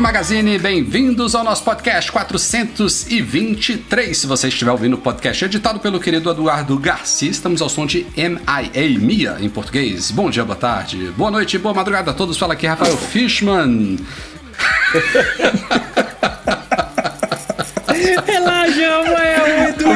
[0.00, 4.16] Magazine, bem-vindos ao nosso podcast 423.
[4.16, 8.06] Se você estiver ouvindo o podcast editado pelo querido Eduardo Garcia, estamos ao som de
[8.16, 10.10] MIA, Mia em português.
[10.10, 12.38] Bom dia, boa tarde, boa noite, boa madrugada a todos.
[12.38, 13.98] Fala aqui Rafael Fishman.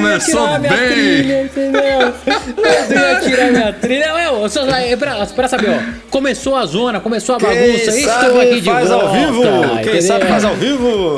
[0.08, 0.70] Começou bem.
[0.70, 2.14] trilha, entendeu?
[2.56, 4.32] O Edu ia tirar minha trilha.
[4.32, 6.10] Ô, só, é pra, pra saber, ó.
[6.10, 7.60] Começou a zona, começou a bagunça.
[7.92, 9.04] Quem Estou sabe aqui de faz volta.
[9.06, 9.42] ao vivo.
[9.42, 10.02] Quem entendeu?
[10.02, 11.16] sabe faz ao vivo.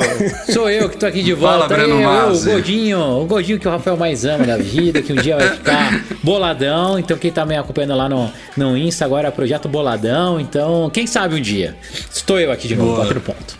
[0.53, 1.75] Sou eu que tô aqui de Fala, volta.
[1.75, 2.49] Breno Aí, eu, o Mazzi.
[2.49, 6.03] gordinho, o gordinho que o Rafael mais ama da vida, que um dia vai ficar
[6.23, 6.97] boladão.
[6.99, 10.39] Então quem tá me acompanhando lá no, no Insta agora é Projeto Boladão.
[10.39, 11.75] Então, quem sabe um dia.
[12.11, 12.99] Estou eu aqui de novo, Boa.
[13.05, 13.57] quatro pontos.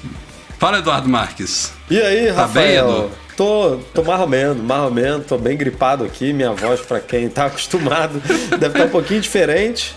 [0.59, 1.72] Fala Eduardo Marques.
[1.89, 2.89] E aí, Tá bem, Rafael?
[2.89, 3.12] Edu?
[3.38, 6.33] Tô, tô marromendo, marromendo, tô bem gripado aqui.
[6.33, 8.19] Minha voz, pra quem tá acostumado,
[8.57, 9.95] deve estar um pouquinho diferente.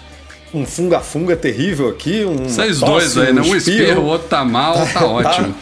[0.52, 2.22] Um funga-funga terrível aqui.
[2.22, 3.40] Um Vocês dois aí, né?
[3.40, 5.54] Um espirro, o outro tá mal, tá ótimo.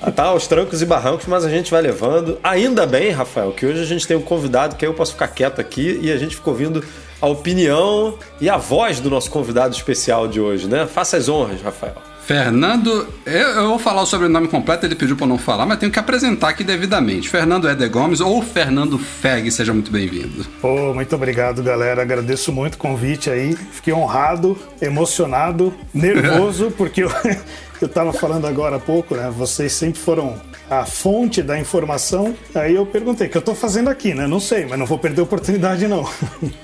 [0.00, 2.38] Tá, tá aos trancos e barrancos, mas a gente vai levando.
[2.42, 5.28] Ainda bem, Rafael, que hoje a gente tem um convidado que aí eu posso ficar
[5.28, 6.82] quieto aqui e a gente ficou ouvindo
[7.20, 10.86] a opinião e a voz do nosso convidado especial de hoje, né?
[10.86, 11.96] Faça as honras, Rafael.
[12.26, 15.98] Fernando, eu, vou falar o sobrenome completo, ele pediu eu não falar, mas tenho que
[16.00, 17.28] apresentar aqui devidamente.
[17.28, 20.44] Fernando Eder Gomes ou Fernando Feg, seja muito bem-vindo.
[20.60, 22.02] Pô, muito obrigado, galera.
[22.02, 23.54] Agradeço muito o convite aí.
[23.54, 27.10] Fiquei honrado, emocionado, nervoso, porque eu,
[27.80, 29.30] eu tava falando agora há pouco, né?
[29.30, 32.34] Vocês sempre foram a fonte da informação.
[32.54, 34.26] Aí eu perguntei, o que eu tô fazendo aqui, né?
[34.26, 36.08] Não sei, mas não vou perder a oportunidade, não.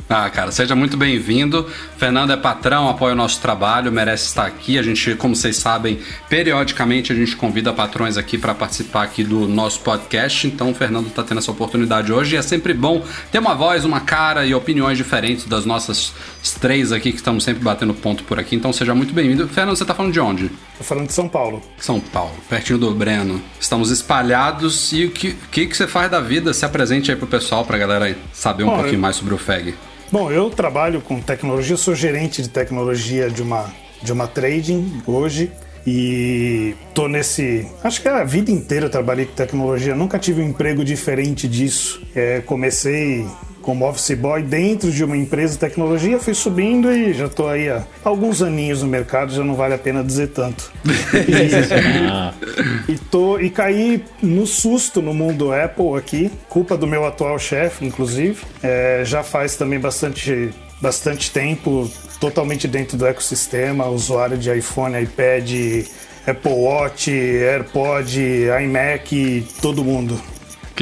[0.08, 1.66] Ah, cara, seja muito bem-vindo.
[1.96, 4.78] Fernando é patrão, apoia o nosso trabalho, merece estar aqui.
[4.78, 9.48] A gente, como vocês sabem, periodicamente a gente convida patrões aqui para participar aqui do
[9.48, 10.46] nosso podcast.
[10.46, 13.86] Então o Fernando está tendo essa oportunidade hoje e é sempre bom ter uma voz,
[13.86, 16.12] uma cara e opiniões diferentes das nossas
[16.60, 18.54] três aqui que estamos sempre batendo ponto por aqui.
[18.54, 19.48] Então seja muito bem-vindo.
[19.48, 20.50] Fernando, você tá falando de onde?
[20.76, 21.60] Tô falando de São Paulo.
[21.78, 23.40] São Paulo, pertinho do Breno.
[23.60, 26.52] Estamos espalhados e o que, que, que você faz da vida?
[26.54, 29.38] Se apresente aí pro pessoal, pra galera saber um Bom, pouquinho eu- mais sobre o
[29.38, 29.74] FEG.
[30.10, 35.50] Bom, eu trabalho com tecnologia, sou gerente de tecnologia de uma, de uma trading hoje
[35.86, 37.66] e tô nesse.
[37.82, 42.00] Acho que a vida inteira eu trabalhei com tecnologia, nunca tive um emprego diferente disso.
[42.14, 43.26] É, comecei
[43.62, 47.68] como office boy dentro de uma empresa de tecnologia, fui subindo e já tô aí
[47.68, 50.70] há alguns aninhos no mercado, já não vale a pena dizer tanto.
[52.10, 52.34] Ah,
[52.88, 57.84] E, tô, e caí no susto no mundo Apple aqui, culpa do meu atual chefe,
[57.84, 58.42] inclusive.
[58.62, 60.50] É, já faz também bastante,
[60.80, 61.90] bastante tempo,
[62.20, 65.50] totalmente dentro do ecossistema, usuário de iPhone, iPad,
[66.26, 68.18] Apple Watch, AirPod,
[68.62, 70.20] iMac, todo mundo.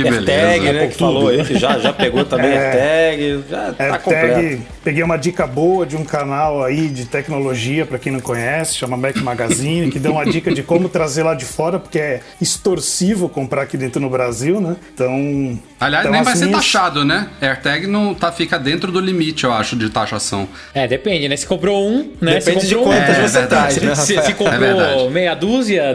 [0.03, 0.33] Que beleza.
[0.33, 0.71] AirTag, né?
[0.71, 3.11] Apple Que falou aí, que já, já pegou também É.
[3.13, 3.45] AirTag.
[3.51, 4.27] Já tá completo.
[4.27, 8.77] AirTag, peguei uma dica boa de um canal aí de tecnologia, para quem não conhece,
[8.77, 12.21] chama Mac Magazine, que deu uma dica de como trazer lá de fora, porque é
[12.41, 14.77] extorsivo comprar aqui dentro no Brasil, né?
[14.95, 15.59] Então.
[15.79, 17.29] Aliás, então, nem vai assim, ser taxado, né?
[17.41, 20.49] AirTag não tá, fica dentro do limite, eu acho, de taxação.
[20.75, 21.37] É, depende, né?
[21.37, 22.39] Se comprou um, né?
[22.39, 24.37] Depende de quantas um, você traz, né, Se, se Rafael?
[24.37, 25.11] comprou É verdade.
[25.11, 25.95] meia dúzia,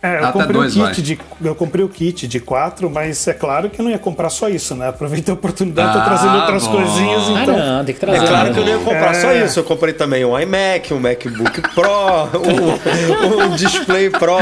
[0.00, 0.94] É, eu Até comprei, dois o vai.
[0.94, 3.98] kit de, eu comprei o kit de quatro, mas é claro que eu não ia
[3.98, 4.88] comprar só isso, né?
[4.88, 6.72] Aproveitei a oportunidade, tô Ah, trazendo outras bom.
[6.76, 7.56] coisinhas, ah, então.
[7.58, 8.24] não, tem que trazer.
[8.24, 8.54] É claro né?
[8.54, 9.14] que eu não ia comprar É.
[9.14, 9.58] só isso.
[9.58, 14.36] Eu comprei também um iMac, um MacBook Pro, um, um Display Pro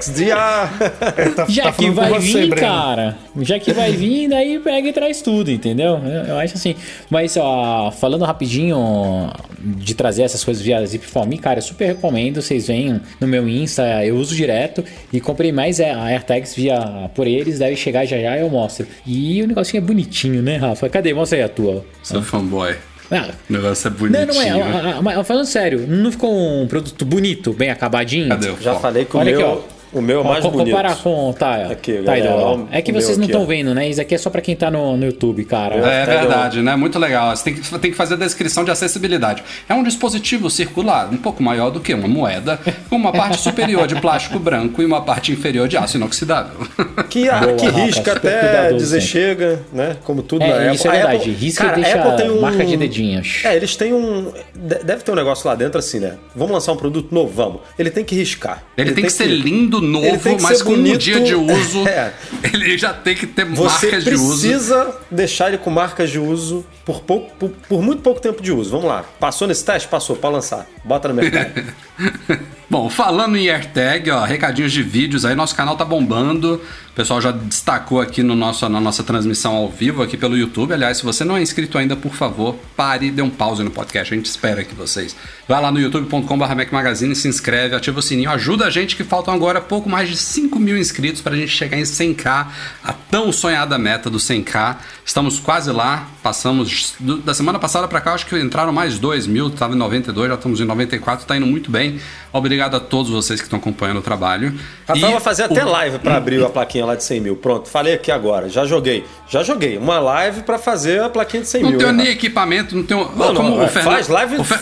[0.00, 0.36] XDR.
[1.16, 2.56] É, tá, Já tá que vai você, vir, Breno.
[2.66, 3.16] cara.
[3.40, 6.00] Já que vai vir, daí pega e traz tudo, entendeu?
[6.04, 6.74] Eu, eu acho assim.
[7.08, 9.30] Mas, ó, falando rapidinho
[9.60, 12.42] de trazer essas coisas via Zip for Me, cara, eu super recomendo.
[12.42, 14.84] Vocês venham no meu Insta, eu uso direto.
[15.12, 18.86] E comprei mais é, AirTags via por eles, deve chegar já já eu mostro.
[19.06, 20.88] E o negocinho é bonitinho, né, Rafa?
[20.88, 21.12] Cadê?
[21.14, 21.84] Mostra aí a tua.
[22.02, 22.74] Seu fanboy.
[23.10, 24.26] Ah, O negócio é não, bonitinho.
[24.26, 24.50] não é.
[24.62, 28.28] ah, ah, Mas falando sério, não ficou um produto bonito, bem acabadinho?
[28.28, 29.75] Cadê o Já falei que o Olha aqui, meu, ó.
[29.92, 30.70] O meu é mais Ó, bonito.
[30.74, 33.44] Comparar com tá, Aqui, tá, galera, ó, É que o vocês não estão ó.
[33.46, 33.88] vendo, né?
[33.88, 35.76] Isso aqui é só pra quem tá no, no YouTube, cara.
[35.76, 36.74] É Pega verdade, né?
[36.76, 37.34] Muito legal.
[37.34, 39.42] Você tem que, tem que fazer a descrição de acessibilidade.
[39.68, 42.58] É um dispositivo circular, um pouco maior do que uma moeda,
[42.90, 46.66] com uma parte superior de plástico branco e uma parte inferior de aço inoxidável.
[47.08, 49.96] Que, a- Boa, que Rafa, risca até dizer chega, né?
[50.04, 50.74] Como tudo na É, Apple.
[50.74, 51.16] isso é A verdade.
[51.16, 52.40] Apple- Risca cara, e deixa Apple tem um...
[52.40, 53.40] marca de dedinhos.
[53.44, 54.32] É, eles têm um.
[54.54, 56.14] de- Deve ter um negócio lá dentro assim, né?
[56.34, 57.60] Vamos lançar um produto novo, vamos.
[57.78, 58.62] Ele tem que riscar.
[58.76, 60.98] Ele, tem, que ser lindo, ele novo, mas com um bonito.
[60.98, 62.12] dia de uso, É.
[62.52, 64.28] ele já tem que ter Você marcas de uso.
[64.48, 68.52] precisa deixar ele com marcas de uso por, pouco, por, por muito pouco tempo de
[68.52, 68.70] uso.
[68.70, 69.04] Vamos lá.
[69.20, 69.88] Passou nesse teste?
[69.88, 70.16] Passou.
[70.16, 70.66] Pode lançar.
[70.84, 71.50] Bota no mercado.
[72.68, 76.60] Bom, falando em AirTag, ó, recadinhos de vídeos aí, nosso canal tá bombando.
[76.90, 80.72] O pessoal já destacou aqui no nosso, na nossa transmissão ao vivo aqui pelo YouTube.
[80.72, 84.12] Aliás, se você não é inscrito ainda, por favor, pare dê um pause no podcast.
[84.12, 85.14] A gente espera que vocês.
[85.46, 89.32] Vai lá no youtube.com.br Magazine, se inscreve, ativa o sininho, ajuda a gente que faltam
[89.34, 92.46] agora pouco mais de 5 mil inscritos pra gente chegar em 100k,
[92.82, 94.76] a tão sonhada meta do 100k.
[95.04, 99.26] Estamos quase lá, passamos do- da semana passada pra cá, acho que entraram mais 2
[99.26, 102.00] mil, tava em 92, já estamos em 94, tá indo muito bem.
[102.32, 104.54] Obrigado a todos vocês que estão acompanhando o trabalho.
[104.86, 107.36] Rafael E vai fazer o- até live pra abrir a plaquinha lá de 100 mil.
[107.36, 108.48] Pronto, falei aqui agora.
[108.48, 109.04] Já joguei.
[109.28, 109.76] Já joguei.
[109.78, 111.78] Uma live pra fazer a plaquinha de 100 Não mil.
[111.78, 112.18] tenho hein, nem Rafa?
[112.18, 113.10] equipamento, não tenho.
[113.16, 114.44] Não, não, é, Fernando- faz live.
[114.44, 114.60] Fer-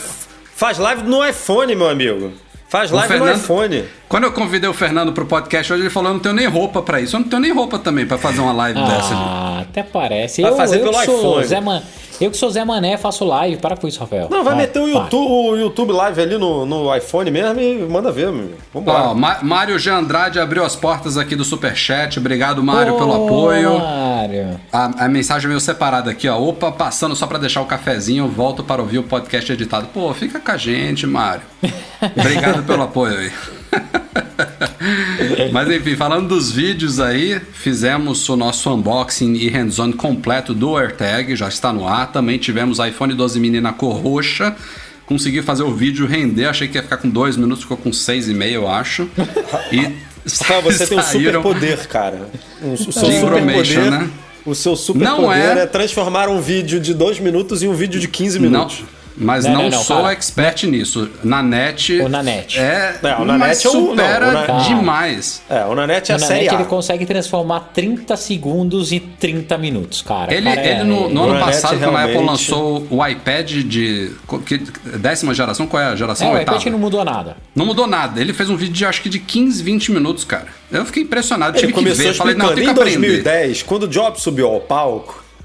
[0.56, 2.32] Faz live no iPhone, meu amigo.
[2.68, 3.84] Faz live no Fernando- iPhone.
[4.08, 6.82] Quando eu convidei o Fernando pro podcast hoje, ele falou: eu não tenho nem roupa
[6.82, 7.16] pra isso.
[7.16, 9.08] Eu não tenho nem roupa também pra fazer uma live dessa.
[9.14, 9.22] ali.
[9.24, 10.42] Ah, até parece.
[10.42, 11.46] Vai eu, fazer eu pelo sou iPhone.
[11.46, 11.82] Zé Man...
[12.20, 13.56] Eu que sou Zé Mané, faço live.
[13.56, 14.28] Para com isso, Rafael.
[14.30, 15.02] Não, vai Para, meter o para.
[15.02, 18.42] YouTube, o YouTube Live ali no, no iPhone mesmo e manda ver, meu.
[18.42, 18.54] amigo.
[18.72, 19.02] Vambora.
[19.06, 19.90] Ó, Ma- Mário G.
[19.90, 22.20] Andrade abriu as portas aqui do Superchat.
[22.20, 23.80] Obrigado, Mário, Ô, pelo apoio.
[23.80, 24.60] Mário.
[24.72, 26.38] A, a mensagem veio separada aqui, ó.
[26.40, 29.88] Opa, passando só pra deixar o cafezinho, volto para ouvir o podcast editado.
[29.88, 31.42] Pô, fica com a gente, Mário.
[32.16, 33.32] Obrigado pelo apoio aí.
[35.52, 41.34] Mas enfim, falando dos vídeos aí, fizemos o nosso unboxing e hands-on completo do AirTag,
[41.36, 42.12] já está no ar.
[42.12, 44.54] Também tivemos iPhone 12 mini na cor roxa.
[45.06, 48.28] Consegui fazer o vídeo render, achei que ia ficar com dois minutos, ficou com seis
[48.28, 49.08] e meio, eu acho.
[49.70, 49.92] E
[50.24, 52.28] você tem um saíram- superpoder, cara.
[52.62, 53.90] Um, o seu De information, superpoder.
[53.90, 54.10] né?
[54.46, 55.66] O seu Não superpoder é- é...
[55.66, 58.82] transformar um vídeo de dois minutos em um vídeo de 15 Não, minutos.
[59.16, 60.12] Mas Não, não, não, não, sou para.
[60.12, 61.08] expert nisso.
[61.22, 62.00] Na net.
[62.00, 62.58] O Nanete.
[62.58, 65.42] É, É, o mas Nanete é o- não, supera o Na- demais.
[65.48, 66.58] É, o Nanete é a Na série net A.
[66.58, 70.32] ele consegue transformar 30 segundos em 30 minutos, cara.
[70.34, 72.86] Ele, Cara, é- ele no, no O ano Nanete passado, quando a Apple realmente- lançou
[72.90, 74.12] o iPad de.
[74.46, 74.58] que-
[74.98, 76.26] décima geração, qual é a geração?
[76.28, 76.58] É, o Oitava.
[76.58, 77.36] iPad não mudou nada.
[77.54, 78.20] Não mudou nada.
[78.20, 80.46] Ele fez um vídeo de acho que de 15, 20 minutos, cara.
[80.72, 82.14] Eu fiquei impressionado, Ele tive que começou ver.
[82.14, 82.98] Falei, não, tem que em aprender.
[83.22, 85.22] 2010, quando o Jobs subiu ao palco,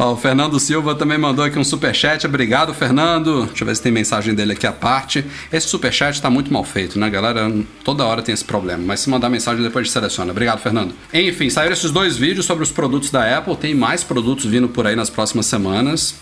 [0.00, 2.24] Ó, o Fernando Silva também mandou aqui um superchat.
[2.24, 3.46] Obrigado, Fernando.
[3.46, 5.24] Deixa eu ver se tem mensagem dele aqui à parte.
[5.52, 7.52] Esse superchat tá muito mal feito, né, galera?
[7.82, 8.80] Toda hora tem esse problema.
[8.86, 10.30] Mas se mandar mensagem, depois gente seleciona.
[10.30, 10.94] Obrigado, Fernando.
[11.12, 13.56] Enfim, saíram esses dois vídeos sobre os produtos da Apple.
[13.56, 16.14] Tem mais produtos vindo por aí nas próximas semanas.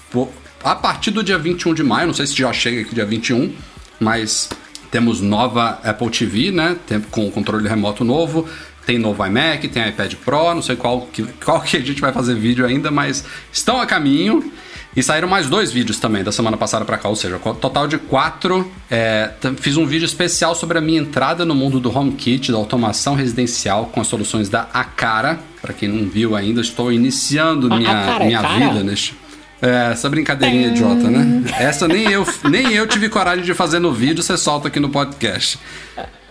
[0.65, 3.53] A partir do dia 21 de maio, não sei se já chega aqui dia 21,
[4.01, 4.49] mas
[4.91, 6.79] temos nova Apple TV, né?
[7.11, 8.49] Com controle remoto novo.
[8.87, 12.13] Tem novo iMac, tem iPad Pro, não sei qual que, qual que a gente vai
[12.13, 14.53] fazer vídeo ainda, mas estão a caminho.
[14.95, 17.99] E saíram mais dois vídeos também da semana passada pra cá, ou seja, total de
[17.99, 18.73] quatro.
[18.91, 19.31] É,
[19.61, 23.87] fiz um vídeo especial sobre a minha entrada no mundo do HomeKit, da automação residencial
[23.93, 25.39] com as soluções da Acara.
[25.61, 28.69] Pra quem não viu ainda, estou iniciando A- minha, Acara é minha cara?
[28.71, 29.15] vida neste.
[29.61, 31.45] É, essa brincadeirinha idiota, né?
[31.59, 34.91] Essa nem eu, nem eu tive coragem de fazer no vídeo, você solta aqui no
[34.91, 35.59] podcast.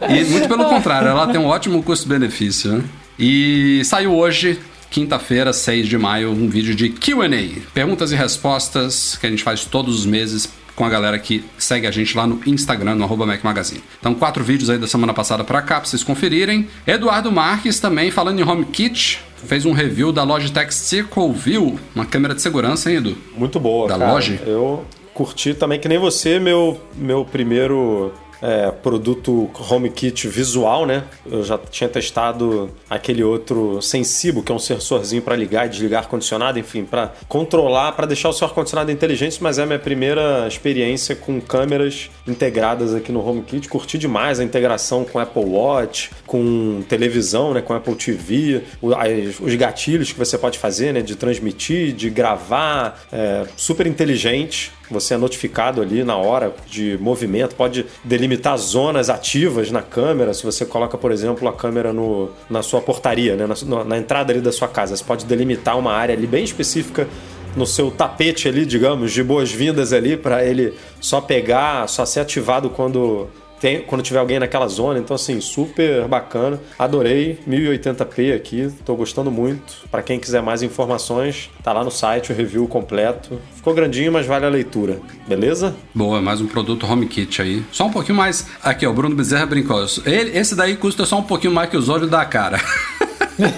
[0.07, 2.83] E muito pelo contrário, ela tem um ótimo custo-benefício, né?
[3.18, 4.60] E saiu hoje,
[4.92, 9.65] quinta-feira, 6 de maio, um vídeo de QA, perguntas e respostas que a gente faz
[9.65, 13.25] todos os meses com a galera que segue a gente lá no Instagram, no arroba
[13.25, 13.82] Mac Magazine.
[14.00, 16.67] Então, quatro vídeos aí da semana passada pra cá, pra vocês conferirem.
[16.86, 22.36] Eduardo Marques também, falando em HomeKit, fez um review da Logitech Circle View, uma câmera
[22.36, 23.17] de segurança, hein, Edu?
[23.38, 24.12] muito boa, Da cara.
[24.12, 24.39] loja?
[24.46, 28.12] Eu curti também, que nem você, meu, meu primeiro
[28.42, 31.04] é, produto HomeKit visual, né?
[31.25, 36.04] Eu já tinha testado aquele outro Sensibo, que é um sensorzinho para ligar e desligar
[36.04, 40.48] ar-condicionado, enfim, para controlar, para deixar o seu ar-condicionado inteligente, mas é a minha primeira
[40.48, 43.70] experiência com câmeras integradas aqui no HomeKit.
[43.70, 50.12] Curti demais a integração com Apple Watch, com televisão, né, com Apple TV, os gatilhos
[50.12, 54.72] que você pode fazer, né, de transmitir, de gravar, é, super inteligente.
[54.89, 60.34] Você é notificado ali na hora de movimento, pode delimitar zonas ativas na câmera.
[60.34, 64.32] Se você coloca, por exemplo, a câmera no, na sua portaria, né, na, na entrada
[64.32, 67.08] ali da sua casa, você pode delimitar uma área ali bem específica
[67.56, 72.70] no seu tapete ali, digamos, de boas-vindas ali, para ele só pegar, só ser ativado
[72.70, 73.27] quando
[73.65, 75.00] tem, quando tiver alguém naquela zona.
[75.00, 76.62] Então, assim, super bacana.
[76.77, 77.39] Adorei.
[77.50, 79.89] 1080p aqui, tô gostando muito.
[79.89, 83.41] Para quem quiser mais informações, tá lá no site o review completo.
[83.55, 85.00] Ficou grandinho, mas vale a leitura.
[85.27, 85.75] Beleza?
[85.95, 87.63] Boa, mais um produto HomeKit aí.
[87.72, 88.45] Só um pouquinho mais.
[88.62, 89.84] Aqui, ó, o Bruno Bezerra brincou.
[90.05, 92.62] Ele, esse daí custa só um pouquinho mais que os olhos da cara.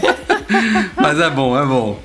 [0.95, 1.99] mas é bom, é bom.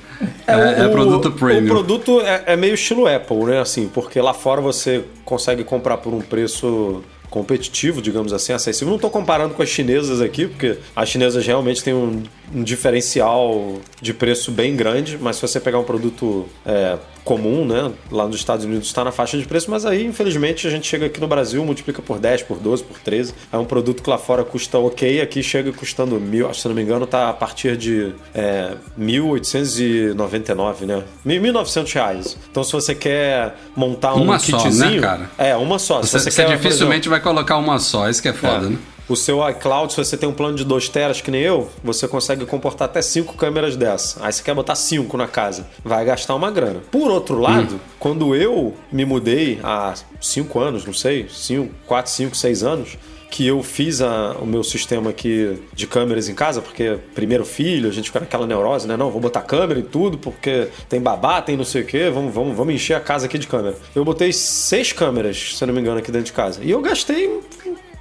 [0.46, 1.66] É, é, é produto premium.
[1.66, 3.60] O produto é, é, meio estilo Apple, né?
[3.60, 7.02] Assim, porque lá fora você consegue comprar por um preço
[7.32, 8.88] competitivo, digamos assim, acessível.
[8.88, 12.22] Não estou comparando com as chinesas aqui, porque as chinesas realmente têm um,
[12.54, 17.92] um diferencial de preço bem grande, mas se você pegar um produto é, comum, né,
[18.10, 21.06] lá nos Estados Unidos está na faixa de preço, mas aí, infelizmente, a gente chega
[21.06, 23.32] aqui no Brasil, multiplica por 10, por 12, por 13.
[23.52, 26.82] É um produto que lá fora custa ok, aqui chega custando mil, se não me
[26.82, 31.02] engano, tá a partir de é, 1.899, né?
[31.26, 32.36] 1.900 reais.
[32.50, 34.72] Então, se você quer montar um uma kitzinho...
[34.72, 35.30] Só, né, cara?
[35.38, 36.02] É, uma só.
[36.02, 38.70] Se você, você quer, dificilmente exemplo, vai colocar uma só, isso que é foda, é.
[38.70, 38.78] né?
[39.08, 42.06] O seu iCloud, se você tem um plano de 2 teras que nem eu, você
[42.06, 44.24] consegue comportar até 5 câmeras dessa.
[44.24, 45.66] Aí você quer botar 5 na casa.
[45.84, 46.80] Vai gastar uma grana.
[46.90, 47.80] Por outro lado, hum.
[47.98, 52.98] quando eu me mudei há 5 anos, não sei, 5, 4, 5, 6 anos,
[53.32, 57.88] que eu fiz a, o meu sistema aqui de câmeras em casa, porque primeiro filho,
[57.88, 58.94] a gente fica naquela neurose, né?
[58.94, 62.32] Não, vou botar câmera e tudo, porque tem babá, tem não sei o quê, vamos,
[62.32, 63.74] vamos, vamos encher a casa aqui de câmera.
[63.94, 66.60] Eu botei seis câmeras, se não me engano, aqui dentro de casa.
[66.62, 67.40] E eu gastei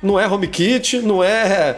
[0.02, 1.78] não é HomeKit, não é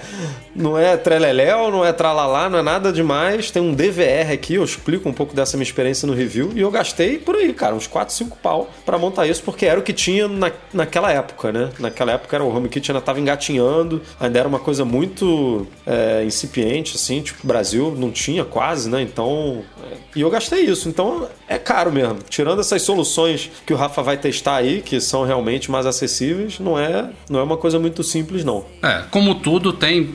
[0.55, 3.49] não é treleléu, não é tralalá, não é nada demais.
[3.49, 6.51] Tem um DVR aqui, eu explico um pouco dessa minha experiência no review.
[6.55, 9.79] E eu gastei por aí, cara, uns 4, 5 pau para montar isso, porque era
[9.79, 11.69] o que tinha na, naquela época, né?
[11.79, 16.95] Naquela época era, o HomeKit ainda tava engatinhando, ainda era uma coisa muito é, incipiente,
[16.95, 19.01] assim, tipo, Brasil não tinha quase, né?
[19.01, 19.63] Então.
[19.91, 20.87] É, e eu gastei isso.
[20.87, 22.19] Então é caro mesmo.
[22.29, 26.77] Tirando essas soluções que o Rafa vai testar aí, que são realmente mais acessíveis, não
[26.77, 28.12] é, não é uma coisa muito simples,
[28.43, 28.65] não.
[28.81, 30.13] É, como tudo, tem.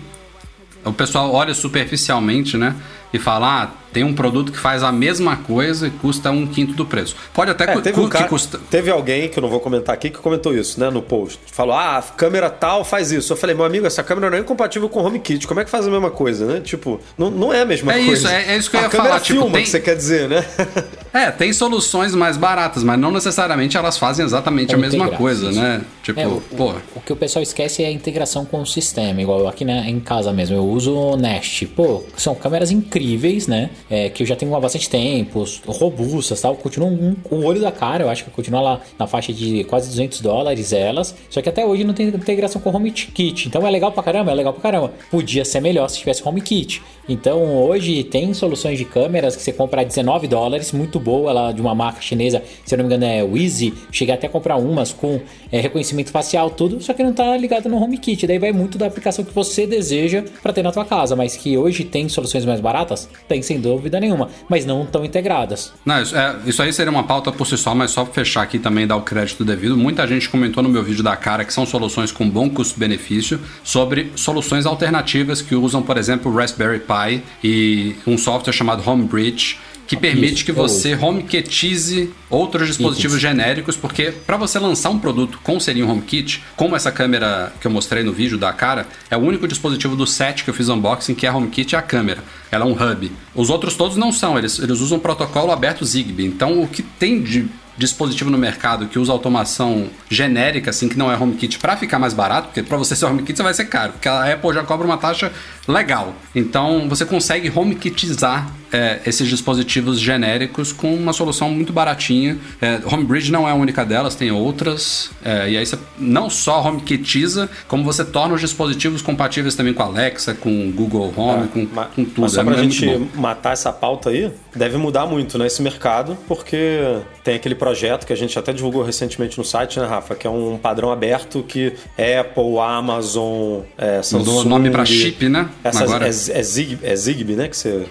[0.85, 2.77] O pessoal olha superficialmente, né?
[3.13, 6.75] E fala, ah, tem um produto que faz a mesma coisa e custa um quinto
[6.75, 7.17] do preço.
[7.33, 8.61] Pode até é, teve um cara, custa...
[8.71, 11.41] Teve alguém, que eu não vou comentar aqui, que comentou isso, né, no post.
[11.51, 13.33] Falou, ah, a câmera tal faz isso.
[13.33, 15.47] Eu falei, meu amigo, essa câmera não é incompatível com o HomeKit.
[15.47, 16.61] Como é que faz a mesma coisa, né?
[16.61, 18.13] Tipo, não, não é a mesma é coisa.
[18.13, 19.17] Isso, é, é isso que eu a ia falar.
[19.17, 19.63] A filma, tem...
[19.63, 20.45] que você quer dizer, né?
[21.13, 25.59] é, tem soluções mais baratas, mas não necessariamente elas fazem exatamente a mesma coisa, isso.
[25.59, 25.81] né?
[26.03, 26.75] Tipo, é, o, pô...
[26.95, 29.21] O que o pessoal esquece é a integração com o sistema.
[29.21, 31.67] Igual aqui né, em casa mesmo, eu uso o Nest.
[31.67, 32.98] Pô, são câmeras incríveis,
[33.47, 33.71] né?
[33.91, 36.57] É, que eu já tenho há bastante tempo, robustas tal.
[36.57, 39.89] Continua um, o olho da cara, eu acho que continua lá na faixa de quase
[39.89, 41.15] 200 dólares elas.
[41.31, 43.49] Só que até hoje não tem integração com o HomeKit.
[43.49, 44.93] Então é legal pra caramba, é legal pra caramba.
[45.11, 46.83] Podia ser melhor se tivesse HomeKit.
[47.09, 51.53] Então hoje tem soluções de câmeras que você compra a 19 dólares, muito boa, ela
[51.53, 53.73] de uma marca chinesa, se eu não me engano é Wheezy.
[53.91, 57.69] Cheguei até a comprar umas com é, reconhecimento facial, tudo, só que não tá ligado
[57.69, 58.27] no HomeKit.
[58.27, 61.17] Daí vai muito da aplicação que você deseja para ter na tua casa.
[61.17, 62.88] Mas que hoje tem soluções mais baratas?
[63.27, 65.73] Tem sem dúvida nenhuma, mas não tão integradas.
[65.85, 68.59] Não, isso, é, isso aí seria uma pauta por si só, mas só fechar aqui
[68.59, 69.77] também dar o crédito devido.
[69.77, 74.13] Muita gente comentou no meu vídeo da cara que são soluções com bom custo-benefício sobre
[74.17, 80.45] soluções alternativas que usam, por exemplo, Raspberry Pi e um software chamado Homebridge que permite
[80.45, 86.45] que você HomeKitize outros dispositivos genéricos, porque para você lançar um produto com selinho HomeKit,
[86.55, 90.07] como essa câmera que eu mostrei no vídeo da cara, é o único dispositivo do
[90.07, 92.23] set que eu fiz unboxing que é HomeKit é a câmera.
[92.51, 93.11] Ela é um hub.
[93.35, 96.27] Os outros todos não são, eles, eles usam protocolo aberto Zigbee.
[96.27, 97.47] Então o que tem de
[97.79, 102.13] dispositivo no mercado que usa automação genérica, assim, que não é HomeKit, para ficar mais
[102.13, 104.87] barato, porque para você ser HomeKit você vai ser caro, porque a Apple já cobra
[104.87, 105.33] uma taxa
[105.67, 106.15] legal.
[106.35, 112.37] Então você consegue HomeKitizar é, esses dispositivos genéricos com uma solução muito baratinha.
[112.61, 115.11] É, Homebridge não é a única delas, tem outras.
[115.25, 119.83] É, e aí você não só HomeKitiza, como você torna os dispositivos compatíveis também com
[119.83, 122.21] Alexa, com Google Home, é, com, mas, com tudo.
[122.23, 126.17] Mas só pra é gente matar essa pauta aí, deve mudar muito nesse né, mercado,
[126.27, 126.81] porque
[127.25, 130.15] tem aquele projeto que a gente até divulgou recentemente no site, né, Rafa?
[130.15, 134.19] Que é um padrão aberto que Apple, Amazon, é, Samsung...
[134.19, 135.49] Mudou o nome para chip, né?
[135.63, 136.07] Essas, Agora...
[136.07, 137.49] é, é, Zig, é Zigbee, né?
[137.49, 137.87] Que você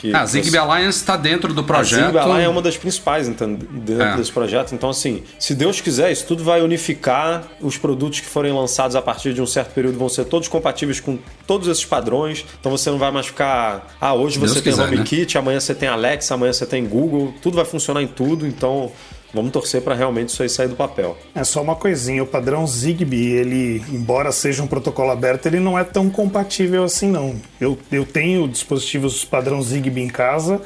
[0.00, 0.56] que ah, a Zigbee você...
[0.56, 2.00] Alliance está dentro do projeto.
[2.00, 4.16] A Zigbee Alliance é uma das principais então, dentro é.
[4.16, 4.74] desse projeto.
[4.74, 7.46] Então, assim, se Deus quiser, isso tudo vai unificar.
[7.60, 11.00] Os produtos que forem lançados a partir de um certo período vão ser todos compatíveis
[11.00, 12.46] com todos esses padrões.
[12.58, 13.94] Então você não vai mais ficar.
[14.00, 15.38] Ah, hoje você tem quiser, HomeKit, né?
[15.38, 17.34] amanhã você tem Alexa, amanhã você tem Google.
[17.42, 18.46] Tudo vai funcionar em tudo.
[18.46, 18.90] Então
[19.32, 21.16] Vamos torcer para realmente isso aí sair do papel.
[21.34, 25.78] É só uma coisinha, o padrão Zigbee, ele, embora seja um protocolo aberto, ele não
[25.78, 27.36] é tão compatível assim não.
[27.60, 30.60] Eu, eu tenho dispositivos padrão Zigbee em casa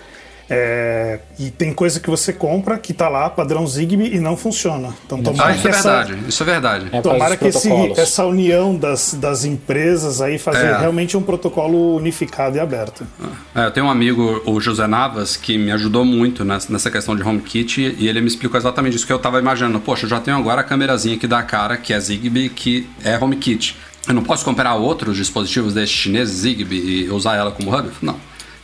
[0.48, 4.94] É, e tem coisa que você compra que tá lá, padrão Zigbee, e não funciona.
[5.06, 6.28] Então tomara Ah, isso que é essa, verdade.
[6.28, 6.88] Isso é verdade.
[6.92, 10.78] É, Tomara que esse, essa união das, das empresas aí fazer É.
[10.78, 13.06] realmente um protocolo unificado e aberto.
[13.54, 17.22] É, eu tenho um amigo, o José Navas, que me ajudou muito nessa, questão de
[17.22, 19.80] HomeKit e ele me explicou exatamente isso que eu tava imaginando.
[19.80, 23.18] Poxa, eu já tenho agora a câmerazinha aqui da cara, que é Zigbee, que é
[23.18, 23.76] HomeKit.
[24.06, 27.88] Eu não posso comprar outros dispositivos desses chineses Zigbee e usar ela como hub?
[28.02, 28.16] Não.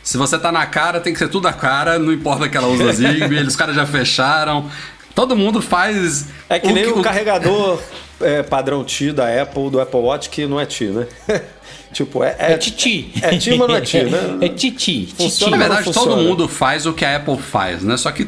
[0.03, 2.67] Se você tá na cara, tem que ser tudo a cara, não importa que ela
[2.67, 4.69] usa Zigbee, eles os caras já fecharam.
[5.13, 6.27] Todo mundo faz.
[6.49, 7.81] É que nem que- o, carregador
[8.21, 11.07] é, padrão Ti da Apple, do Apple Watch, que não é Ti, né?
[11.93, 13.11] tipo, é, É titi.
[13.21, 14.37] É ti, mas não é ti, né?
[14.41, 15.13] É titi.
[15.17, 17.97] Funciona, Na verdade, todo mundo faz o que a Apple faz, né?
[17.97, 18.27] Só que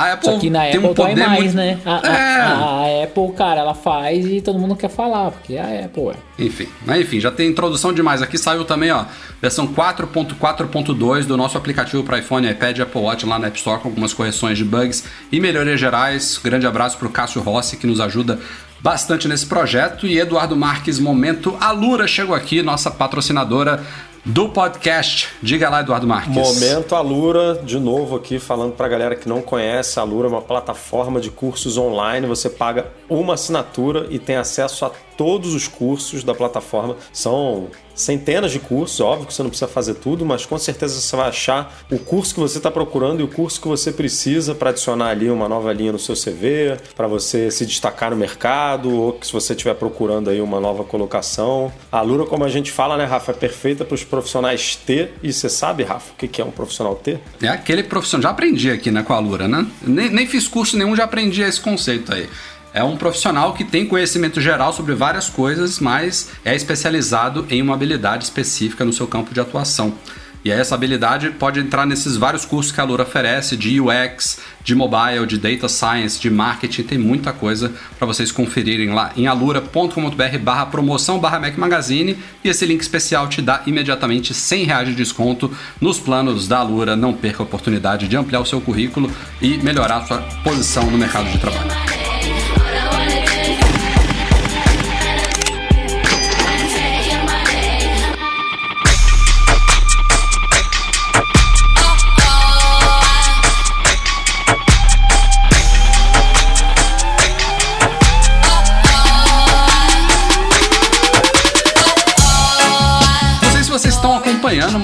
[0.00, 1.56] a Apple Só que na tem Apple um poder dói mais, muito...
[1.56, 1.78] né?
[1.84, 3.00] A, a- É.
[3.00, 6.42] a Apple, cara, ela faz e todo mundo quer falar, porque a Apple é.
[6.44, 8.22] Enfim, mas enfim, já tem introdução demais.
[8.22, 9.04] Aqui saiu também, ó,
[9.42, 13.80] versão 4.4.2 do nosso aplicativo para iPhone, iPad e Apple Watch lá na App Store
[13.80, 16.40] com algumas correções de bugs e melhorias gerais.
[16.42, 18.38] Grande abraço pro Cássio Rossi que nos ajuda
[18.80, 23.84] bastante nesse projeto e Eduardo Marques, momento Alura chegou aqui, nossa patrocinadora
[24.24, 25.28] do podcast.
[25.42, 26.34] Diga lá, Eduardo Marques.
[26.34, 30.42] Momento Alura, de novo aqui falando pra galera que não conhece, a Alura é uma
[30.42, 36.24] plataforma de cursos online, você paga uma assinatura e tem acesso a todos os cursos
[36.24, 36.96] da plataforma.
[37.12, 37.68] São
[38.00, 41.28] centenas de cursos, óbvio que você não precisa fazer tudo, mas com certeza você vai
[41.28, 45.08] achar o curso que você está procurando e o curso que você precisa para adicionar
[45.08, 49.26] ali uma nova linha no seu CV, para você se destacar no mercado, ou que
[49.26, 51.72] se você estiver procurando aí uma nova colocação.
[51.90, 55.10] A Alura, como a gente fala, né, Rafa, é perfeita para os profissionais T.
[55.22, 57.18] E você sabe, Rafa, o que é um profissional T?
[57.42, 58.22] É aquele profissional.
[58.22, 59.66] Já aprendi aqui, né, com a Lura, né?
[59.82, 62.28] Nem, nem fiz curso nenhum, já aprendi esse conceito aí.
[62.72, 67.74] É um profissional que tem conhecimento geral sobre várias coisas, mas é especializado em uma
[67.74, 69.94] habilidade específica no seu campo de atuação.
[70.42, 74.74] E essa habilidade pode entrar nesses vários cursos que a Lura oferece, de UX, de
[74.74, 80.38] mobile, de data science, de marketing, tem muita coisa para vocês conferirem lá em alura.com.br
[80.42, 84.94] barra promoção barra Mac Magazine e esse link especial te dá imediatamente 100 reais de
[84.94, 86.96] desconto nos planos da Alura.
[86.96, 89.10] Não perca a oportunidade de ampliar o seu currículo
[89.42, 91.99] e melhorar a sua posição no mercado de trabalho.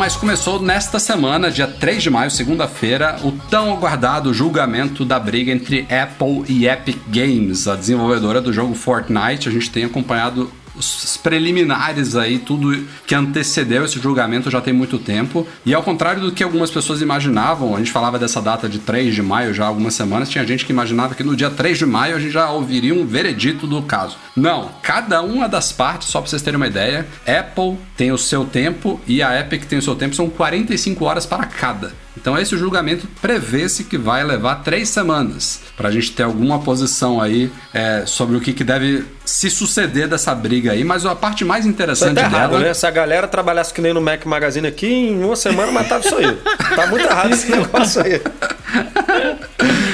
[0.07, 5.51] Mas começou nesta semana, dia 3 de maio, segunda-feira, o tão aguardado julgamento da briga
[5.51, 9.49] entre Apple e Epic Games, a desenvolvedora do jogo Fortnite.
[9.49, 14.99] A gente tem acompanhado os preliminares aí, tudo que antecedeu esse julgamento já tem muito
[14.99, 15.47] tempo.
[15.65, 19.15] E ao contrário do que algumas pessoas imaginavam, a gente falava dessa data de 3
[19.15, 21.87] de maio já há algumas semanas, tinha gente que imaginava que no dia 3 de
[21.87, 24.17] maio a gente já ouviria um veredito do caso.
[24.35, 28.45] Não, cada uma das partes, só pra vocês terem uma ideia, Apple tem o seu
[28.45, 32.06] tempo e a Epic tem o seu tempo, são 45 horas para cada.
[32.16, 37.20] Então esse julgamento prevê-se que vai levar três semanas para a gente ter alguma posição
[37.20, 40.83] aí é, sobre o que, que deve se suceder dessa briga aí.
[40.83, 42.74] Mas a parte mais Isso interessante tá errado, dela né?
[42.74, 46.16] Se a galera trabalhasse que nem no Mac Magazine aqui, em uma semana matava isso
[46.16, 46.37] aí.
[46.74, 48.20] tá muito errado esse negócio aí.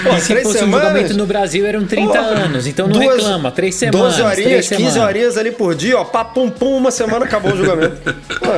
[0.02, 3.16] Pô, E se fosse um julgamento no Brasil eram 30 Pô, anos, então não duas-
[3.16, 3.50] reclama.
[3.52, 4.16] Três semanas.
[4.16, 4.96] 12 horinhas, três 15 semanas.
[5.08, 7.96] horinhas ali por dia, ó, pá, pum, pum, uma semana acabou o julgamento.
[8.40, 8.48] Pô,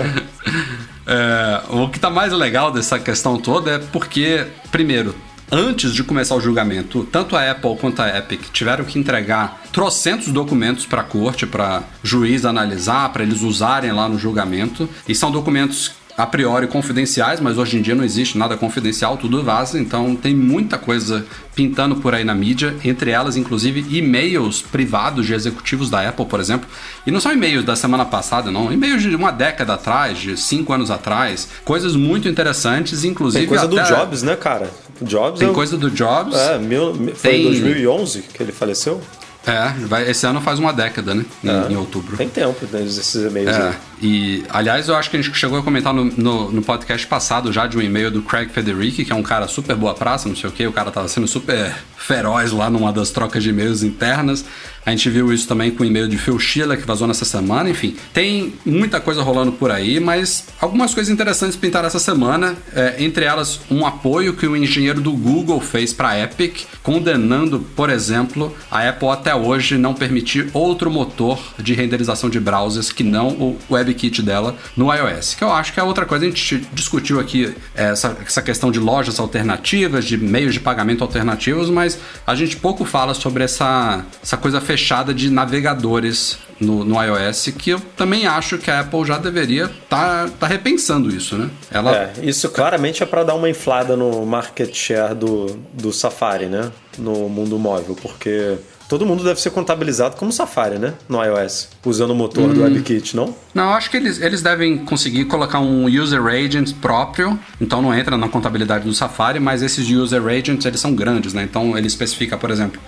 [1.07, 5.15] É, o que tá mais legal dessa questão toda é porque, primeiro,
[5.51, 10.29] antes de começar o julgamento, tanto a Apple quanto a Epic tiveram que entregar trocentos
[10.29, 14.89] documentos para a corte, para juiz analisar, para eles usarem lá no julgamento.
[15.07, 19.43] E são documentos a priori confidenciais, mas hoje em dia não existe nada confidencial, tudo
[19.43, 25.27] vaza, então tem muita coisa pintando por aí na mídia, entre elas, inclusive, e-mails privados
[25.27, 26.69] de executivos da Apple, por exemplo.
[27.07, 28.73] E não são e-mails da semana passada, não.
[28.73, 31.49] E-mails de uma década atrás, de cinco anos atrás.
[31.65, 33.41] Coisas muito interessantes, inclusive.
[33.47, 34.71] tem coisa do até- Jobs, né, cara?
[35.03, 36.37] Jobs Tem é, coisa do Jobs.
[36.37, 39.01] É, mil, foi Tem- em 2011 que ele faleceu?
[39.47, 41.25] É, vai, esse ano faz uma década, né?
[41.43, 41.73] Em, É.
[41.73, 42.17] em outubro.
[42.17, 43.75] Tem tempo né, esses e-mails É, aí.
[44.01, 47.53] e aliás, eu acho que a gente chegou a comentar no, no, no podcast passado
[47.53, 50.37] já de um e-mail do Craig Federici, que é um cara super boa praça, não
[50.37, 53.83] sei o que, o cara tava sendo super feroz lá numa das trocas de e-mails
[53.83, 54.45] internas.
[54.87, 57.71] A gente viu isso também com o e-mail de Phil Schiller, que vazou nessa semana,
[57.71, 57.97] enfim.
[58.13, 63.25] Tem muita coisa rolando por aí, mas algumas coisas interessantes pintaram essa semana, é, entre
[63.25, 68.55] elas um apoio que o engenheiro do Google fez para a Epic, condenando, por exemplo,
[68.71, 73.59] a Apple até hoje não permitir outro motor de renderização de browsers que não o
[73.71, 75.35] WebKit dela no iOS.
[75.35, 78.79] Que eu acho que é outra coisa, a gente discutiu aqui essa, essa questão de
[78.79, 84.37] lojas alternativas, de meios de pagamento alternativos, mas a gente pouco fala sobre essa, essa
[84.37, 84.74] coisa fechada
[85.15, 90.27] de navegadores no, no, iOS, que eu também acho que a Apple já deveria estar
[90.27, 91.51] tá, tá repensando isso, né?
[91.71, 91.95] Ela...
[91.95, 96.71] É, isso claramente é para dar uma inflada no market share do, do Safari, né?
[96.99, 98.57] No mundo móvel, porque
[98.89, 100.95] todo mundo deve ser contabilizado como Safari, né?
[101.09, 102.55] No iOS, usando o motor hum.
[102.55, 103.35] do WebKit, não?
[103.53, 108.17] Não, acho que eles, eles devem conseguir colocar um user agent próprio, então não entra
[108.17, 111.43] na contabilidade do Safari, mas esses user agents, eles são grandes, né?
[111.43, 112.81] Então ele especifica, por exemplo,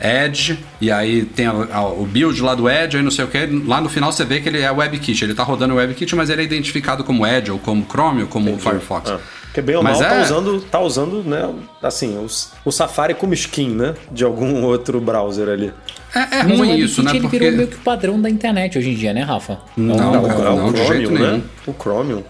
[0.00, 3.28] Edge, e aí tem a, a, o build lá do Edge, aí não sei o
[3.28, 3.38] que.
[3.66, 5.24] Lá no final você vê que ele é WebKit.
[5.24, 8.28] Ele tá rodando o WebKit, mas ele é identificado como Edge, ou como Chrome, ou
[8.28, 8.62] como Entendi.
[8.62, 9.10] Firefox.
[9.10, 9.20] Ah.
[9.50, 10.18] Porque bem ou mas mal tá é...
[10.18, 13.94] tá usando, tá usando, né, assim, os, o Safari como skin, né?
[14.10, 15.72] De algum outro browser ali.
[16.14, 17.10] É, é ruim isso, né?
[17.10, 17.38] ele porque...
[17.38, 19.58] virou meio que o padrão da internet hoje em dia, né, Rafa?
[19.76, 21.38] Não, não, não, não, não de jeito nenhum.
[21.38, 21.42] Né?
[21.66, 22.22] O Chromium.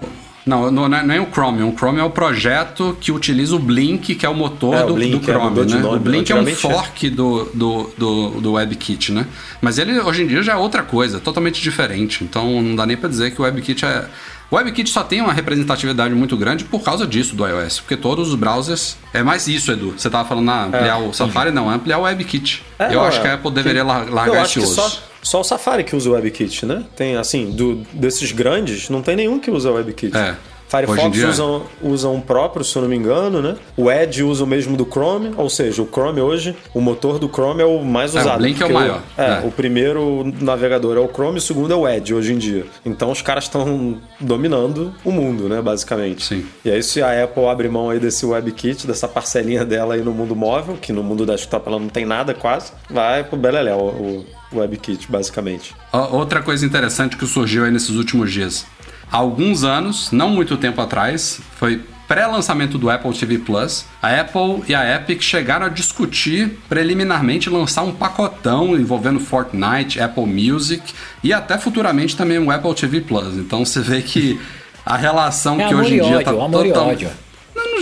[0.51, 1.69] Não, não, não é o Chromium.
[1.69, 4.95] O Chromium é o projeto que utiliza o Blink, que é o motor é, do,
[4.95, 5.87] do é Chromium, né?
[5.87, 7.11] o Blink é um fork é.
[7.11, 9.27] do, do, do, do WebKit, né?
[9.63, 12.25] Mas ele hoje em dia já é outra coisa, totalmente diferente.
[12.25, 14.07] Então não dá nem para dizer que o WebKit é.
[14.51, 18.31] O WebKit só tem uma representatividade muito grande por causa disso do iOS, porque todos
[18.31, 18.97] os browsers.
[19.15, 19.95] É mais isso, Edu.
[19.97, 22.65] Você tava falando ah, ampliar é, o Safari, não, é ampliar o WebKit.
[22.77, 25.10] É, eu acho que a Apple deveria largar esse osso.
[25.23, 26.85] Só o Safari que usa o WebKit, né?
[26.97, 30.17] Tem, assim, do, desses grandes, não tem nenhum que usa o WebKit.
[30.17, 30.37] É.
[30.71, 33.57] Firefox usa, usa um próprio, se eu não me engano, né?
[33.77, 37.29] O Edge usa o mesmo do Chrome, ou seja, o Chrome hoje, o motor do
[37.29, 38.29] Chrome é o mais usado.
[38.29, 39.03] É, o Blink é o maior.
[39.19, 42.33] O, é, é, o primeiro navegador é o Chrome, o segundo é o Edge hoje
[42.33, 42.65] em dia.
[42.87, 46.25] Então os caras estão dominando o mundo, né, basicamente.
[46.25, 46.47] Sim.
[46.65, 50.13] E aí se a Apple abre mão aí desse WebKit, dessa parcelinha dela aí no
[50.13, 54.25] mundo móvel, que no mundo desktop ela não tem nada quase, vai pro Beleléu o
[54.53, 55.75] WebKit, basicamente.
[55.93, 58.67] Outra coisa interessante que surgiu aí nesses últimos dias
[59.11, 64.65] há alguns anos, não muito tempo atrás, foi pré-lançamento do Apple TV Plus, a Apple
[64.69, 71.33] e a Epic chegaram a discutir preliminarmente lançar um pacotão envolvendo Fortnite, Apple Music e
[71.33, 73.37] até futuramente também o Apple TV Plus.
[73.37, 74.41] Então você vê que
[74.85, 76.51] a relação é que hoje em dia está total...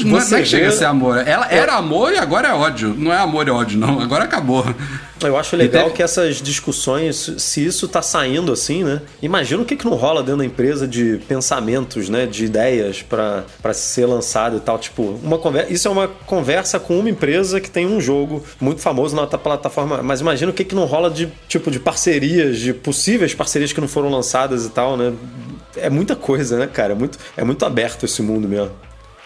[0.05, 1.27] Não, não, não é que chega a ser amor.
[1.27, 2.95] Ela era amor e agora é ódio.
[2.97, 4.01] Não é amor e ódio, não.
[4.01, 4.65] Agora acabou.
[5.27, 5.97] Eu acho legal teve...
[5.97, 9.03] que essas discussões, se isso tá saindo assim, né?
[9.21, 12.27] Imagina o que, que não rola dentro da empresa de pensamentos, né?
[12.27, 14.79] De ideias para ser lançado e tal.
[14.79, 15.73] Tipo, uma conversa.
[15.73, 20.03] Isso é uma conversa com uma empresa que tem um jogo muito famoso na plataforma.
[20.03, 23.81] Mas imagina o que, que não rola de tipo de parcerias, de possíveis parcerias que
[23.81, 25.13] não foram lançadas e tal, né?
[25.77, 26.93] É muita coisa, né, cara?
[26.93, 28.71] É muito, é muito aberto esse mundo mesmo.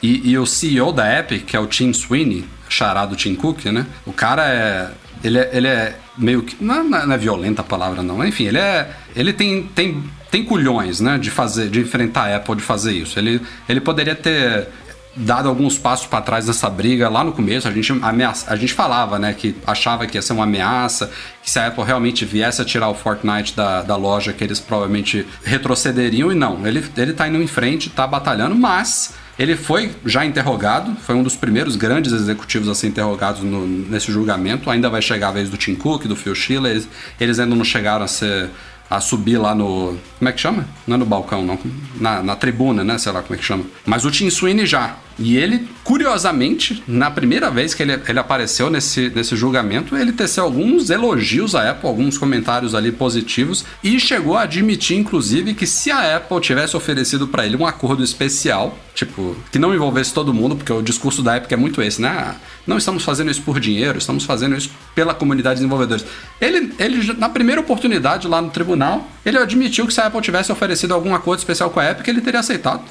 [0.03, 3.87] E, e o CEO da Epic, que é o Tim Sweeney, charado Tim Cook, né?
[4.05, 4.91] O cara é
[5.23, 6.63] ele é, ele é meio que.
[6.63, 8.25] Não, não é violenta a palavra, não.
[8.25, 8.91] Enfim, ele é.
[9.15, 11.17] Ele tem, tem, tem culhões, né?
[11.17, 13.19] De fazer, de enfrentar a Apple, de fazer isso.
[13.19, 14.69] Ele, ele poderia ter
[15.15, 17.69] dado alguns passos para trás nessa briga lá no começo.
[17.69, 19.35] A gente, ameaça, a gente falava, né?
[19.35, 21.11] Que achava que ia ser uma ameaça,
[21.43, 24.61] que se a Apple realmente viesse a tirar o Fortnite da, da loja, que eles
[24.61, 26.33] provavelmente retrocederiam.
[26.33, 30.95] E não, ele, ele tá indo em frente, tá batalhando, mas ele foi já interrogado,
[30.97, 34.71] foi um dos primeiros grandes executivos a ser interrogados no, nesse julgamento.
[34.71, 36.73] Ainda vai chegar a vez do Tim Cook, do Phil Schiller.
[36.73, 36.89] Eles,
[37.21, 38.51] eles ainda não chegaram a ser
[38.97, 39.97] a subir lá no.
[40.19, 40.67] Como é que chama?
[40.87, 41.59] Não é no balcão, não.
[41.99, 42.99] Na, na tribuna, né?
[42.99, 43.65] Sei lá como é que chama.
[43.87, 44.97] Mas o Tim Sweeney já.
[45.19, 50.45] E ele, curiosamente, na primeira vez que ele, ele apareceu nesse, nesse julgamento, ele teceu
[50.45, 55.91] alguns elogios à Apple, alguns comentários ali positivos, e chegou a admitir, inclusive, que se
[55.91, 60.57] a Apple tivesse oferecido para ele um acordo especial, tipo, que não envolvesse todo mundo,
[60.57, 62.09] porque o discurso da Apple é muito esse, né?
[62.09, 66.05] Ah, não estamos fazendo isso por dinheiro, estamos fazendo isso pela comunidade de desenvolvedores.
[66.41, 70.53] Ele, ele, na primeira oportunidade lá no tribunal, ele admitiu que se a Apple tivesse
[70.53, 72.83] oferecido algum acordo especial com a Apple, ele teria aceitado.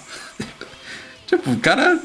[1.37, 1.99] Tipo, o cara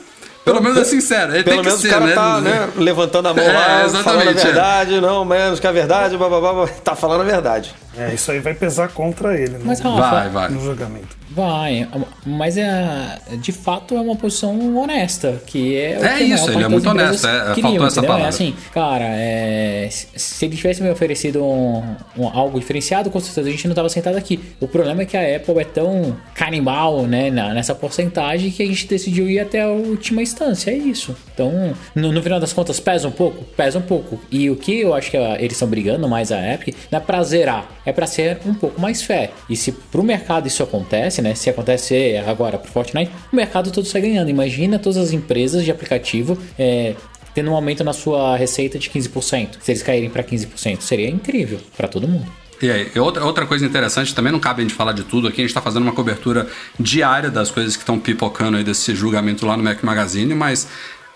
[0.46, 1.34] pelo menos é sincero.
[1.34, 2.50] Ele Pelo tem menos que o cara ser, tá, né?
[2.50, 2.68] né?
[2.76, 4.34] levantando a mão é, lá, falando a é.
[4.34, 5.00] verdade, é.
[5.00, 7.74] não, menos que a verdade, blá, blá, blá, tá falando a verdade.
[7.98, 10.48] É, isso aí vai pesar contra ele Mas, Rafa, vai, vai.
[10.50, 11.16] no julgamento.
[11.37, 11.87] Vai,
[12.25, 16.64] mas é, de fato é uma posição honesta, que é o É que isso, ele
[16.64, 18.25] é muito honesto, é, queriam, faltou essa palavra.
[18.25, 23.49] É assim, cara, é, se ele tivesse me oferecido um, um, algo diferenciado, com certeza
[23.49, 24.40] a gente não estava sentado aqui.
[24.59, 28.87] O problema é que a Apple é tão canibal, né, nessa porcentagem, que a gente
[28.87, 31.14] decidiu ir até a última instância, é isso.
[31.35, 33.44] Então, no, no final das contas, pesa um pouco?
[33.55, 34.18] Pesa um pouco.
[34.31, 37.22] E o que eu acho que eles estão brigando mais a Epic não é pra
[37.22, 39.33] zerar, é para ser um pouco mais fé.
[39.51, 41.25] E se pro mercado isso acontece, né?
[41.34, 44.28] Se acontecer agora pro Fortnite, o mercado todo sai ganhando.
[44.28, 46.94] Imagina todas as empresas de aplicativo é,
[47.34, 49.56] tendo um aumento na sua receita de 15%.
[49.60, 52.26] Se eles caírem para 15%, seria incrível para todo mundo.
[52.62, 55.42] E aí, outra, outra coisa interessante, também não cabe a gente falar de tudo aqui,
[55.42, 56.48] a gente está fazendo uma cobertura
[56.80, 60.66] diária das coisas que estão pipocando aí desse julgamento lá no Mac Magazine, mas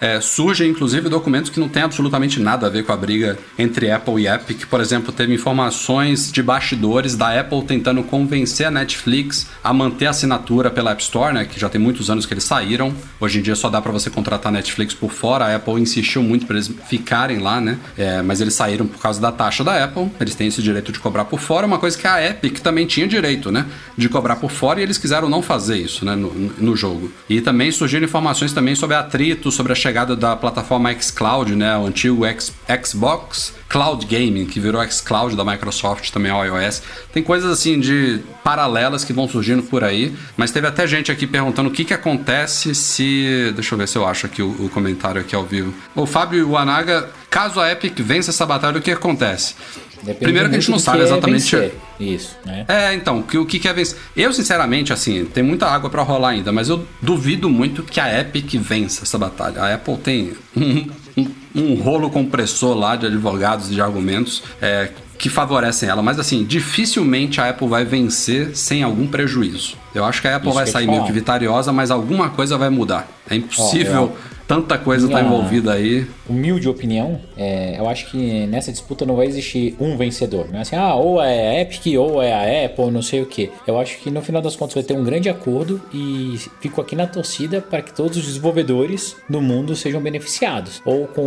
[0.00, 3.90] é, surgem inclusive documentos que não têm absolutamente nada a ver com a briga entre
[3.90, 4.66] Apple e Epic.
[4.66, 10.10] Por exemplo, teve informações de bastidores da Apple tentando convencer a Netflix a manter a
[10.10, 12.94] assinatura pela App Store, né, que já tem muitos anos que eles saíram.
[13.20, 15.44] Hoje em dia só dá para você contratar a Netflix por fora.
[15.44, 17.78] A Apple insistiu muito para eles ficarem lá, né?
[17.96, 20.10] É, mas eles saíram por causa da taxa da Apple.
[20.18, 23.06] Eles têm esse direito de cobrar por fora, uma coisa que a Epic também tinha
[23.06, 26.76] direito, né, de cobrar por fora e eles quiseram não fazer isso, né, no, no
[26.76, 27.12] jogo.
[27.28, 31.86] E também surgiram informações também sobre atrito, sobre a chegada da plataforma xCloud, né, o
[31.86, 32.52] antigo X,
[32.84, 36.82] Xbox Cloud Gaming, que virou xCloud da Microsoft, também ao iOS.
[37.12, 41.24] Tem coisas assim de paralelas que vão surgindo por aí, mas teve até gente aqui
[41.24, 43.52] perguntando o que, que acontece se.
[43.54, 45.72] Deixa eu ver se eu acho aqui o, o comentário aqui ao vivo.
[45.94, 49.54] O Fábio Wanaga, caso a Epic vença essa batalha, o que acontece?
[50.02, 51.56] Depende Primeiro que a gente não sabe é exatamente.
[51.56, 51.74] vencer.
[51.98, 52.64] Isso, né?
[52.66, 53.98] É, então, que, o que quer vencer?
[54.16, 58.20] Eu, sinceramente, assim, tem muita água para rolar ainda, mas eu duvido muito que a
[58.20, 59.60] Epic vença essa batalha.
[59.62, 60.86] A Apple tem um,
[61.16, 64.88] um, um rolo compressor lá de advogados e de argumentos é,
[65.20, 69.76] que favorecem ela, mas assim, dificilmente a Apple vai vencer sem algum prejuízo.
[69.94, 72.70] Eu acho que a Apple Isso vai sair meio que vitoriosa, mas alguma coisa vai
[72.70, 73.06] mudar.
[73.28, 74.14] É impossível.
[74.16, 76.04] Ó, Tanta coisa tá Minha- envolvida aí.
[76.28, 80.46] humilde opinião, é, eu acho que nessa disputa não vai existir um vencedor.
[80.50, 83.26] Não é assim, ah, ou é a Epic, ou é a Apple, não sei o
[83.26, 83.48] que.
[83.64, 86.96] Eu acho que no final das contas vai ter um grande acordo e fico aqui
[86.96, 90.82] na torcida para que todos os desenvolvedores do mundo sejam beneficiados.
[90.84, 91.22] Ou com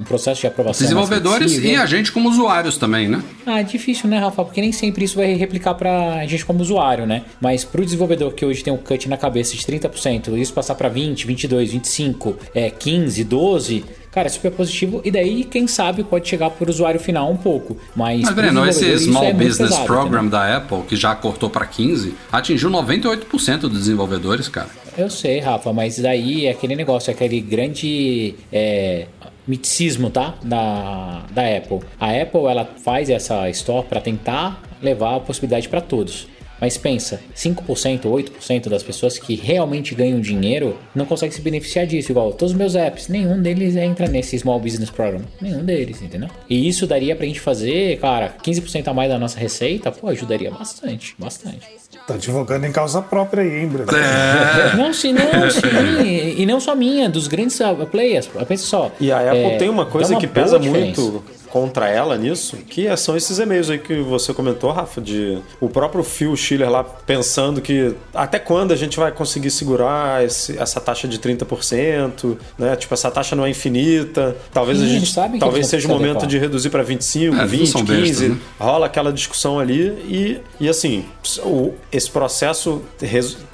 [0.00, 0.82] um processo de aprovação.
[0.82, 3.22] Desenvolvedores e a gente como usuários também, né?
[3.44, 4.44] Ah, é difícil, né, Rafa?
[4.44, 7.22] Porque nem sempre isso vai replicar pra gente como usuário, né?
[7.38, 10.88] Mas pro desenvolvedor que hoje tem um cut na cabeça de 30%, isso passar pra
[10.88, 12.13] 20, 22, 25,
[12.54, 15.00] é, 15, 12, cara, é super positivo.
[15.04, 17.76] E daí, quem sabe, pode chegar pro usuário final um pouco.
[17.96, 21.50] Mas, Mas, Breno, esse isso Small é Business pesado, Program da Apple, que já cortou
[21.50, 24.68] para 15, atingiu 98% dos desenvolvedores, cara.
[24.96, 29.06] Eu sei, Rafa, mas daí é aquele negócio, é aquele grande é,
[29.46, 30.34] miticismo, tá?
[30.42, 31.80] Da, da Apple.
[31.98, 36.28] A Apple, ela faz essa store para tentar levar a possibilidade para todos.
[36.60, 42.12] Mas pensa, 5%, 8% das pessoas que realmente ganham dinheiro não conseguem se beneficiar disso.
[42.12, 45.22] Igual todos os meus apps, nenhum deles entra nesse Small Business Program.
[45.40, 46.28] Nenhum deles, entendeu?
[46.48, 50.50] E isso daria pra gente fazer, cara, 15% a mais da nossa receita, pô, ajudaria
[50.50, 51.84] bastante, bastante.
[52.06, 53.90] Tá advogando em causa própria aí, hein, Bruno?
[53.96, 54.76] É.
[54.76, 56.34] Não, sim, não, sim.
[56.36, 58.28] E não só minha, dos grandes ah, players.
[58.46, 58.92] Pensa só.
[59.00, 61.00] E a Apple é, tem uma coisa que boa pesa diferença.
[61.00, 65.38] muito contra ela nisso, que é- são esses e-mails aí que você comentou, Rafa, de
[65.60, 70.58] o próprio Phil Schiller lá pensando que até quando a gente vai conseguir segurar esse-
[70.58, 72.74] essa taxa de 30%, né?
[72.74, 75.90] Tipo, essa taxa não é infinita, talvez Sim, a gente sabem que talvez seja o
[75.90, 76.26] momento adequar.
[76.28, 78.36] de reduzir para 25, É, eles não 20, são 15, bestas, né?
[78.58, 81.04] rola aquela discussão ali e, e assim,
[81.44, 82.82] o, esse processo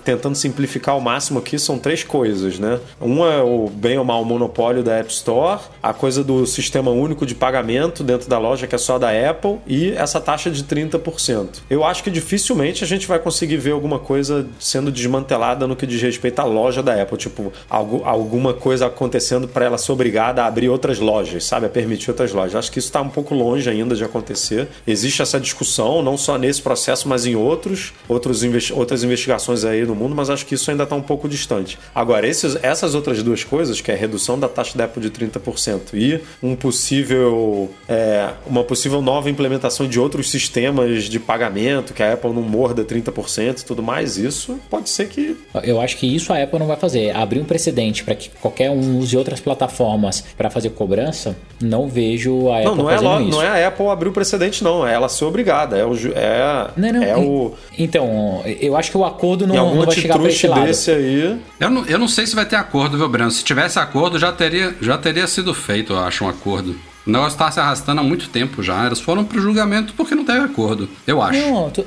[0.04, 2.78] tentando simplificar ao máximo aqui são três coisas, né?
[3.00, 7.24] Uma é o bem ou mal monopólio da App Store, a coisa do sistema único
[7.26, 11.60] de pagamento dentro da loja que é só da Apple e essa taxa de 30%.
[11.68, 15.86] Eu acho que dificilmente a gente vai conseguir ver alguma coisa sendo desmantelada no que
[15.86, 20.42] diz respeito à loja da Apple, tipo, algu- alguma coisa acontecendo para ela ser obrigada
[20.42, 21.66] a abrir outras lojas, sabe?
[21.66, 22.54] A permitir outras lojas.
[22.56, 24.68] Acho que isso está um pouco longe ainda de acontecer.
[24.86, 29.84] Existe essa discussão, não só nesse processo, mas em outros, outros investi- outras investigações aí
[29.84, 31.78] no mundo, mas acho que isso ainda está um pouco distante.
[31.94, 35.10] Agora, esses, essas outras duas coisas, que é a redução da taxa da Apple de
[35.10, 42.02] 30% e um possível, é, uma possível nova implementação de outros sistemas de pagamento, que
[42.02, 46.06] a Apple não morda 30% e tudo mais, isso pode ser que Eu acho que
[46.14, 47.14] isso a Apple não vai fazer.
[47.16, 52.48] Abrir um precedente para que qualquer um use outras plataformas para fazer cobrança, não vejo
[52.50, 53.30] a Não, Apple não é, fazendo lo- isso.
[53.30, 54.86] não é a Apple abrir o precedente, não.
[54.86, 55.76] É ela ser obrigada.
[55.76, 55.94] É o.
[56.14, 57.52] É, Não, não, é o.
[57.78, 60.66] Então, eu acho que o acordo não, não vai chegar esse antitruste lado.
[60.66, 61.40] desse aí.
[61.58, 63.30] Eu não, eu não sei se vai ter acordo, viu, Breno?
[63.30, 66.74] Se tivesse acordo, já teria, já teria sido feito, eu acho, um acordo.
[67.06, 68.84] O negócio tá se arrastando há muito tempo já.
[68.86, 70.88] Eles foram pro julgamento porque não teve acordo.
[71.06, 71.40] Eu acho.
[71.40, 71.86] Não, tu-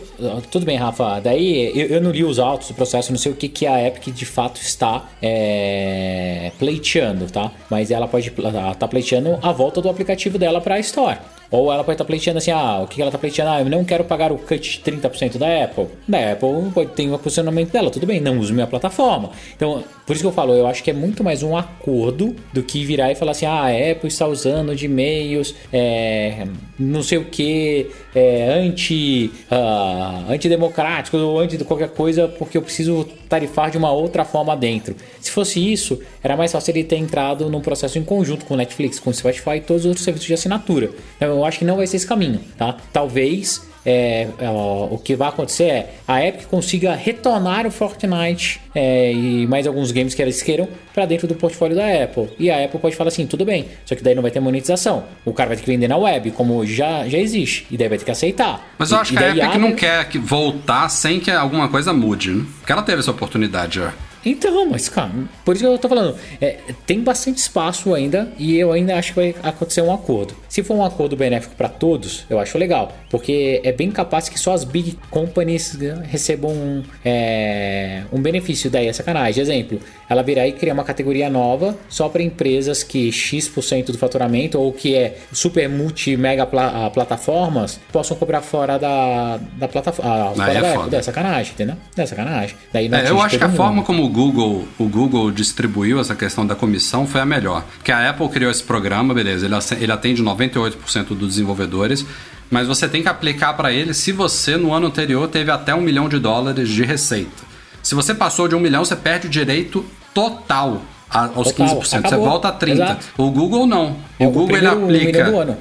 [0.49, 1.19] tudo bem, Rafa.
[1.21, 3.87] Daí eu, eu não li os autos do processo, não sei o que, que a
[3.87, 7.51] Epic de fato está é, pleiteando, tá?
[7.69, 11.17] Mas ela pode estar tá pleiteando a volta do aplicativo dela para a Store.
[11.53, 13.51] Ou ela pode estar pleiteando assim, ah, o que ela está pleiteando?
[13.51, 15.85] Ah, eu não quero pagar o cut de 30% da Apple.
[16.07, 19.29] Da Apple pode ter um posicionamento dela, tudo bem, não uso minha plataforma.
[19.55, 22.63] Então, por isso que eu falo, eu acho que é muito mais um acordo do
[22.63, 26.47] que virar e falar assim, ah, a Apple está usando de e-mails, é,
[26.79, 32.63] não sei o que, é, anti, ah, antidemocráticos ou anti de qualquer coisa, porque eu
[32.63, 34.95] preciso tarifar de uma outra forma dentro.
[35.19, 38.99] Se fosse isso, era mais fácil ele ter entrado num processo em conjunto com Netflix,
[38.99, 40.91] com Spotify e todos os outros serviços de assinatura.
[41.17, 42.77] Então, eu acho que não vai ser esse caminho, tá?
[42.91, 49.11] Talvez é, é, o que vai acontecer é a Epic consiga retornar o Fortnite é,
[49.11, 52.29] e mais alguns games que eles queiram para dentro do portfólio da Apple.
[52.39, 55.03] E a Apple pode falar assim, tudo bem, só que daí não vai ter monetização.
[55.25, 57.89] O cara vai ter que vender na web, como hoje já, já existe, e daí
[57.89, 58.73] vai ter que aceitar.
[58.77, 61.67] Mas eu E- acho que a Epic abre- não quer que voltar sem que alguma
[61.67, 62.45] coisa mude, né?
[62.59, 63.93] Porque ela teve essa oportunidade já.
[64.25, 65.11] Então, mas cara,
[65.43, 69.09] por isso que eu tô falando, é, tem bastante espaço ainda e eu ainda acho
[69.13, 70.35] que vai acontecer um acordo.
[70.47, 74.39] Se for um acordo benéfico para todos, eu acho legal, porque é bem capaz que
[74.39, 79.41] só as big companies né, recebam um, é, um benefício daí, é sacanagem.
[79.41, 84.59] Exemplo, ela virar e criar uma categoria nova só para empresas que X% do faturamento
[84.59, 90.29] ou que é super multi mega pla- ah, plataformas possam cobrar fora da, da plataforma.
[90.29, 90.97] Aí fora é da.
[90.97, 91.75] É sacanagem, entendeu?
[91.97, 92.55] É sacanagem.
[92.71, 96.15] Daí não É, eu acho que a forma como o Google, o Google distribuiu essa
[96.15, 97.65] questão da comissão foi a melhor.
[97.77, 99.47] Porque a Apple criou esse programa, beleza,
[99.79, 102.05] ele, atende 98% dos desenvolvedores,
[102.49, 105.81] mas você tem que aplicar para ele se você no ano anterior teve até um
[105.81, 107.43] milhão de dólares de receita.
[107.81, 111.85] Se você passou de um milhão, você perde o direito total aos Total, 15%.
[111.85, 112.25] Você acabou.
[112.25, 112.71] volta a 30%.
[112.71, 113.05] Exato.
[113.17, 113.97] O Google não.
[114.19, 115.57] É o Google ele aplica.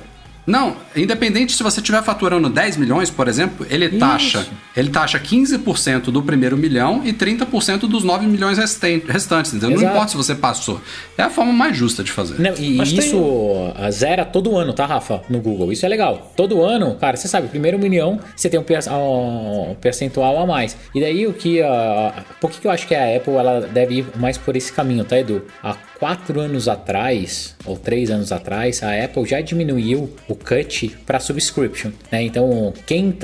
[0.47, 6.05] Não, independente se você estiver faturando 10 milhões, por exemplo, ele taxa, ele taxa 15%
[6.05, 9.81] do primeiro milhão e 30% dos 9 milhões restantes, entendeu?
[9.81, 10.81] Não importa se você passou.
[11.17, 12.41] É a forma mais justa de fazer.
[12.41, 15.23] Não, e Mas tem- isso ah, zera todo ano, tá, Rafa?
[15.29, 15.73] No Google.
[15.73, 16.33] Isso é legal.
[16.37, 20.77] Todo ano, cara, você sabe, primeiro milhão, você tem um, ah, percentual a mais.
[20.95, 21.63] E daí o que.
[21.63, 24.73] ah, por que, que eu acho que a Apple ela deve ir mais por esse
[24.73, 25.43] caminho, tá, Edu?
[25.63, 31.21] Há quatro anos atrás, ou três anos atrás, a Apple já diminuiu o cut para
[31.21, 31.91] subscription.
[32.11, 32.23] Né?
[32.23, 33.17] Então, quem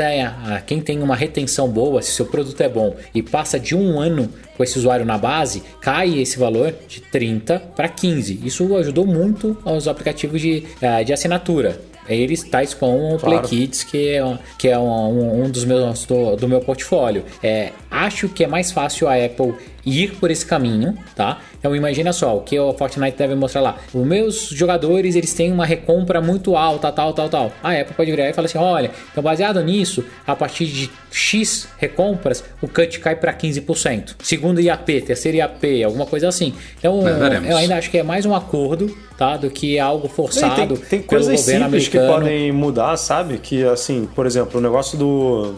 [0.67, 4.29] quem tem uma retenção boa, se seu produto é bom e passa de um ano
[4.57, 8.41] com esse usuário na base, cai esse valor de 30 para 15.
[8.45, 11.81] Isso ajudou muito aos aplicativos de, eh, de assinatura.
[12.09, 13.49] Eles tais com o Play Claro.
[13.49, 17.23] Kids, que é, que é um, um dos meus do, do meu portfólio.
[17.43, 19.55] É, acho que é mais fácil a Apple
[19.89, 21.41] ir por esse caminho, tá?
[21.59, 23.77] Então imagina só, o que o Fortnite deve mostrar lá.
[23.93, 27.53] Os meus jogadores, eles têm uma recompra muito alta, tal, tal, tal.
[27.63, 31.69] A Apple pode virar e falar assim, olha, então baseado nisso, a partir de X
[31.79, 34.17] recompras, o cut cai para 15%.
[34.23, 36.55] Segundo IAP, terceiro IAP, alguma coisa assim.
[36.79, 39.37] Então, É, eu ainda acho que é mais um acordo, tá?
[39.37, 43.39] Do que algo Tem, forçado tem, tem pelo coisas governo simples que podem mudar, sabe?
[43.39, 45.55] Que, assim, por exemplo, o negócio do.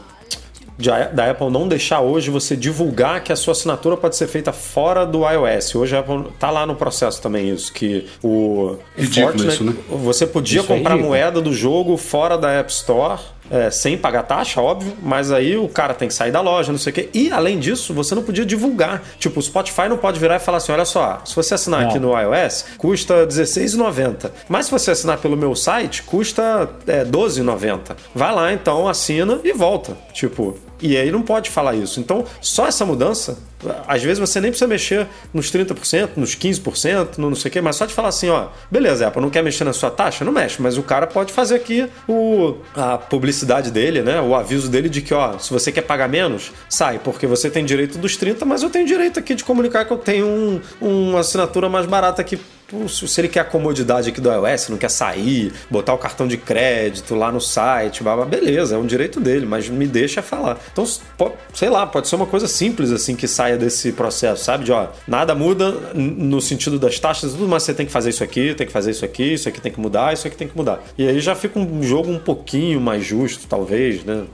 [0.81, 4.53] De da Apple não deixar hoje você divulgar que a sua assinatura pode ser feita
[4.53, 5.75] fora do iOS.
[5.75, 9.75] Hoje a Apple tá lá no processo também isso, que o Ridículo isso, né?
[9.89, 11.15] você podia Isso é comprar ridículo.
[11.17, 13.21] moeda do jogo fora da App Store.
[13.51, 16.79] é, sem pagar taxa, óbvio, mas aí o cara tem que sair da loja, não
[16.79, 17.09] sei o quê.
[17.13, 19.03] E além disso, você não podia divulgar.
[19.19, 21.89] Tipo, o Spotify não pode virar e falar assim: olha só, se você assinar Não.
[21.89, 24.31] aqui no iOS, custa R$16,90.
[24.49, 27.97] Mas se você assinar pelo meu site, custa é, R$12,90.
[28.15, 29.97] Vai lá então, assina e volta.
[30.13, 32.01] Tipo, e aí não pode falar isso.
[32.01, 33.39] Então, só essa mudança,
[33.87, 37.61] às vezes você nem precisa mexer nos 30%, nos 15%, no não sei o quê,
[37.61, 40.25] mas só de falar assim, ó, beleza, Apple não quer mexer na sua taxa?
[40.25, 44.21] Não mexe, mas o cara pode fazer aqui o, a publicidade dele, né?
[44.21, 47.65] O aviso dele de que, ó, se você quer pagar menos, sai, porque você tem
[47.65, 51.21] direito dos 30, mas eu tenho direito aqui de comunicar que eu tenho um, uma
[51.21, 52.39] assinatura mais barata aqui
[52.71, 56.29] Pô, Se ele quer a comodidade aqui do iOS, não quer sair, botar o cartão
[56.29, 60.23] de crédito lá no site, blá, blá, beleza, é um direito dele, mas me deixa
[60.23, 60.59] falar.
[60.73, 60.85] Então,
[61.19, 64.65] po- sei lá, pode ser uma coisa simples assim que saia desse processo, sabe?
[64.65, 68.23] De ó, nada muda no sentido das taxas, tudo, mas você tem que fazer isso
[68.23, 70.57] aqui, tem que fazer isso aqui, isso aqui tem que mudar, isso aqui tem que
[70.57, 70.81] mudar.
[70.97, 74.25] E aí já fica um jogo um pouquinho mais justo, talvez, né?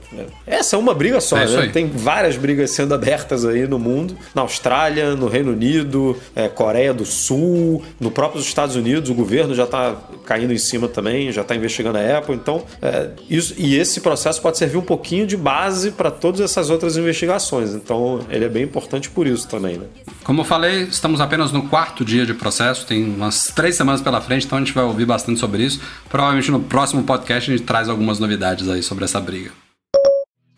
[0.45, 1.71] Essa é uma briga só, É né?
[1.73, 6.93] Tem várias brigas sendo abertas aí no mundo, na Austrália, no Reino Unido, é, Coreia
[6.93, 11.41] do Sul, no próprio Estados Unidos, o governo já está caindo em cima também, já
[11.41, 12.35] está investigando a Apple.
[12.35, 16.69] Então, é, isso, e esse processo pode servir um pouquinho de base para todas essas
[16.69, 17.73] outras investigações.
[17.73, 19.85] Então, ele é bem importante por isso também, né?
[20.23, 24.19] Como eu falei, estamos apenas no quarto dia de processo, tem umas três semanas pela
[24.19, 25.79] frente, então a gente vai ouvir bastante sobre isso.
[26.09, 29.66] Provavelmente no próximo podcast a gente traz algumas novidades aí sobre essa briga.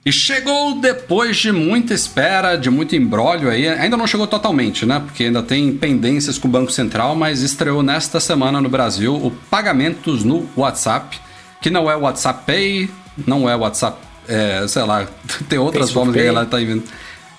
[0.06, 3.68] E chegou depois de muita espera, de muito embrólio aí.
[3.68, 5.00] Ainda não chegou totalmente, né?
[5.00, 9.30] Porque ainda tem pendências com o Banco Central, mas estreou nesta semana no Brasil o
[9.50, 11.20] pagamentos no WhatsApp,
[11.62, 12.90] que não é o WhatsApp Pay,
[13.28, 15.06] não é o WhatsApp, é, sei lá,
[15.50, 16.90] tem outras formas que a galera tá inventando.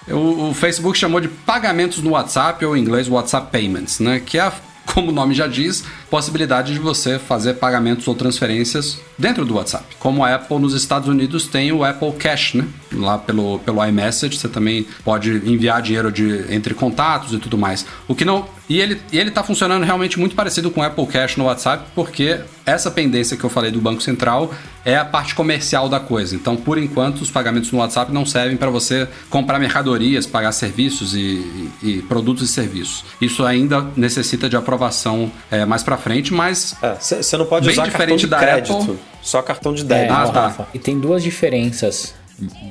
[0.09, 4.21] O, o Facebook chamou de pagamentos no WhatsApp, ou em inglês WhatsApp Payments, né?
[4.21, 4.53] Que é a
[4.95, 9.85] como o nome já diz, possibilidade de você fazer pagamentos ou transferências dentro do WhatsApp.
[9.99, 12.67] Como a Apple nos Estados Unidos tem o Apple Cash, né?
[12.93, 17.87] Lá pelo, pelo iMessage, você também pode enviar dinheiro de, entre contatos e tudo mais.
[18.09, 18.60] O que não.
[18.71, 21.87] E ele, e ele tá funcionando realmente muito parecido com o Apple Cash no WhatsApp,
[21.93, 24.55] porque essa pendência que eu falei do Banco Central
[24.85, 26.37] é a parte comercial da coisa.
[26.37, 31.17] Então, por enquanto, os pagamentos no WhatsApp não servem para você comprar mercadorias, pagar serviços
[31.17, 33.05] e, e, e, produtos e serviços.
[33.21, 37.91] Isso ainda necessita de aprovação é, mais para frente, mas você é, não pode usar
[37.91, 38.99] cartão de crédito, Apple.
[39.21, 40.13] só cartão de débito.
[40.13, 40.69] É, ah, tá.
[40.73, 42.15] E tem duas diferenças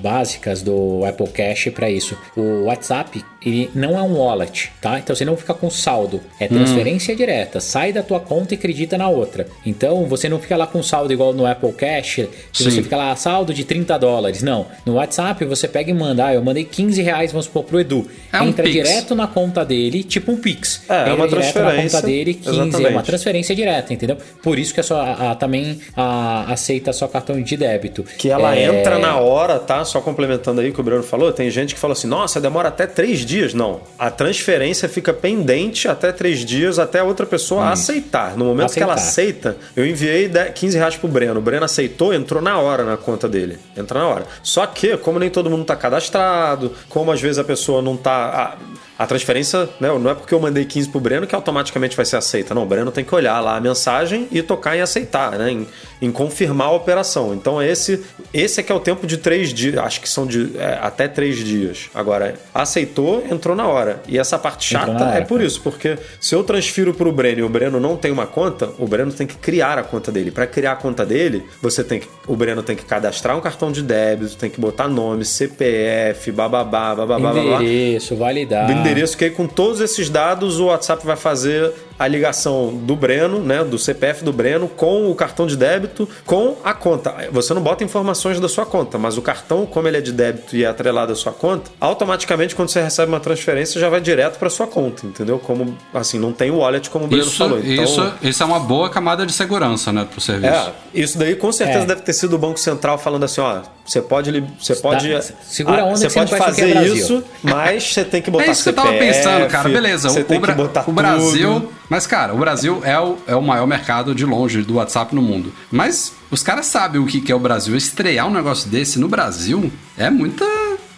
[0.02, 2.18] básicas do Apple Cash para isso.
[2.36, 5.00] O WhatsApp ele não é um wallet, tá?
[5.00, 6.50] Então você não fica com saldo, é hum.
[6.50, 7.18] transferência hum.
[7.18, 9.48] direta, sai da tua conta e acredita na outra.
[9.66, 13.16] Então você não fica lá com saldo igual no Apple Cash, que você fica lá
[13.16, 14.44] saldo de 30 dólares.
[14.44, 17.80] Não, no WhatsApp você pega e manda, ah, eu mandei 15 reais, vamos supor, pro
[17.80, 18.08] Edu.
[18.32, 20.84] É Entra um direto na conta dele, tipo um Pix.
[20.90, 22.86] É, Entra é uma direto na conta dele, 15, Exatamente.
[22.86, 24.18] é uma transferência direta, entendeu?
[24.42, 28.04] Por isso que a sua, a, também a, aceita só cartão de débito.
[28.18, 28.66] Que ela é...
[28.66, 29.84] entra na hora, tá?
[29.86, 32.70] Só complementando aí o que o Bruno falou, tem gente que fala assim, nossa, demora
[32.70, 33.54] até três dias.
[33.54, 37.70] Não, a transferência fica pendente até três dias até a outra pessoa hum.
[37.70, 38.36] aceitar.
[38.36, 38.86] No momento aceitar.
[38.86, 41.40] que ela aceita, eu enviei 15 reais pro Breno.
[41.40, 43.60] O Breno aceitou, entrou na hora na conta dele.
[43.78, 44.26] Entra na hora.
[44.42, 48.58] Só que, como nem todo mundo tá cadastrado, como às vezes a pessoa não tá.
[48.58, 52.06] A, a transferência, né, não é porque eu mandei 15 pro Breno que automaticamente vai
[52.06, 52.54] ser aceita.
[52.54, 55.52] Não, o Breno tem que olhar lá a mensagem e tocar em aceitar, né?
[55.52, 55.68] Em,
[56.02, 57.34] em confirmar a operação.
[57.34, 59.78] Então esse, esse é que é o tempo de três dias.
[59.78, 61.90] Acho que são de é, até três dias.
[61.96, 64.02] Agora, aceitou, entrou na hora.
[64.06, 67.44] E essa parte chata é por isso, porque se eu transfiro para o Breno e
[67.44, 70.30] o Breno não tem uma conta, o Breno tem que criar a conta dele.
[70.30, 73.72] Para criar a conta dele, você tem que, o Breno tem que cadastrar um cartão
[73.72, 78.70] de débito, tem que botar nome, CPF, bababá, bababá, endereço, validar.
[78.70, 83.42] Endereço, que aí com todos esses dados o WhatsApp vai fazer a ligação do Breno,
[83.42, 87.14] né, do CPF do Breno com o cartão de débito, com a conta.
[87.32, 90.56] Você não bota informações da sua conta, mas o cartão, como ele é de débito
[90.56, 94.40] e é atrelado à sua conta, automaticamente quando você recebe uma transferência já vai direto
[94.40, 95.40] para sua conta, entendeu?
[95.40, 97.60] Como assim, não tem o wallet como o Breno isso, falou.
[97.60, 100.54] Então, isso, isso é uma boa camada de segurança, né, pro serviço.
[100.54, 101.88] É, isso daí com certeza é.
[101.88, 105.10] deve ter sido o Banco Central falando assim, ó, você pode, você pode,
[105.42, 108.88] segura a onda, você pode fazer isso, mas você tem que botar É isso CPF,
[108.88, 109.68] que eu tava pensando, cara.
[109.68, 113.36] Beleza, você o, tem que botar o Brasil, mas cara, o Brasil é o, é
[113.36, 115.52] o maior mercado de longe do WhatsApp no mundo.
[115.72, 117.76] Mas os caras sabem o que é o Brasil.
[117.76, 120.46] Estrear um negócio desse no Brasil é muita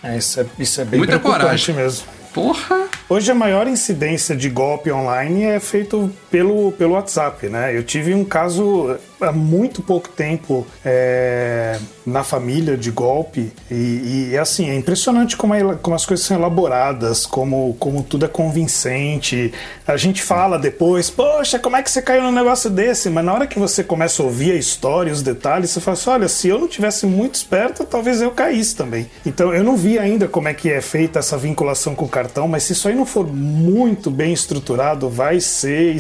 [0.04, 2.08] é, isso, é, isso é bem muita coragem mesmo.
[2.34, 2.88] Porra!
[3.10, 7.78] Hoje a maior incidência de golpe online é feito pelo, pelo WhatsApp, né?
[7.78, 14.38] Eu tive um caso há muito pouco tempo é, na família de golpe e, e
[14.38, 19.54] assim, é impressionante como, é, como, as coisas são elaboradas, como, como tudo é convincente.
[19.86, 23.10] A gente fala depois, poxa, como é que você caiu num negócio desse?
[23.10, 26.10] Mas na hora que você começa a ouvir a história, os detalhes, você fala assim,
[26.10, 29.10] olha, se eu não tivesse muito esperto, talvez eu caísse também.
[29.26, 32.48] Então eu não vi ainda como é que é feita essa vinculação com o cartão,
[32.48, 35.94] mas se isso aí não for muito bem estruturado, vai ser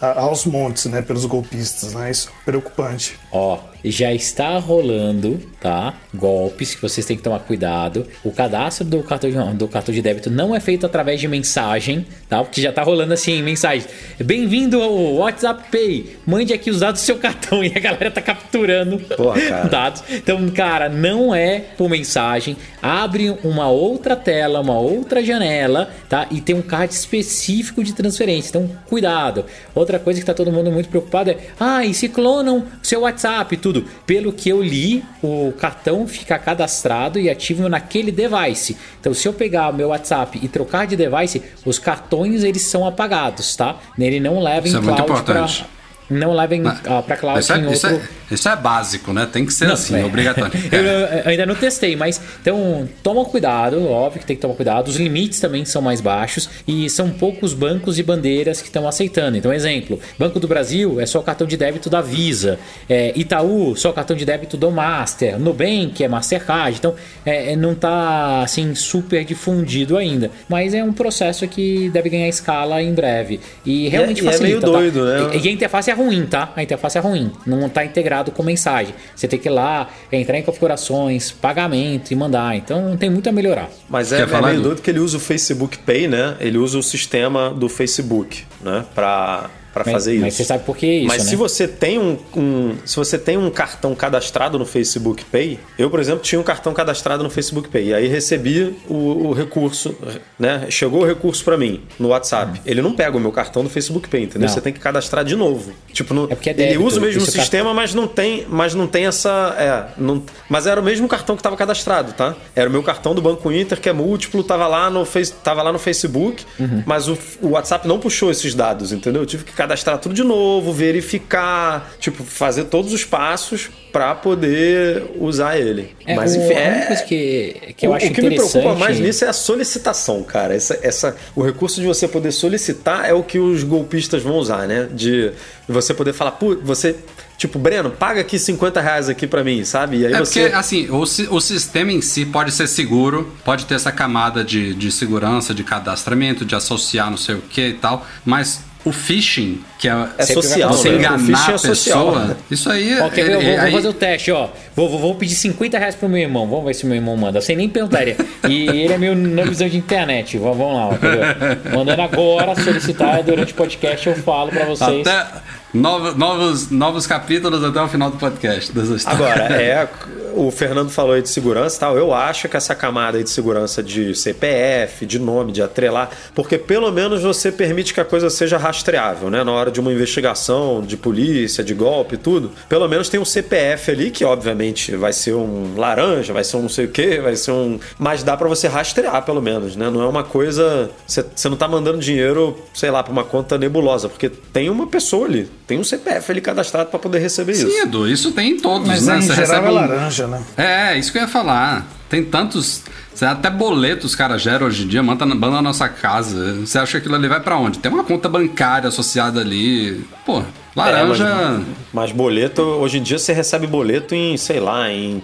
[0.00, 2.10] aos montes, né, pelos golpistas, né?
[2.10, 3.18] Isso é preocupante.
[3.32, 5.94] Ó, já está rolando, tá?
[6.14, 8.06] Golpes que vocês têm que tomar cuidado.
[8.24, 12.06] O cadastro do cartão de, do cartão de débito não é feito através de mensagem,
[12.28, 12.42] tá?
[12.42, 13.86] Porque já tá rolando assim, mensagem.
[14.18, 16.16] Bem-vindo ao WhatsApp Pay.
[16.26, 20.02] Mande aqui os dados do seu cartão e a galera tá capturando Porra, dados.
[20.10, 22.56] Então, cara, não é por mensagem.
[22.80, 26.26] Abre uma outra tela, uma outra janela, tá?
[26.30, 28.48] E tem um card específico de transferência.
[28.48, 29.44] Então, cuidado.
[29.74, 33.56] Outra coisa que tá todo mundo muito preocupado é: "Ah, e se clonam seu WhatsApp,
[33.58, 33.86] tudo tudo.
[34.06, 38.76] Pelo que eu li, o cartão fica cadastrado e ativo naquele device.
[39.00, 42.86] Então, se eu pegar o meu WhatsApp e trocar de device, os cartões eles são
[42.86, 43.76] apagados, tá?
[43.98, 45.64] Ele não leva Isso em é cloud muito importante.
[45.64, 45.73] Pra
[46.08, 48.08] não levem ah, para cloud isso é, em isso outro...
[48.30, 49.28] É, isso é básico, né?
[49.30, 50.04] Tem que ser não, assim, é.
[50.04, 50.52] obrigatório.
[50.72, 54.88] eu, eu, ainda não testei, mas então toma cuidado, óbvio que tem que tomar cuidado.
[54.88, 59.36] Os limites também são mais baixos e são poucos bancos e bandeiras que estão aceitando.
[59.36, 63.76] Então, exemplo, Banco do Brasil é só o cartão de débito da Visa, é, Itaú
[63.76, 66.78] só o cartão de débito do Master, Nubank é Mastercard.
[66.78, 66.94] Então,
[67.24, 72.28] é, é não está assim super difundido ainda, mas é um processo que deve ganhar
[72.28, 74.44] escala em breve e realmente e é, facilita.
[74.44, 74.66] E é meio tá?
[74.66, 75.28] doido, tá?
[75.28, 75.36] né?
[75.36, 76.52] E, e a interface é ruim, tá?
[76.54, 78.94] A interface é ruim, não está integrado com mensagem.
[79.14, 82.56] Você tem que ir lá, entrar em configurações, pagamento e mandar.
[82.56, 83.70] Então tem muito a melhorar.
[83.88, 86.36] Mas é, é meio doido que ele usa o Facebook Pay, né?
[86.40, 88.84] Ele usa o sistema do Facebook, né?
[88.94, 90.22] Para para fazer isso.
[90.22, 91.30] Mas você sabe por que isso, Mas né?
[91.30, 95.90] se você tem um, um- se você tem um cartão cadastrado no Facebook Pay, eu,
[95.90, 97.92] por exemplo, tinha um cartão cadastrado no Facebook Pay.
[97.92, 99.94] Aí recebi o, o recurso,
[100.38, 100.66] né?
[100.70, 102.60] Chegou o recurso pra mim no WhatsApp.
[102.64, 104.48] Ele não pega o meu cartão do Facebook Pay, entendeu?
[104.48, 104.54] Não.
[104.54, 105.72] Você tem que cadastrar de novo.
[105.92, 108.74] Tipo, no, É é ele débito, usa o mesmo esse sistema, mas não tem, mas
[108.74, 112.34] não tem essa, é, não, mas era o mesmo cartão que estava cadastrado, tá?
[112.54, 115.62] Era o meu cartão do Banco Inter que é múltiplo, tava lá no face, tava
[115.62, 116.82] lá no Facebook, Uhum.
[116.86, 119.22] mas o, o WhatsApp não puxou esses dados, entendeu?
[119.22, 125.04] Eu tive que cadastrar tudo de novo, verificar, tipo, fazer todos os passos para poder
[125.18, 125.94] usar ele.
[126.04, 128.22] É, mas o- enfim, a única é, coisa que, que eu o, acho o que
[128.22, 130.54] me preocupa mais nisso é a solicitação, cara.
[130.54, 134.66] Essa, essa, o recurso de você poder solicitar é o que os golpistas vão usar,
[134.66, 134.88] né?
[134.92, 135.30] De
[135.68, 136.96] você poder falar, pô, você.
[137.36, 139.98] Tipo, Breno, paga aqui 50 reais aqui pra mim, sabe?
[139.98, 140.42] E aí É você.
[140.42, 144.72] porque, assim, o, o sistema em si pode ser seguro, pode ter essa camada de,
[144.72, 149.62] de segurança, de cadastramento, de associar não sei o que e tal, mas o phishing,
[149.78, 150.96] que é, É social, você né?
[150.96, 152.04] O enganar phishing a é social.
[152.06, 152.36] pessoa, né?
[152.50, 153.00] isso aí...
[153.00, 153.34] Ó, quer ver?
[153.34, 154.48] Eu vou, é- vou fazer o teste, ó.
[154.76, 156.46] Vou, vou, vou pedir 50 reais pro meu irmão.
[156.48, 157.40] Vamos ver se meu irmão manda.
[157.40, 158.02] Sem nem perguntar.
[158.02, 158.16] Ele,
[158.48, 160.36] e ele é meu na visão de internet.
[160.36, 161.72] Vamos, vamos lá, ó, quer ver?
[161.74, 164.06] Mandando agora solicitar durante o podcast.
[164.06, 165.06] Eu falo pra vocês.
[165.06, 165.26] Até
[165.74, 168.72] novos, novos, novos capítulos até o final do podcast.
[169.06, 169.88] Agora, é.
[170.36, 171.96] O Fernando falou aí de segurança e tal.
[171.96, 176.58] Eu acho que essa camada aí de segurança de CPF, de nome, de atrelar, porque
[176.58, 179.44] pelo menos você permite que a coisa seja rastreável, né?
[179.44, 182.50] Na hora de uma investigação de polícia, de golpe tudo.
[182.68, 186.62] Pelo menos tem um CPF ali, que obviamente vai ser um laranja, vai ser um
[186.62, 187.78] não sei o quê, vai ser um.
[187.96, 189.88] Mas dá pra você rastrear, pelo menos, né?
[189.88, 190.90] Não é uma coisa.
[191.06, 195.26] Você não tá mandando dinheiro, sei lá, pra uma conta nebulosa, porque tem uma pessoa
[195.26, 197.68] ali, tem um CPF ali cadastrado pra poder receber isso.
[197.70, 199.18] Sim, Edu, isso tem em todos, Mas né?
[199.18, 200.42] em Você geral recebe é um- laranja, né?
[200.56, 201.86] É, isso que eu ia falar.
[202.08, 202.82] Tem tantos.
[203.14, 206.54] Você até boleto os caras geram hoje em dia, manda, manda na nossa casa.
[206.60, 207.78] Você acha que aquilo ali vai pra onde?
[207.78, 210.04] Tem uma conta bancária associada ali.
[210.26, 210.42] Pô,
[210.74, 211.24] laranja.
[211.24, 215.22] É, mas, mas boleto, hoje em dia você recebe boleto em, sei lá, em,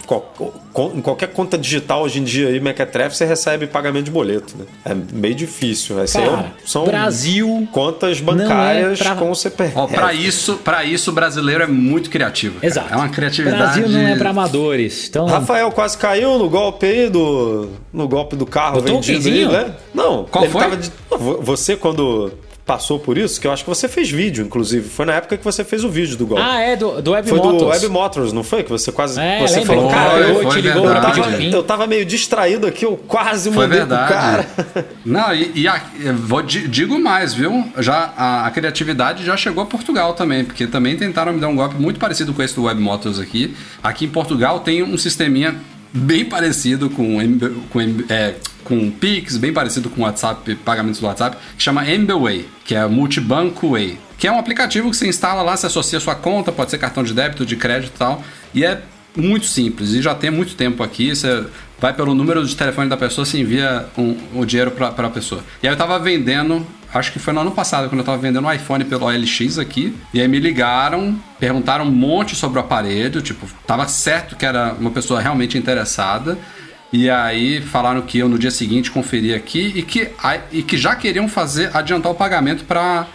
[0.94, 4.64] em qualquer conta digital hoje em dia aí, Mequetrefe, você recebe pagamento de boleto, né?
[4.84, 6.02] É meio difícil.
[6.02, 9.72] Esse aí é Cara, são Brasil contas é bancárias pra- com CPF.
[9.76, 12.54] Ó, pra isso, pra isso o brasileiro é muito criativo.
[12.54, 12.66] cara.
[12.66, 12.92] Exato.
[12.92, 13.80] É uma criatividade.
[13.80, 15.08] Brasil não é pra amadores.
[15.08, 17.68] Então, Rafael quase caiu no golpe aí do.
[17.92, 19.74] No golpe do carro Do vendido aí, né?
[19.92, 20.62] Não, Qual ele foi?
[20.62, 22.32] tava de- Vo- Você, quando
[22.70, 24.88] passou por isso, que eu acho que você fez vídeo, inclusive.
[24.88, 26.40] Foi na época que você fez o vídeo do golpe.
[26.46, 27.58] Ah, é do, do Web Foi Motors.
[27.58, 28.62] do Web Motors, não foi?
[28.62, 29.18] Que você quase.
[29.20, 29.66] É, você lembra?
[29.74, 32.96] falou, Foi, cara, eu, foi te ligou eu, tava, eu tava meio distraído aqui, eu
[33.08, 34.12] quase Foi mandei pro verdade.
[34.12, 34.86] cara.
[35.04, 37.64] Não, e, e a- eu vou, di- digo mais, viu?
[37.78, 41.56] Já a, a criatividade já chegou a Portugal também, porque também tentaram me dar um
[41.56, 43.56] golpe muito parecido com esse do Web Motors aqui.
[43.82, 45.56] Aqui em Portugal tem um sisteminha
[45.92, 47.18] bem parecido com
[47.70, 48.34] com, é,
[48.64, 53.70] com Pix, bem parecido com WhatsApp, pagamentos do WhatsApp, que chama MBWay, que é Multibanco
[53.70, 56.70] Way, que é um aplicativo que você instala lá, você associa a sua conta, pode
[56.70, 58.22] ser cartão de débito, de crédito e tal,
[58.54, 58.80] e é
[59.16, 61.14] muito simples e já tem muito tempo aqui.
[61.14, 61.44] Você
[61.80, 65.42] vai pelo número de telefone da pessoa, você envia um- o dinheiro para a pessoa.
[65.62, 68.46] E aí eu tava vendendo, acho que foi no ano passado, quando eu tava vendendo
[68.46, 69.96] um iPhone pelo OLX aqui.
[70.12, 74.74] E aí me ligaram, perguntaram um monte sobre o aparelho, tipo, tava certo que era
[74.78, 76.38] uma pessoa realmente interessada.
[76.92, 80.08] E aí falaram que eu no dia seguinte conferia aqui e que,
[80.50, 83.06] e que já queriam fazer, adiantar o pagamento para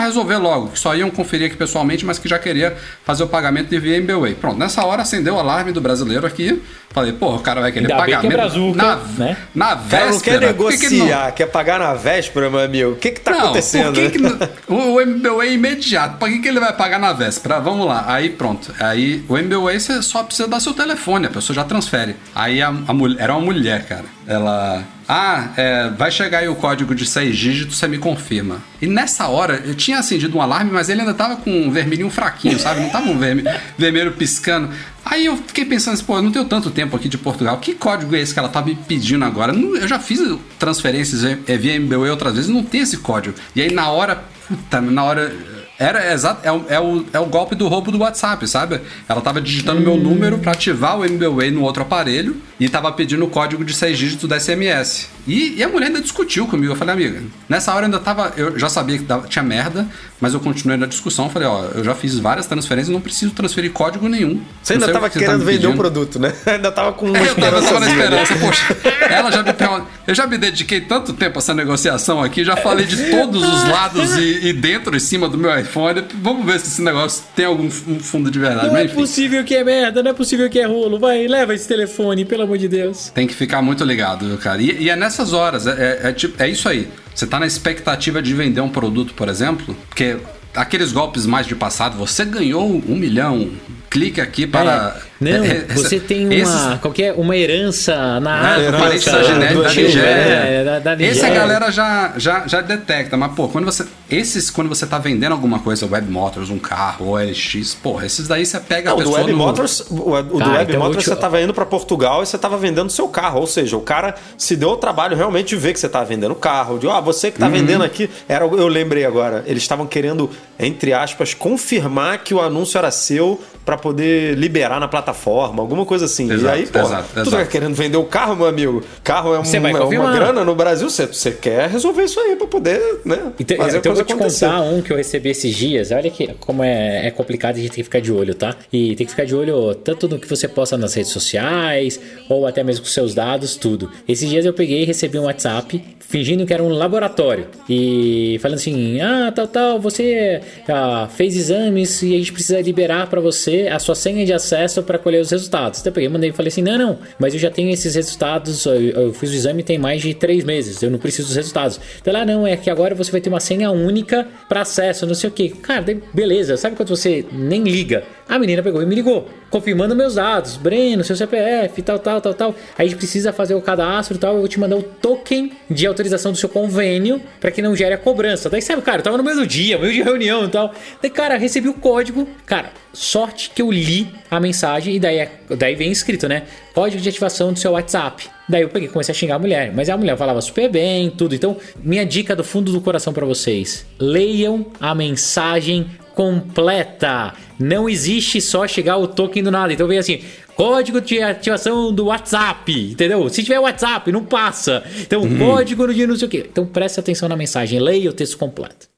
[0.00, 0.68] resolver logo.
[0.70, 4.34] Que só iam conferir aqui pessoalmente, mas que já queria fazer o pagamento via MBWay.
[4.34, 6.60] Pronto, nessa hora acendeu o alarme do brasileiro aqui.
[6.90, 8.36] Falei, pô, o cara vai querer Ainda bem que é pagamento.
[8.38, 9.36] brazuca, na, né?
[9.52, 10.54] na O cara não quer véspera.
[10.54, 12.90] Por que que não- negociar, quer pagar na véspera, meu amigo.
[12.92, 13.94] O que que tá não, acontecendo?
[13.94, 16.18] Por que que não- o, o MBWay é imediato.
[16.18, 17.58] Pra que, que ele vai pagar na véspera?
[17.58, 18.04] Vamos lá.
[18.06, 18.72] Aí pronto.
[18.78, 22.14] Aí o MBWay você só precisa dar seu telefone, a pessoa já transfere.
[22.32, 23.22] Aí a, a mulher.
[23.22, 24.04] Era uma mulher, cara.
[24.26, 24.84] Ela.
[25.06, 28.56] Ah, é, vai chegar aí o código de seis dígitos, você me confirma.
[28.80, 32.08] E nessa hora, eu tinha acendido um alarme, mas ele ainda tava com um vermelhinho
[32.08, 32.80] fraquinho, sabe?
[32.80, 33.44] Não tava um verme-
[33.76, 34.70] vermelho piscando.
[35.04, 37.58] Aí eu fiquei pensando assim, pô, eu não tenho tanto tempo aqui de Portugal.
[37.58, 39.52] Que código é esse que ela tá me pedindo agora?
[39.54, 40.20] Eu já fiz
[40.58, 43.36] transferências eh, via MBWay outras vezes, não tem esse código.
[43.54, 45.34] E aí na hora, puta, na hora
[45.78, 48.80] era exato, é o, é, o, é o golpe do roubo do WhatsApp, sabe?
[49.08, 53.24] Ela tava digitando meu número pra ativar o MBWay no outro aparelho e tava pedindo
[53.24, 55.08] o código de seis dígitos da SMS.
[55.26, 56.72] E, e a mulher ainda discutiu comigo.
[56.72, 58.32] Eu falei, amiga, nessa hora eu ainda tava.
[58.36, 59.88] Eu já sabia que tinha merda,
[60.24, 61.28] mas eu continuei na discussão.
[61.28, 64.40] Falei, ó, eu já fiz várias transferências, não preciso transferir código nenhum.
[64.62, 65.76] Você ainda sei o tava que tá querendo me vender o pedindo.
[65.76, 66.32] produto, né?
[66.46, 68.76] ainda tava com uma É, eu tava só na esperança, poxa.
[69.10, 69.86] Ela já me perguntou.
[70.06, 73.68] Eu já me dediquei tanto tempo a essa negociação aqui, já falei de todos os
[73.68, 76.02] lados e, e dentro e cima do meu iPhone.
[76.22, 78.66] Vamos ver se esse negócio tem algum um fundo de verdade.
[78.68, 80.98] Não Mas é possível que é merda, não é possível que é rolo.
[80.98, 83.10] Vai, leva esse telefone, pelo amor de Deus.
[83.14, 84.62] tem que ficar muito ligado, cara?
[84.62, 86.88] E, e é nessas horas, é, é- é tipo, é isso aí.
[87.14, 89.76] Você tá na expectativa de vender um produto, por exemplo?
[89.88, 90.16] Porque
[90.54, 93.50] aqueles golpes mais de passado, você ganhou um milhão,
[93.94, 94.96] clique aqui para.
[95.10, 95.14] É.
[95.20, 96.80] Não, você tem uma, esses...
[96.80, 100.00] qualquer, uma herança na é, parente da, genética, da Nigéria.
[100.02, 101.12] É, da, da Nigéria.
[101.12, 103.86] Esse a galera já, já, já detecta, mas pô, quando você.
[104.10, 108.26] Esses, quando você tá vendendo alguma coisa, Web Motors, um carro, ou LX, porra, esses
[108.26, 109.18] daí você pega Não, a pessoa.
[109.18, 109.38] Do Web no...
[109.38, 112.36] Motors, o, o do tá, Web então Motors você tava indo para Portugal e você
[112.36, 113.40] tava vendendo seu carro.
[113.40, 116.32] Ou seja, o cara se deu o trabalho realmente de ver que você tava vendendo
[116.32, 116.78] o carro.
[116.78, 117.52] De, ah, você que tá uhum.
[117.52, 118.10] vendendo aqui.
[118.28, 120.28] Era, eu lembrei agora, eles estavam querendo,
[120.58, 126.06] entre aspas, confirmar que o anúncio era seu para poder liberar na plataforma, alguma coisa
[126.06, 126.32] assim.
[126.32, 128.82] Exato, e aí, pô, exato, tu tá querendo vender o carro, meu amigo?
[129.02, 132.46] Carro é, um, é uma grana no Brasil, você, você quer resolver isso aí para
[132.46, 133.30] poder, né?
[133.38, 134.46] Então, fazer então eu vou te acontecer.
[134.46, 135.90] contar um que eu recebi esses dias.
[135.90, 138.56] Olha que como é, é complicado, a gente tem que ficar de olho, tá?
[138.72, 142.46] E tem que ficar de olho tanto no que você posta nas redes sociais, ou
[142.46, 143.90] até mesmo com seus dados, tudo.
[144.08, 145.82] Esses dias eu peguei e recebi um WhatsApp
[146.14, 152.02] fingindo que era um laboratório e falando assim: ah, tal, tal, você ah, fez exames
[152.02, 155.30] e a gente precisa liberar para você a sua senha de acesso para colher os
[155.30, 155.80] resultados.
[155.80, 158.64] Então eu peguei, mandei e falei assim: não, não, mas eu já tenho esses resultados,
[158.66, 161.80] eu, eu, fiz o exame tem mais de três meses, eu não preciso dos resultados.
[162.00, 165.14] Então lá, não, é que agora você vai ter uma senha única para acesso, não
[165.14, 165.48] sei o que.
[165.50, 168.04] Cara, beleza, sabe quando você nem liga?
[168.28, 172.34] A menina pegou e me ligou, confirmando meus dados, Breno, seu CPF, tal, tal, tal,
[172.34, 172.54] tal.
[172.78, 175.52] Aí a gente precisa fazer o cadastro e tal, eu vou te mandar o token
[175.68, 178.48] de autorização do seu convênio para que não gere a cobrança.
[178.48, 180.74] Daí sabe, cara, eu tava no mesmo dia, meio de reunião e tal.
[181.02, 182.26] Daí, cara, recebi o código.
[182.46, 186.44] Cara, sorte que eu li a mensagem e daí, é, daí vem escrito, né?
[186.74, 188.28] Código de ativação do seu WhatsApp.
[188.48, 189.72] Daí eu peguei comecei a xingar a mulher.
[189.74, 191.34] Mas a mulher falava super bem, tudo.
[191.34, 197.34] Então, minha dica do fundo do coração para vocês: leiam a mensagem completa.
[197.58, 199.72] Não existe só chegar o token do nada.
[199.72, 200.20] Então vem assim,
[200.56, 203.28] Código de ativação do WhatsApp, entendeu?
[203.28, 204.84] Se tiver WhatsApp, não passa.
[205.00, 205.38] Então, uhum.
[205.38, 206.46] código de não sei o quê.
[206.50, 208.88] Então, preste atenção na mensagem, leia o texto completo.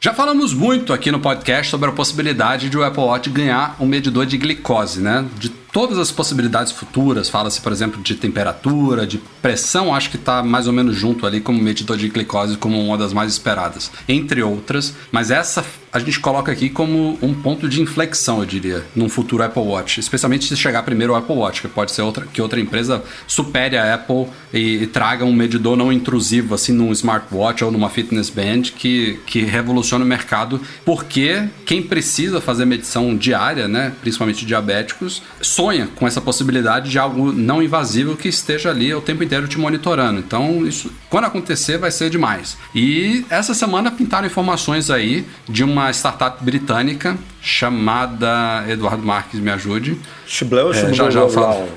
[0.00, 3.86] Já falamos muito aqui no podcast sobre a possibilidade de o Apple Watch ganhar um
[3.86, 5.24] medidor de glicose, né?
[5.38, 10.40] De todas as possibilidades futuras, fala-se, por exemplo, de temperatura, de pressão, acho que está
[10.40, 14.40] mais ou menos junto ali como medidor de glicose, como uma das mais esperadas, entre
[14.40, 14.94] outras.
[15.10, 15.64] Mas essa
[15.94, 20.00] a gente coloca aqui como um ponto de inflexão, eu diria, num futuro Apple Watch,
[20.00, 23.76] especialmente se chegar primeiro o Apple Watch, que pode ser outra, que outra empresa supere
[23.76, 28.28] a Apple e, e traga um medidor não intrusivo, assim, num smartwatch ou numa fitness
[28.28, 35.22] band, que, que revolucione o mercado, porque quem precisa fazer medição diária, né, principalmente diabéticos,
[35.40, 39.60] sonha com essa possibilidade de algo não invasivo que esteja ali o tempo inteiro te
[39.60, 40.18] monitorando.
[40.18, 42.56] Então, isso, quando acontecer, vai ser demais.
[42.74, 49.98] E essa semana pintaram informações aí de uma startup britânica chamada Eduardo Marques, me ajude.
[50.26, 51.68] Chibleu ou é, já, já falo.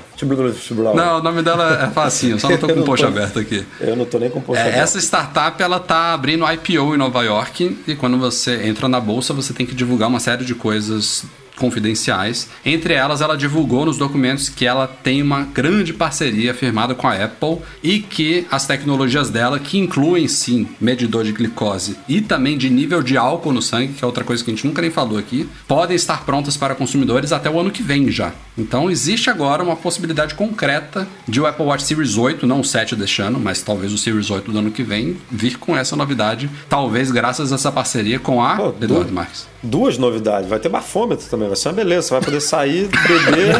[0.96, 3.64] Não, o nome dela é facinho, só não tô com o post aberto aqui.
[3.80, 4.82] Eu não tô nem com o post é, aberto.
[4.82, 9.32] Essa startup, ela tá abrindo IPO em Nova York e quando você entra na bolsa,
[9.32, 11.24] você tem que divulgar uma série de coisas
[11.58, 12.48] confidenciais.
[12.64, 17.24] Entre elas, ela divulgou nos documentos que ela tem uma grande parceria firmada com a
[17.24, 22.70] Apple e que as tecnologias dela, que incluem sim medidor de glicose e também de
[22.70, 25.18] nível de álcool no sangue, que é outra coisa que a gente nunca nem falou
[25.18, 28.32] aqui, podem estar prontas para consumidores até o ano que vem já.
[28.56, 32.96] Então existe agora uma possibilidade concreta de o Apple Watch Series 8, não o 7
[32.96, 36.50] deste ano, mas talvez o Series 8 do ano que vem, vir com essa novidade,
[36.68, 39.46] talvez graças a essa parceria com a Pô, Eduardo Marques.
[39.62, 42.08] Duas novidades, vai ter bafômetro também vai ser uma beleza.
[42.08, 43.54] Você vai poder sair, beber,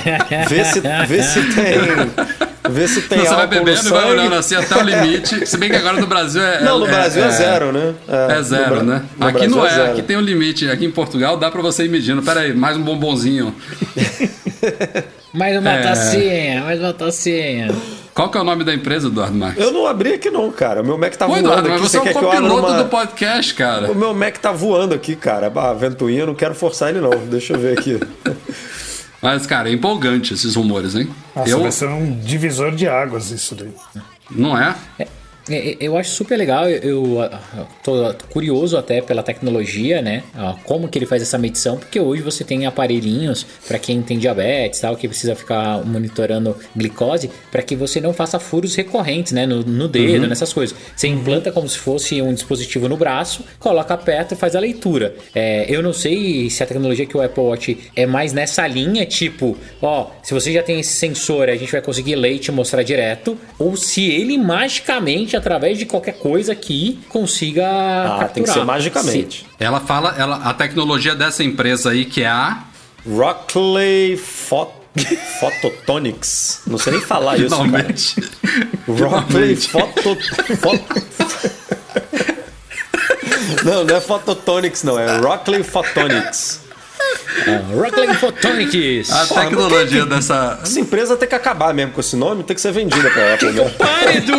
[0.48, 1.78] ver se, ver se tem.
[2.68, 5.46] Ver se tem Não, Você vai bebendo e vai olhando assim até o limite.
[5.46, 6.62] Se bem que agora no Brasil é.
[6.62, 7.94] Não, no é, Brasil é, é, zero, né?
[8.08, 9.02] É, é zero, no, né?
[9.18, 10.70] No aqui Brasil não é, é aqui tem um limite.
[10.70, 12.22] Aqui em Portugal dá pra você ir medindo.
[12.22, 13.54] Pera aí, mais um bombonzinho.
[15.34, 15.82] mais uma é...
[15.82, 17.74] tacinha, mais uma tacinha.
[18.14, 19.64] Qual que é o nome da empresa, Eduardo Marques?
[19.64, 20.82] Eu não abri aqui não, cara.
[20.82, 21.80] O meu Mac tá Pô, voando Eduardo, aqui.
[21.80, 22.82] Mas você, você é o copiloto numa...
[22.82, 23.90] do podcast, cara.
[23.90, 25.50] O meu Mac tá voando aqui, cara.
[25.54, 27.10] A ventoinha, eu não quero forçar ele não.
[27.10, 27.98] Deixa eu ver aqui.
[29.22, 31.08] Mas, cara, é empolgante esses rumores, hein?
[31.34, 31.60] Nossa, eu...
[31.60, 33.72] vai ser um divisor de águas isso daí.
[34.28, 34.74] Não é?
[34.98, 35.08] é é, é,
[35.80, 37.18] eu acho super legal, eu,
[37.82, 40.22] tô curioso até pela tecnologia, né?
[40.64, 44.80] Como que ele faz essa medição, porque hoje você tem aparelhinhos para quem tem diabetes,
[44.80, 49.46] tal, que precisa ficar monitorando glicose, para que você não faça furos recorrentes, né?
[49.46, 50.28] No, no dedo, uhum.
[50.28, 50.76] nessas coisas.
[50.94, 55.14] Você implanta como se fosse um dispositivo no braço, coloca perto e faz a leitura.
[55.34, 59.04] É, eu não sei se a tecnologia que o Apple Watch é mais nessa linha,
[59.04, 62.52] tipo, ó, se você já tem esse sensor, a gente vai conseguir ler e te
[62.52, 68.32] mostrar direto, ou se ele magicamente através de qualquer coisa que consiga ah, capturar.
[68.32, 69.40] tem que ser magicamente.
[69.40, 69.46] Sim.
[69.58, 72.62] Ela fala, ela, a tecnologia dessa empresa aí que é a
[73.08, 74.82] Rockley Photo
[75.40, 76.60] Phototonics.
[76.66, 77.62] Não sei nem falar isso, cara.
[77.64, 78.14] Finalmente.
[78.86, 80.18] Rockley Photo...
[80.58, 81.62] Pho-
[83.64, 84.98] Não, não é Phototonics, não.
[84.98, 86.60] É Rockley Photonics.
[87.74, 89.10] Rockland Photonics.
[89.12, 90.60] A tecnologia dessa.
[90.62, 93.52] Essa empresa tem que acabar mesmo com esse nome, tem que ser vendida pra Apple
[93.52, 93.70] mesmo.
[93.70, 94.36] Para, Edu!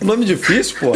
[0.04, 0.92] Nome difícil, pô.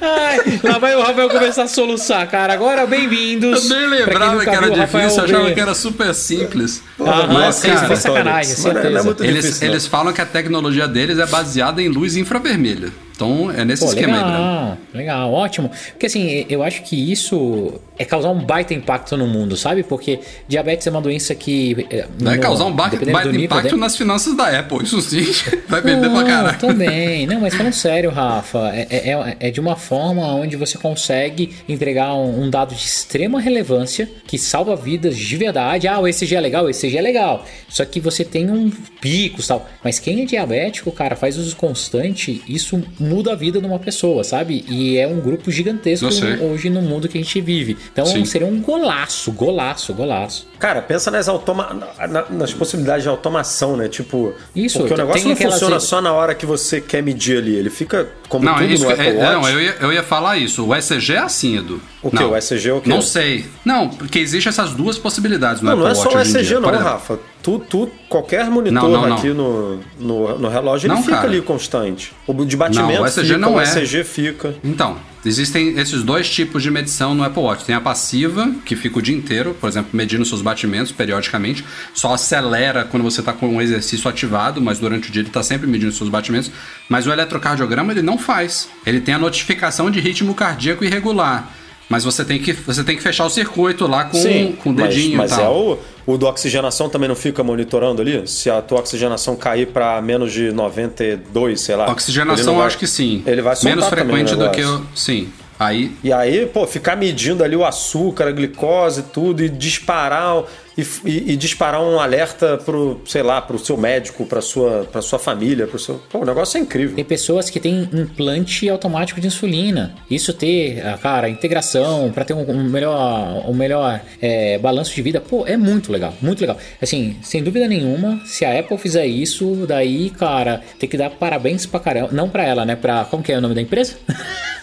[0.00, 2.52] Ai, lá vai o Rafael começar a soluçar, cara.
[2.52, 3.68] Agora, bem-vindos.
[3.70, 6.82] Eu nem lembrava que era viu, difícil, eu achava que era super simples.
[6.98, 9.02] Aham, Mas, cara, foi sacanagem, é- é certeza.
[9.02, 12.90] muito Eles, eles falam que a tecnologia deles é baseada em luz infravermelha.
[13.18, 14.38] Então é nesse Pô, esquema aí, Breno.
[14.38, 15.70] legal, legal, ótimo.
[15.90, 19.82] Porque assim, eu acho que isso é causar um baita impacto no mundo, sabe?
[19.82, 21.84] Porque diabetes é uma doença que.
[21.90, 25.26] eh, Vai no- causar um ba- baita impacto nas finanças da Apple, isso sim.
[25.68, 26.58] Vai vender pra Não, caralho.
[26.60, 27.26] também.
[27.26, 32.14] Não, mas falando sério, Rafa, é, é- é de uma forma onde você consegue entregar
[32.14, 35.88] um, um dado de extrema relevância que salva vidas de verdade.
[35.88, 37.44] Ah, o ECG é legal, o ECG é legal.
[37.68, 39.68] Só que você tem um picos e tal.
[39.82, 44.22] Mas quem é diabético, cara, faz uso constante, isso muda a vida de uma pessoa,
[44.22, 44.64] sabe?
[44.68, 46.06] E é um grupo gigantesco
[46.42, 47.76] hoje no mundo que a gente vive.
[47.92, 48.24] Então Sim.
[48.24, 50.46] seria um golaço, golaço, golaço.
[50.58, 53.88] Cara, pensa nas, automa na- nas possibilidades de automação, né?
[53.88, 57.02] Tipo, Isso, porque o tem negócio não aquelas- funciona só na hora que você quer
[57.02, 57.54] medir ali.
[57.56, 59.32] Ele fica como Não, é tudo isso no que, Apple é, Watch.
[59.32, 60.66] não, eu ia, eu ia falar isso.
[60.66, 61.80] O ECG é assim, Edu.
[62.02, 62.16] O quê?
[62.22, 62.30] Não.
[62.32, 62.88] O ECG é o quê?
[62.88, 63.46] Não sei.
[63.64, 66.54] Não, porque existem essas duas possibilidades no Não, não Apple é só Watch o ECG
[66.54, 67.18] não, Rafa.
[67.48, 69.16] Tu, tu, qualquer monitor Não, não, não.
[69.16, 71.28] aqui no, no, no relógio, ele Não, fica cara.
[71.28, 72.12] ali constante.
[72.26, 73.64] O de batimento Não, o ECG fica, não o é.
[73.64, 74.54] ECG fica.
[74.62, 77.64] Então, existem esses dois tipos de medição no Apple Watch.
[77.64, 81.64] Tem a passiva, que fica o dia inteiro, por exemplo, medindo seus batimentos periodicamente.
[81.94, 85.42] Só acelera quando você está com o exercício ativado, mas durante o dia ele está
[85.42, 86.50] sempre medindo seus batimentos.
[86.86, 88.68] Mas o eletrocardiograma ele não faz.
[88.84, 91.50] Ele tem a notificação de ritmo cardíaco irregular.
[91.88, 94.94] Mas você tem que, você tem que fechar o circuito lá com, com o mas,
[94.94, 95.44] dedinho mas e tal.
[95.44, 95.78] é o,
[96.14, 98.28] o do oxigenação também não fica monitorando ali?
[98.28, 101.90] Se a tua oxigenação cair para menos de 92, sei lá.
[101.90, 103.22] Oxigenação, eu vai- acho que sim.
[103.26, 104.82] Ele vai soltar Menos frequente do que o.
[104.94, 105.28] Sim.
[105.58, 105.92] Aí.
[106.04, 110.44] E aí, pô, ficar medindo ali o açúcar, a glicose, tudo, e disparar
[110.78, 115.02] e, e- e disparar um alerta pro, sei lá, pro seu médico, pra sua, pra
[115.02, 115.96] sua família, pro seu.
[116.10, 116.94] Pô, o negócio é incrível.
[116.96, 119.94] Tem pessoas que têm implante automático de insulina.
[120.10, 125.02] Isso ter, ah, cara, integração para ter um, um melhor, um melhor é, balanço de
[125.02, 126.56] vida, pô, é muito legal, muito legal.
[126.80, 131.66] Assim, sem dúvida nenhuma, se a Apple fizer isso, daí, cara, tem que dar parabéns
[131.66, 132.10] pra caramba.
[132.12, 132.76] Não pra ela, né?
[132.76, 133.04] Pra.
[133.04, 133.96] Como que é o nome da empresa?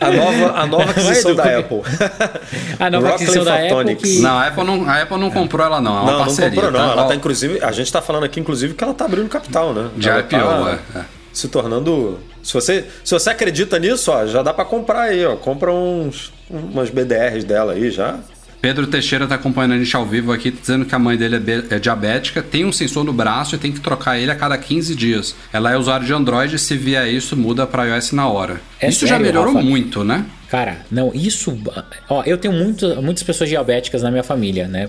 [0.00, 1.80] A nova, a nova aquisição da Apple.
[2.78, 4.20] A nova Rockley aquisição da Apple que.
[4.20, 5.96] Não, a Apple não, a Apple não comprou ela, não.
[5.98, 6.50] É uma Não, não parceria.
[6.50, 6.78] comprou, não.
[6.78, 6.92] tá?
[6.92, 9.88] Ela tá, inclusive, a gente tá falando aqui, inclusive, que ela tá abrindo capital, né?
[9.96, 11.04] De Ela IPO, tá é, é.
[11.32, 12.18] Se tornando.
[12.42, 15.36] Se você, se você acredita nisso, ó, já dá pra comprar aí, ó.
[15.36, 18.18] Compra uns, umas BDRs dela aí já.
[18.60, 21.36] Pedro Teixeira tá acompanhando a gente ao vivo aqui, dizendo que a mãe dele
[21.70, 24.58] é, é diabética, tem um sensor no braço e tem que trocar ele a cada
[24.58, 25.36] 15 dias.
[25.52, 28.60] Ela é usuário de Android e se vier isso, muda pra iOS na hora.
[28.80, 29.64] É isso já sério, melhorou Rafa?
[29.64, 30.24] muito, né?
[30.50, 31.56] Cara, não, isso.
[32.08, 34.88] Ó, eu tenho muito, muitas pessoas diabéticas na minha família, né?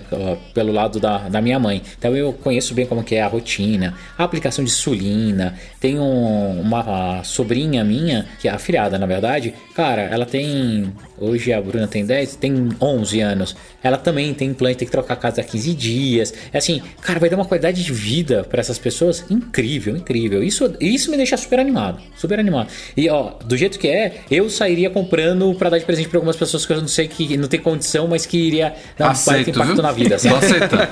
[0.54, 1.82] Pelo lado da, da minha mãe.
[1.98, 5.54] Então eu conheço bem como que é a rotina, a aplicação de insulina.
[5.78, 9.52] Tenho uma sobrinha minha, que é afilhada, na verdade.
[9.74, 10.92] Cara, ela tem.
[11.20, 13.54] Hoje a Bruna tem 10, tem 11 anos.
[13.82, 16.32] Ela também tem implante, tem que trocar a cada 15 dias.
[16.50, 20.42] É assim, cara, vai dar uma qualidade de vida para essas pessoas incrível, incrível.
[20.42, 22.68] Isso, isso me deixa super animado, super animado.
[22.96, 26.36] E ó, do jeito que é, eu sairia comprando pra dar de presente pra algumas
[26.36, 29.50] pessoas que eu não sei que não tem condição, mas que iria dar um Aceito,
[29.50, 29.82] impacto viu?
[29.82, 30.18] na vida.
[30.18, 30.46] Sabe?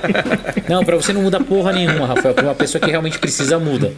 [0.69, 2.33] Não, pra você não muda porra nenhuma, Rafael.
[2.33, 3.91] Pra uma pessoa que realmente precisa, muda.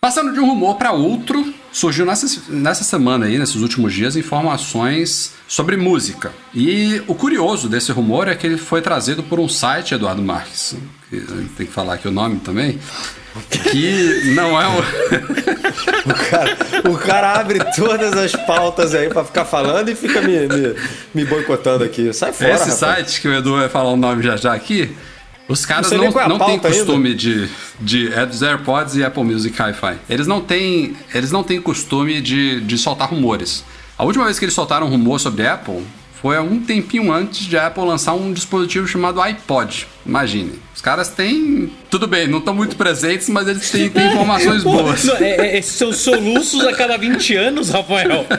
[0.00, 5.32] Passando de um rumor para outro, surgiu nessa, nessa semana aí, nesses últimos dias, informações
[5.46, 6.32] sobre música.
[6.54, 10.74] E o curioso desse rumor é que ele foi trazido por um site, Eduardo Marques,
[11.10, 11.20] que
[11.54, 12.78] tem que falar aqui o nome também,
[13.70, 14.72] que não é o...
[16.06, 16.56] O cara,
[16.90, 20.74] o cara abre todas as pautas aí pra ficar falando e fica me, me,
[21.14, 22.12] me boicotando aqui.
[22.12, 22.78] Sai fora, Esse rapaz.
[22.78, 24.96] site, que o Edu vai falar o nome já já aqui,
[25.48, 26.68] os caras não, qual é não têm ainda.
[26.68, 27.48] costume de,
[27.80, 28.12] de.
[28.12, 29.96] É dos AirPods e Apple Music Hi-Fi.
[30.08, 30.96] Eles não têm.
[31.14, 33.64] Eles não têm costume de, de soltar rumores.
[33.96, 35.82] A última vez que eles soltaram um rumor sobre Apple
[36.20, 39.86] foi há um tempinho antes de a Apple lançar um dispositivo chamado iPod.
[40.04, 40.52] Imagine.
[40.74, 41.72] Os caras têm.
[41.90, 45.04] Tudo bem, não estão muito presentes, mas eles têm, têm informações boas.
[45.04, 48.26] Não, é, é, são soluços a cada 20 anos, Rafael.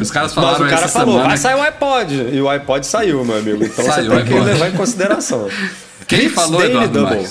[0.00, 1.28] Os caras Mas falaram o cara falou, semana.
[1.28, 2.14] vai sair o iPod.
[2.32, 3.64] E o iPod saiu, meu amigo.
[3.64, 5.48] Então Saiu você tem que levar em consideração.
[6.06, 7.28] Quem Hits falou, Daily Eduardo Double.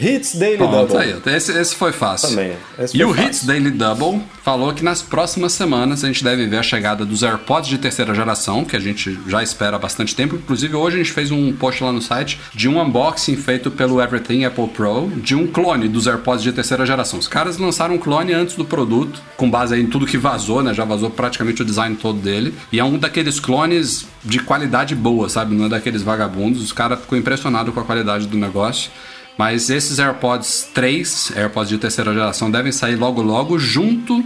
[0.00, 0.96] Hits Daily Pronto, Double.
[0.96, 2.30] aí, esse, esse foi fácil.
[2.30, 3.28] Também, esse e o fácil.
[3.28, 7.22] Hits Daily Double falou que nas próximas semanas a gente deve ver a chegada dos
[7.22, 10.36] AirPods de terceira geração, que a gente já espera há bastante tempo.
[10.36, 14.00] Inclusive, hoje a gente fez um post lá no site de um unboxing feito pelo
[14.00, 17.18] Everything Apple Pro de um clone dos AirPods de terceira geração.
[17.18, 20.62] Os caras lançaram um clone antes do produto, com base aí em tudo que vazou,
[20.62, 20.72] né?
[20.72, 22.54] Já vazou praticamente o design todo dele.
[22.72, 25.54] E é um daqueles clones de qualidade boa, sabe?
[25.54, 26.62] Não é daqueles vagabundos.
[26.62, 28.90] Os caras ficou impressionado com a qualidade do negócio.
[29.38, 34.24] Mas esses AirPods 3, AirPods de terceira geração, devem sair logo logo junto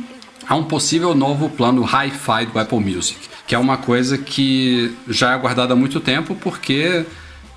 [0.49, 5.33] a um possível novo plano Hi-Fi do Apple Music, que é uma coisa que já
[5.33, 7.05] é aguardada há muito tempo, porque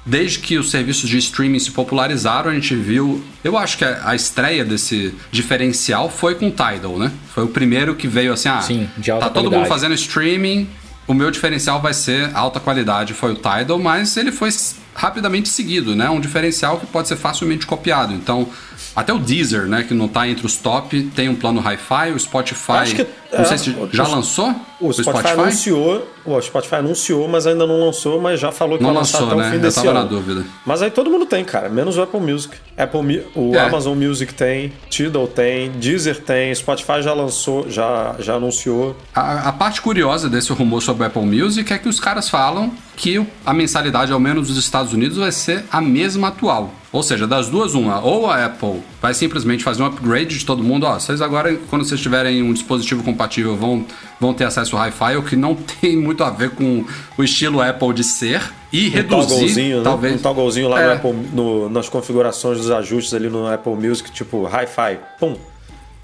[0.06, 3.24] desde que os serviços de streaming se popularizaram, a gente viu.
[3.44, 7.12] Eu acho que a, estreia desse diferencial foi com o Tidal, né?
[7.34, 9.62] Foi o primeiro que veio assim, ah, Sim, de alta tá todo qualidade.
[9.62, 10.70] mundo fazendo streaming,
[11.08, 14.50] o meu diferencial vai ser alta qualidade, foi o Tidal, mas ele foi
[14.96, 16.10] rapidamente seguido, né?
[16.10, 18.14] Um diferencial que pode ser facilmente copiado.
[18.14, 18.50] Então,
[18.96, 22.20] até o Deezer, né, que não tá entre os top, tem um plano Hi-Fi, o
[22.20, 23.06] Spotify.
[23.36, 27.28] Que- não é, sei se o- já o- lançou O Spotify, anunciou, o Spotify anunciou,
[27.28, 29.50] mas ainda não lançou, mas já falou que Não vai lançar lançou, até o né?
[29.52, 30.00] fim Eu desse tava ano.
[30.00, 30.46] na dúvida.
[30.66, 32.56] Mas aí todo mundo tem, cara, menos o Apple Music.
[32.78, 33.60] Apple, o É.
[33.60, 38.96] Amazon Music tem, Tidal tem, Deezer tem, Spotify já lançou, já, já anunciou.
[39.14, 42.72] A, a parte curiosa desse rumor sobre o Apple Music é que os caras falam
[42.98, 46.72] que o- a mensalidade, ao menos dos Estados Unidos, vai ser a mesma atual.
[46.96, 48.00] Ou seja, das duas, uma.
[48.02, 50.86] Ou a Apple vai simplesmente fazer um upgrade de todo mundo.
[50.86, 53.86] Ó, vocês agora, quando vocês tiverem um dispositivo compatível, vão,
[54.20, 56.86] vão ter acesso ao Hi-Fi, o que não tem muito a ver com
[57.18, 58.42] o estilo Apple de ser.
[58.74, 59.82] E Um reduzir, né?
[59.84, 60.16] talvez...
[60.16, 60.88] Um togglezinho lá É.
[60.88, 65.36] no Apple, no- nas configurações dos ajustes ali no Apple Music, tipo Hi-Fi, pum.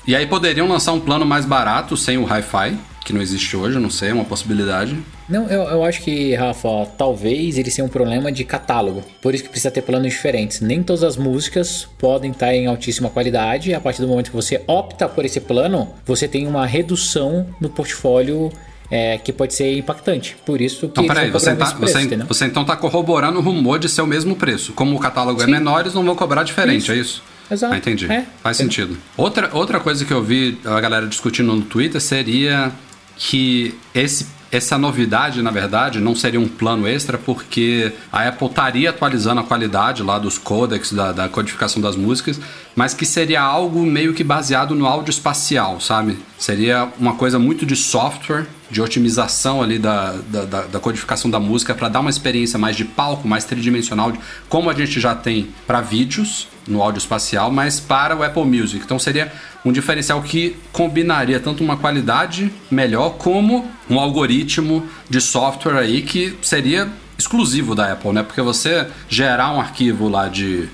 [0.06, 3.78] E aí poderiam lançar um plano mais barato, sem o Hi-Fi, que não existe hoje,
[3.80, 4.98] não sei, é uma possibilidade.
[5.30, 9.04] Não, eu, eu acho que, Rafa, talvez eles tenham um problema de catálogo.
[9.22, 10.60] Por isso que precisa ter planos diferentes.
[10.62, 13.74] Nem todas as músicas podem estar em altíssima qualidade.
[13.74, 17.70] A partir do momento que você opta por esse plano, você tem uma redução no
[17.70, 18.52] portfólio
[18.90, 20.36] é, que pode ser impactante.
[20.46, 23.80] Por isso que eles peraí, você, tá, preço, você, você então tá corroborando o rumor
[23.80, 24.74] de ser o mesmo preço.
[24.74, 25.52] Como o catálogo é Sim.
[25.52, 26.92] menor, eles não vão cobrar diferente, Isso.
[26.92, 27.24] é isso?
[27.52, 27.74] Exato.
[27.74, 28.10] Ah, entendi.
[28.10, 28.26] É.
[28.42, 28.98] Faz sentido.
[29.18, 32.72] Outra, outra coisa que eu vi a galera discutindo no Twitter seria
[33.18, 38.90] que esse, essa novidade, na verdade, não seria um plano extra, porque a Apple estaria
[38.90, 42.40] atualizando a qualidade lá dos codecs, da, da codificação das músicas,
[42.76, 46.18] mas que seria algo meio que baseado no áudio espacial, sabe?
[46.38, 51.40] Seria uma coisa muito de software, de otimização ali da, da, da- da codificação da
[51.40, 54.14] música para dar uma experiência mais de palco, mais tridimensional,
[54.48, 58.82] como a gente já tem para vídeos no áudio espacial, mas para o Apple Music.
[58.86, 59.32] Então seria
[59.66, 66.38] um diferencial que combinaria tanto uma qualidade melhor como um algoritmo de software aí que
[66.42, 68.24] seria exclusivo da Apple, né?
[68.24, 70.68] Porque você gerar um arquivo lá de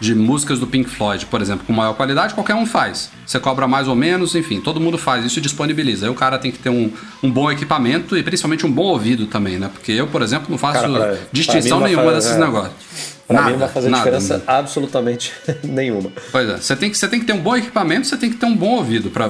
[0.00, 3.10] de músicas do Pink Floyd, por exemplo, com maior qualidade, qualquer um faz.
[3.24, 6.06] Você cobra mais ou menos, enfim, todo mundo faz isso e disponibiliza.
[6.06, 6.92] Aí o cara tem que ter um,
[7.22, 9.70] um bom equipamento e principalmente um bom ouvido também, né?
[9.72, 12.38] Porque eu, por exemplo, não faço Cara, pra- distinção pra nenhuma fazer- desses é.
[12.44, 13.15] negócios.
[13.26, 14.04] Pra Nada, mim não vai fazer nada.
[14.04, 15.32] diferença absolutamente
[15.64, 16.12] nenhuma.
[16.30, 18.36] Pois é, você tem, que, você tem que ter um bom equipamento, você tem que
[18.36, 19.28] ter um bom ouvido pra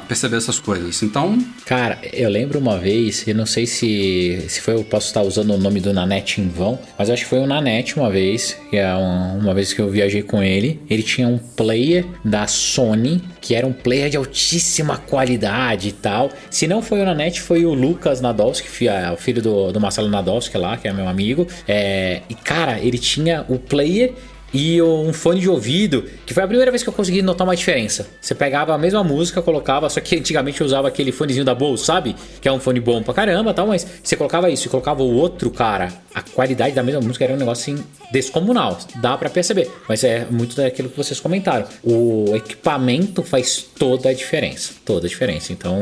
[0.00, 1.02] perceber essas coisas.
[1.02, 5.22] Então, Cara, eu lembro uma vez, eu não sei se, se foi, eu posso estar
[5.22, 8.56] usando o nome do Nanete em vão, mas acho que foi o Nanete uma vez,
[8.68, 10.80] que é um- uma vez que eu viajei com ele.
[10.90, 16.30] Ele tinha um player da Sony, que era um player de altíssima qualidade e tal.
[16.50, 20.08] Se não foi o Nanete, foi o Lucas Nadolski, ah, o filho do, do Marcelo
[20.08, 21.46] Nadolski lá, que é meu amigo.
[21.66, 24.14] É, e cara, ele tinha o player
[24.52, 27.54] e um fone de ouvido, que foi a primeira vez que eu consegui notar uma
[27.54, 28.08] diferença.
[28.20, 31.84] Você pegava a mesma música, colocava, só que antigamente eu usava aquele fonezinho da Bose,
[31.84, 32.16] sabe?
[32.40, 35.14] Que é um fone bom pra caramba tal, mas você colocava isso e colocava o
[35.14, 38.78] outro, cara, a qualidade da mesma música era um negócio assim descomunal.
[38.96, 41.66] Dá pra perceber, mas é muito daquilo que vocês comentaram.
[41.82, 45.52] O equipamento faz toda a diferença, toda a diferença.
[45.52, 45.78] Então,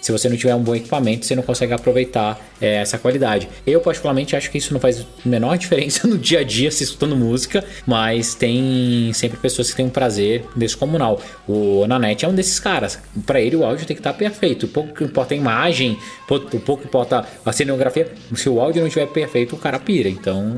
[0.00, 3.48] se você não tiver um bom equipamento, você não consegue aproveitar é, essa qualidade.
[3.66, 6.84] Eu, particularmente, acho que isso não faz a menor diferença no dia a dia se
[6.84, 11.20] escutando música, mas tem sempre pessoas que têm um prazer descomunal.
[11.46, 12.98] O Nanete é um desses caras.
[13.24, 14.66] Pra ele, o áudio tem que estar perfeito.
[14.66, 15.98] O pouco importa a imagem,
[16.40, 18.12] pouco importa a cinematografia.
[18.34, 20.08] Se o áudio não estiver perfeito, o cara pira.
[20.08, 20.56] Então,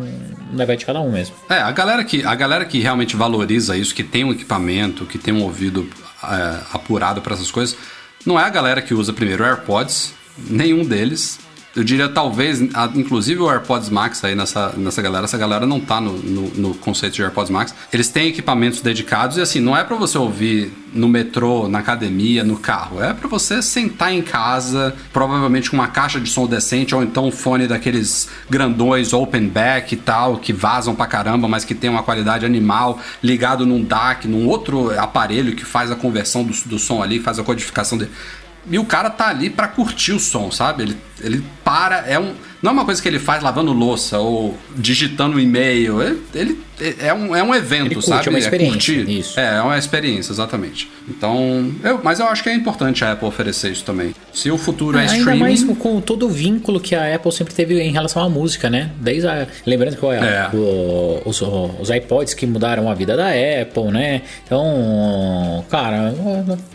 [0.53, 1.35] não vai de cada um mesmo.
[1.49, 5.19] É, a galera que, a galera que realmente valoriza isso, que tem um equipamento, que
[5.19, 5.89] tem um ouvido
[6.23, 7.77] é, apurado para essas coisas,
[8.25, 11.39] não é a galera que usa primeiro AirPods, nenhum deles,
[11.77, 15.81] eu diria talvez, a- inclusive o AirPods Max aí nessa, nessa galera, essa galera não
[15.81, 17.75] tá no, no, no conceito de AirPods Max.
[17.93, 22.45] Eles têm equipamentos dedicados e assim, não é pra você ouvir no metrô, na academia,
[22.45, 23.03] no carro.
[23.03, 27.27] É pra você sentar em casa, provavelmente com uma caixa de som decente ou então
[27.27, 31.91] um fone daqueles grandões open back e tal, que vazam pra caramba, mas que tem
[31.91, 36.79] uma qualidade animal, ligado num DAC, num outro aparelho que faz a conversão do, do
[36.79, 38.13] som ali, faz a codificação dele.
[38.67, 40.83] E o cara tá ali pra curtir o som, sabe?
[40.83, 42.35] Ele, ele para, é um.
[42.65, 46.01] Não é uma coisa que ele faz lavando louça ou digitando um e-mail.
[46.01, 46.59] Ele, ele-
[46.99, 48.27] é, um, é um evento, Ele curte, sabe?
[48.27, 49.19] é uma experiência, curtir.
[49.19, 49.39] isso.
[49.39, 50.91] É, é uma experiência, exatamente.
[51.09, 54.13] Então, eu, mas eu acho que é importante a Apple oferecer isso também.
[54.33, 55.39] Se o futuro é, Ainda streaming.
[55.41, 58.91] mais com todo o vínculo que a Apple sempre teve em relação à música, né?
[58.99, 60.49] Desde a, lembrando que É.
[60.53, 64.23] o- os, os iPods que mudaram a vida da Apple, né?
[64.45, 66.13] Então, cara,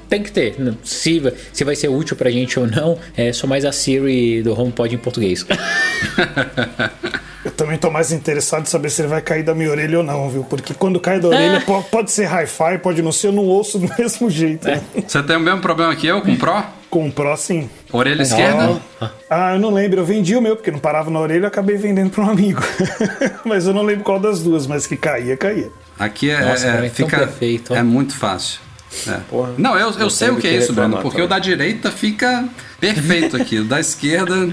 [0.07, 0.55] tem que ter.
[0.83, 1.21] Se,
[1.51, 4.95] se vai ser útil pra gente ou não, é só mais a Siri do HomePod
[4.95, 5.45] em português.
[7.45, 10.03] Eu também tô mais interessado em saber se ele vai cair da minha orelha ou
[10.03, 10.43] não, viu?
[10.43, 13.79] Porque quando cai da orelha, po- pode ser hi-fi, pode não ser, eu não ouço
[13.79, 14.67] do mesmo jeito.
[14.67, 14.81] né?
[15.07, 16.61] Você tem o mesmo problema que eu com o Pro?
[16.89, 17.69] Com o Pro, sim.
[17.93, 18.81] Orelha esquerda?
[19.29, 20.01] Ah, eu não lembro.
[20.01, 22.61] Eu vendi o meu, porque não parava na orelha, eu acabei vendendo pra um amigo.
[23.45, 25.69] mas eu não lembro qual das duas, mas que caía, caía.
[25.97, 27.77] Aqui é, Nossa, é- cara, é tão fica perfeito, ó.
[27.77, 28.59] é muito fácil.
[29.07, 29.17] É.
[29.29, 31.25] Porra, não, eu, eu sei o que é isso, reclamar porque também.
[31.25, 32.49] o da direita fica
[32.81, 34.49] perfeito aqui, o da esquerda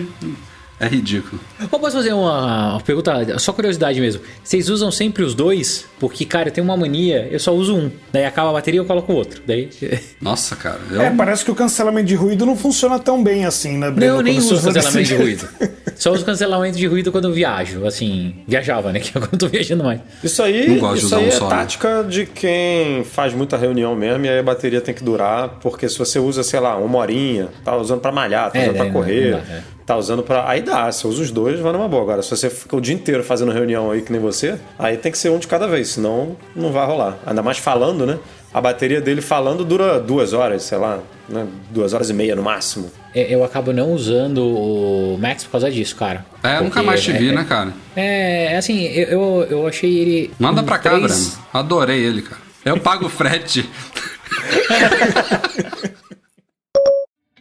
[0.78, 1.40] é ridículo.
[1.60, 4.20] Eu posso fazer uma, pergunta, só curiosidade mesmo.
[4.42, 5.86] Vocês usam sempre os dois?
[5.98, 7.90] Porque, cara, eu tenho uma mania, eu só uso um.
[8.12, 9.42] Daí acaba a bateria eu coloco o outro.
[9.46, 9.68] Daí.
[10.20, 10.80] Nossa, cara.
[10.90, 14.12] Eu, É, parece que o cancelamento de ruído não funciona tão bem assim, né, Breno?
[14.12, 15.22] Não, eu nem uso cancelamento de jeito.
[15.22, 15.48] ruído.
[15.96, 17.86] Só uso cancelamento de ruído quando eu viajo.
[17.86, 19.00] Assim, viajava, né?
[19.06, 20.00] Que agora eu tô viajando mais.
[20.22, 21.56] Isso aí, Não gosto de isso usar aí um é só, né?
[21.56, 25.88] tática de quem faz muita reunião mesmo e aí a bateria tem que durar, porque
[25.88, 28.84] se você usa, sei lá, uma horinha, tá usando pra malhar, tá É, usando pra
[28.84, 29.62] né, correr, não dá, é.
[29.86, 30.48] Tá usando pra.
[30.48, 32.02] Aí dá, você usa os dois, vai numa boa.
[32.02, 35.12] Agora, se você fica o dia inteiro fazendo reunião aí que nem você, aí tem
[35.12, 37.16] que ser um de cada vez, senão não vai rolar.
[37.24, 38.18] Ainda mais falando, né?
[38.52, 41.46] A bateria dele falando dura duas horas, sei lá, né?
[41.70, 42.90] Duas horas e meia no máximo.
[43.14, 46.24] É, Eu acabo não usando o Max por causa disso, cara.
[46.42, 47.72] é, nunca mais te vi, é, né, cara?
[47.94, 50.30] É, é assim, eu, eu, eu achei ele.
[50.38, 51.46] Manda um pra cá, três- Breno.
[51.52, 52.40] Adorei ele, cara.
[52.64, 53.68] Eu pago o frete.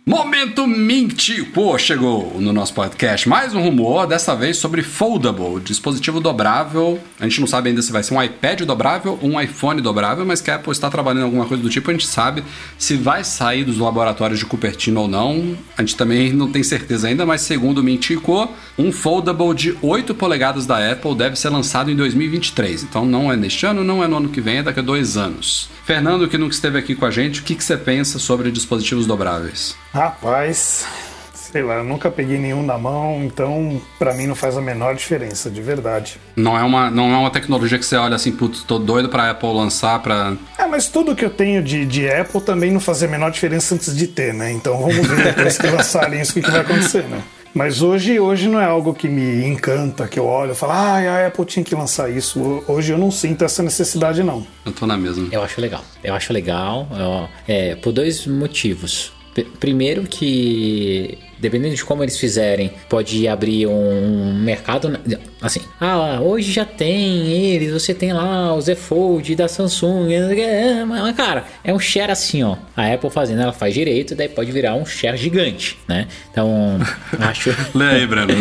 [0.08, 1.32] Momento Mint!
[1.52, 7.00] Pô, chegou no nosso podcast mais um rumor, dessa vez sobre Foldable, dispositivo dobrável.
[7.20, 10.24] A gente não sabe ainda se vai ser um iPad dobrável ou um iPhone dobrável,
[10.24, 12.44] mas que a Apple está trabalhando em alguma coisa do tipo, a gente sabe
[12.78, 15.58] se vai sair dos laboratórios de Cupertino ou não.
[15.76, 18.48] A gente também não tem certeza ainda, mas segundo o Mintico,
[18.78, 22.84] um Foldable de 8 polegadas da Apple deve ser lançado em 2023.
[22.84, 25.18] Então não é neste ano, não é no ano que vem, é daqui a dois
[25.18, 25.68] anos.
[25.84, 29.08] Fernando, que nunca esteve aqui com a gente, o que, que você pensa sobre dispositivos
[29.08, 29.76] dobráveis?
[29.96, 30.86] Rapaz,
[31.34, 34.94] sei lá, eu nunca peguei nenhum na mão, então pra mim não faz a menor
[34.94, 36.18] diferença, de verdade.
[36.36, 39.32] Não é uma, não é uma tecnologia que você olha assim, putz, tô doido pra
[39.32, 40.36] Apple lançar pra.
[40.58, 43.74] É, mas tudo que eu tenho de, de Apple também não fazia a menor diferença
[43.74, 44.52] antes de ter, né?
[44.52, 47.24] Então vamos ver depois que lançarem isso o que, que vai acontecer, né?
[47.54, 50.98] Mas hoje, hoje não é algo que me encanta, que eu olho e falo, ah,
[50.98, 52.62] a Apple tinha que lançar isso.
[52.68, 54.46] Hoje eu não sinto essa necessidade, não.
[54.66, 55.30] Eu tô na mesma.
[55.32, 55.86] Eu acho legal.
[56.04, 59.15] Eu acho legal ó, é, por dois motivos.
[59.60, 65.00] Primeiro que, dependendo de como eles fizerem, pode abrir um mercado, na-
[65.42, 70.86] assim, ah, hoje já tem eles, você tem lá o Z Fold da Samsung, é,
[70.86, 74.52] mas cara, é um share assim, ó, a Apple fazendo, ela faz direito, daí pode
[74.54, 76.08] virar um share gigante, né?
[76.32, 76.80] Então,
[77.20, 77.54] acho...
[77.74, 78.32] Lê aí, Breno.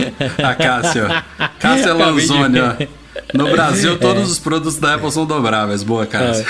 [0.42, 1.24] A Cássia.
[1.58, 2.74] Cássia de Lanzoni, ó.
[3.32, 5.82] No Brasil, todos os produtos da Apple são dobráveis.
[5.82, 6.46] Boa, Cássia.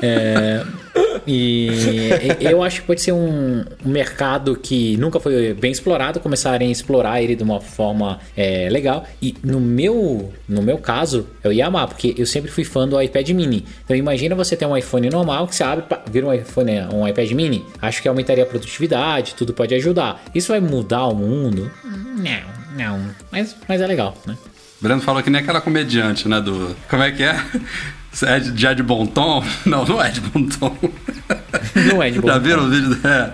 [0.00, 0.77] É, e
[1.26, 6.72] e- eu acho que pode ser um, mercado que nunca foi bem explorado, começarem a
[6.72, 9.06] explorar ele de uma forma é, legal.
[9.20, 13.00] E no meu, no meu caso, eu ia amar, porque eu sempre fui fã do
[13.00, 13.64] iPad mini.
[13.84, 17.06] Então imagina você ter um iPhone normal que você abre, pá, vira um iPhone, um
[17.06, 17.64] iPad mini.
[17.80, 20.22] Acho que aumentaria a produtividade, tudo pode ajudar.
[20.34, 21.70] Isso vai mudar o mundo?
[21.84, 23.10] Não, não.
[23.30, 24.36] Mas, mas é legal, né?
[24.80, 26.40] Breno falou que nem aquela comediante, né?
[26.40, 26.76] Do.
[26.88, 27.34] Como é que é?
[28.26, 29.44] É de, já de bom tom?
[29.66, 30.76] Não, não é de bom tom.
[31.92, 32.98] Não é de bom Já viram o vídeo?
[33.04, 33.32] É,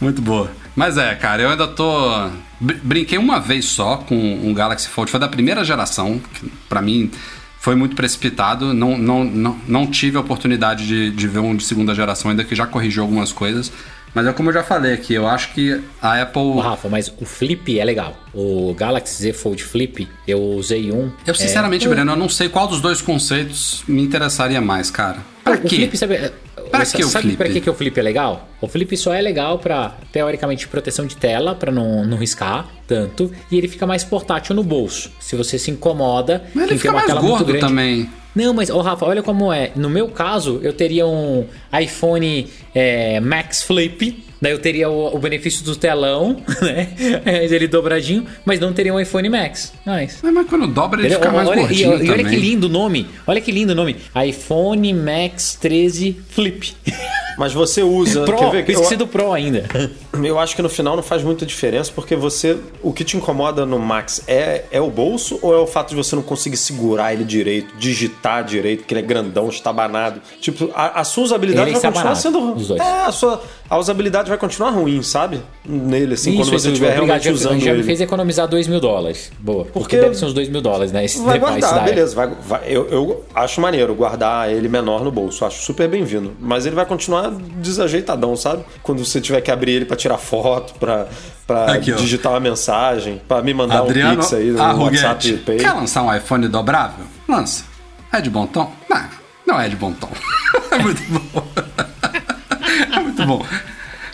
[0.00, 0.50] muito boa.
[0.76, 2.28] Mas é, cara, eu ainda tô.
[2.60, 6.80] br- Brinquei uma vez só com um Galaxy Fold, foi da primeira geração, que pra
[6.80, 7.10] mim
[7.58, 8.72] foi muito precipitado.
[8.72, 12.44] Não, não, não, não tive a oportunidade de, de ver um de segunda geração, ainda
[12.44, 13.72] que já corrigiu algumas coisas.
[14.14, 16.58] Mas é como eu já falei aqui, eu acho que a Apple.
[16.60, 18.16] Rafa, mas o Flip é legal.
[18.34, 21.10] O Galaxy Z Fold Flip, eu usei um.
[21.26, 25.18] Eu, sinceramente, é, Breno, eu não sei qual dos dois conceitos me interessaria mais, cara.
[25.44, 25.76] Pra o quê?
[25.76, 26.30] Flip, sabe,
[26.70, 27.36] Pra Sabe que o flip?
[27.36, 28.48] pra que, que o flip é legal?
[28.60, 33.32] O flip só é legal pra, teoricamente, proteção de tela, pra não, não riscar tanto.
[33.50, 35.10] E ele fica mais portátil no bolso.
[35.18, 37.60] Se você se incomoda, Mas ele fica uma mais tela muito gordo grande.
[37.66, 38.10] também.
[38.34, 39.72] Não, mas, ô Rafa, olha como é.
[39.74, 41.46] No meu caso, eu teria um
[41.80, 44.24] iPhone é, Max Flip.
[44.42, 46.88] Daí eu teria o, o benefício do telão, né?
[47.26, 49.72] É, Ele dobradinho, mas não teria um iPhone Max.
[49.84, 50.18] Mas.
[50.22, 52.26] Mas, mas quando dobra, ele fica mais olha, e, gordinho e olha também.
[52.26, 53.06] que lindo o nome.
[53.26, 53.96] Olha que lindo o nome.
[54.26, 56.72] iPhone Max 13 Flip.
[57.40, 58.24] Mas você usa.
[58.24, 58.64] Pro, quer ver?
[58.68, 59.64] eu esqueci Eu, do Pro ainda.
[60.22, 62.58] eu acho que no final não faz muita diferença, porque você.
[62.82, 65.96] O que te incomoda no Max é, é o bolso ou é o fato de
[65.96, 70.20] você não conseguir segurar ele direito, digitar direito, que ele é grandão, estabanado?
[70.38, 72.52] Tipo, a, a sua usabilidade Ele é vai continuar sendo.
[72.54, 72.78] os dois.
[72.78, 75.40] É, a sua a usabilidade vai continuar ruim, sabe?
[75.64, 77.78] Nele, assim, quando você estiver realmente já, usando já ele.
[77.78, 79.30] me fez economizar 2 mil dólares.
[79.38, 79.64] Boa.
[79.64, 81.04] Porque, Porque deve ser uns 2 mil dólares, né?
[81.04, 82.16] Esse Vai guardar, da beleza.
[82.16, 85.44] Vai, vai- eu, eu acho maneiro guardar ele menor no bolso.
[85.44, 86.32] Acho super bem-vindo.
[86.40, 88.64] Mas ele vai continuar desajeitadão, sabe?
[88.82, 91.06] Quando você tiver que abrir ele pra tirar foto, pra,
[91.46, 91.96] pra Aqui, ó.
[91.96, 95.04] digitar uma mensagem, pra me mandar Adriano um pix aí no Arruguete.
[95.04, 95.56] WhatsApp Pay.
[95.58, 97.04] Quer lançar um iPhone dobrável?
[97.28, 97.64] Lança.
[98.12, 98.72] É de bom tom?
[98.88, 99.04] Não,
[99.46, 100.08] não é de bom tom.
[100.72, 101.46] é muito bom.
[102.92, 103.46] é muito bom.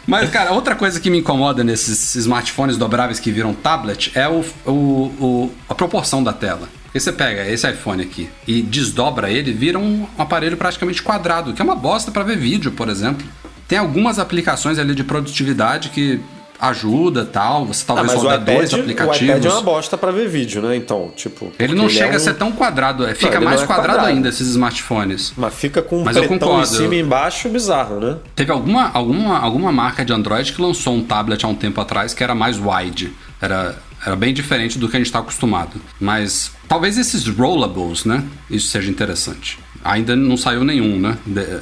[0.06, 4.44] Mas, cara, outra coisa que me incomoda nesses smartphones dobráveis que viram tablet é o,
[4.64, 6.68] o, o- a proporção da tela.
[6.96, 11.60] Porque você pega esse iPhone aqui e desdobra ele, vira um aparelho praticamente quadrado, que
[11.60, 13.26] é uma bosta para ver vídeo, por exemplo.
[13.68, 16.18] Tem algumas aplicações ali de produtividade que
[16.58, 17.66] ajuda tal.
[17.66, 19.28] Você Ah, talvez o roda dois iPad, o aplicativos.
[19.28, 20.74] iPad é uma bosta pra ver vídeo, né?
[20.74, 21.52] Então, tipo.
[21.58, 23.98] Ele não chega é a ser um- tão quadrado, é, fica não mais é quadrado,
[23.98, 24.08] quadrado.
[24.16, 25.34] ainda esses smartphones.
[25.36, 26.66] Mas fica com um Mas eu pretão em concordo.
[26.76, 28.16] cima e embaixo, bizarro, né?
[28.34, 32.14] Teve alguma, alguma, alguma marca de Android que lançou um tablet há um tempo atrás
[32.14, 33.12] que era mais wide.
[33.38, 33.76] Era,
[34.06, 35.80] era bem diferente do que a gente está acostumado.
[36.00, 38.24] Mas talvez esses rollables, né?
[38.48, 39.58] Isso seja interessante.
[39.84, 41.18] Ainda não saiu nenhum, né?
[41.26, 41.60] de-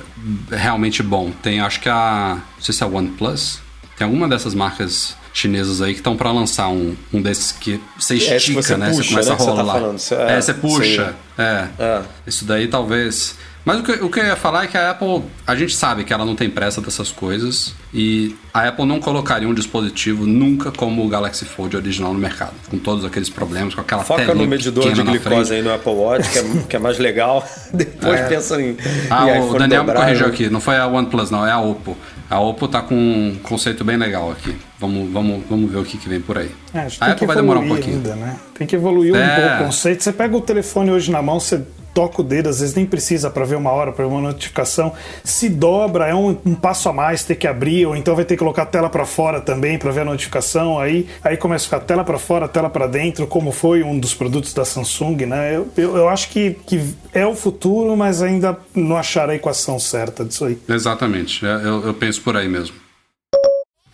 [0.55, 1.31] realmente bom.
[1.43, 2.39] Tem, acho que a.
[2.57, 3.59] Não sei se é a OnePlus.
[3.97, 8.15] Tem alguma dessas marcas chinesas aí que estão para lançar um, um desses que você
[8.15, 8.91] É, estica, que você né?
[8.91, 9.73] puxa, você começa né, a que você tá rolar.
[9.75, 9.99] falando.
[9.99, 11.17] Você- é, é, você puxa.
[11.39, 11.69] É.
[11.79, 12.03] É.
[12.27, 13.37] Isso daí talvez.
[13.65, 16.05] Mas o que, o que eu ia falar é que a Apple, a gente sabe
[16.05, 20.71] que ela não tem pressa dessas coisas e a Apple não colocaria um dispositivo nunca
[20.71, 24.45] como o Galaxy Fold original no mercado, com todos aqueles problemas, com aquela Foca telinha
[24.45, 27.43] no medidor de glicose aí no Apple Watch, que é, que é mais legal.
[27.73, 28.77] Depois pensa em,
[29.09, 31.97] Ah, em o Daniel me corrigiu aqui, não foi a OnePlus não, é a Oppo.
[32.29, 34.55] A Oppo tá com um conceito bem legal aqui.
[34.79, 36.51] Vamos, vamos, vamos ver o que, que vem por aí.
[36.75, 37.97] É, acho que a Apple que vai demorar um pouquinho.
[37.97, 38.37] ainda, né?
[38.59, 39.41] Tem que evoluir um É.
[39.41, 40.03] pouco o conceito.
[40.05, 41.63] Você pega o telefone hoje na mão, você
[41.95, 44.93] toca o dedo, às vezes nem precisa para ver uma hora, para ver uma notificação.
[45.23, 48.35] Se dobra, é um, um passo a mais ter que abrir, ou então vai ter
[48.35, 50.79] que colocar a tela para fora também para ver a notificação.
[50.79, 54.13] Aí, aí começa a ficar tela para fora, tela para dentro, como foi um dos
[54.13, 55.57] produtos da Samsung, né?
[55.57, 59.79] Eu, eu, eu acho que, que é o futuro, mas ainda não acharam a equação
[59.79, 60.59] certa disso aí.
[60.69, 62.84] Exatamente, é, eu, eu penso por aí mesmo.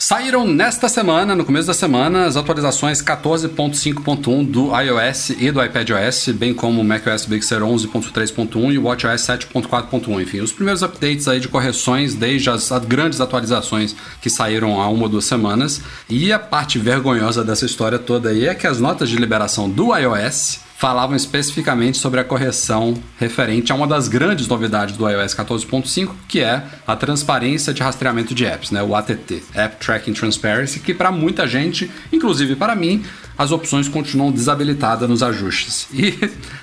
[0.02, 6.28] Saíram nesta semana, no começo da semana, as atualizações 14.5.1 do iOS e do iPadOS,
[6.28, 10.22] bem como o macOS Big Sur 11.3.1 e o WatchOS 7.4.1.
[10.22, 15.02] Enfim, os primeiros updates aí de correções desde as grandes atualizações que saíram há uma
[15.02, 15.82] ou duas semanas.
[16.08, 19.94] E a parte vergonhosa dessa história toda aí é que as notas de liberação do
[19.94, 26.12] iOS falavam especificamente sobre a correção referente a uma das grandes novidades do iOS 14.5,
[26.26, 30.94] que é a transparência de rastreamento de apps, né, o ATT, App Tracking Transparency, que
[30.94, 33.04] para muita gente, inclusive para mim,
[33.40, 35.88] as opções continuam desabilitadas nos ajustes.
[35.94, 36.14] E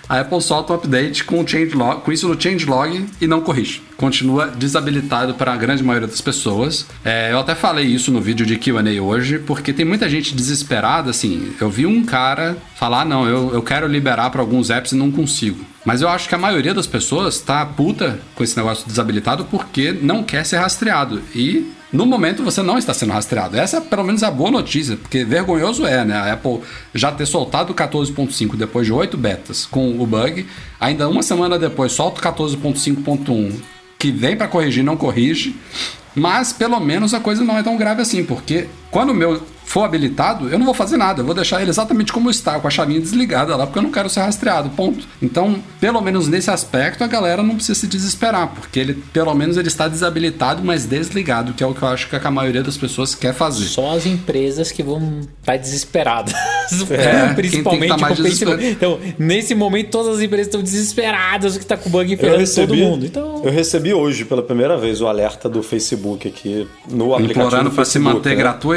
[0.08, 3.82] a Apple solta um update com, com isso no changelog e não corrige.
[3.98, 6.86] Continua desabilitado para a grande maioria das pessoas.
[7.04, 11.10] É, eu até falei isso no vídeo de QA hoje, porque tem muita gente desesperada.
[11.10, 14.96] Assim, eu vi um cara falar: não, eu, eu quero liberar para alguns apps e
[14.96, 15.66] não consigo.
[15.88, 19.94] Mas eu acho que a maioria das pessoas tá puta com esse negócio desabilitado porque
[19.94, 21.22] não quer ser rastreado.
[21.34, 23.56] E no momento você não está sendo rastreado.
[23.56, 26.14] Essa é pelo menos a boa notícia, porque vergonhoso é, né?
[26.14, 26.60] A Apple
[26.94, 30.46] já ter soltado o 14.5 depois de oito betas com o bug,
[30.78, 33.54] ainda uma semana depois solta o 14.5.1
[33.98, 35.56] que vem para corrigir não corrige,
[36.14, 39.84] mas pelo menos a coisa não é tão grave assim, porque quando o meu for
[39.84, 42.72] habilitado, eu não vou fazer nada, eu vou deixar ele exatamente como está, com a
[42.72, 45.06] chavinha desligada lá, porque eu não quero ser rastreado, ponto.
[45.22, 49.58] Então, pelo menos nesse aspecto, a galera não precisa se desesperar, porque ele, pelo menos
[49.58, 52.78] ele está desabilitado, mas desligado, que é o que eu acho que a maioria das
[52.78, 53.66] pessoas quer fazer.
[53.66, 56.34] Só as empresas que vão estar desesperadas.
[56.90, 58.66] É, Principalmente que tá mais porque esse- desesperado.
[58.66, 62.78] Então, nesse momento, todas as empresas estão desesperadas que tá com bug ferrando recebi, todo
[62.78, 63.06] mundo.
[63.06, 67.70] Então, eu recebi hoje pela primeira vez o alerta do Facebook aqui no aplicativo Implorando
[67.70, 68.36] do para se manter né?
[68.36, 68.77] gratuito.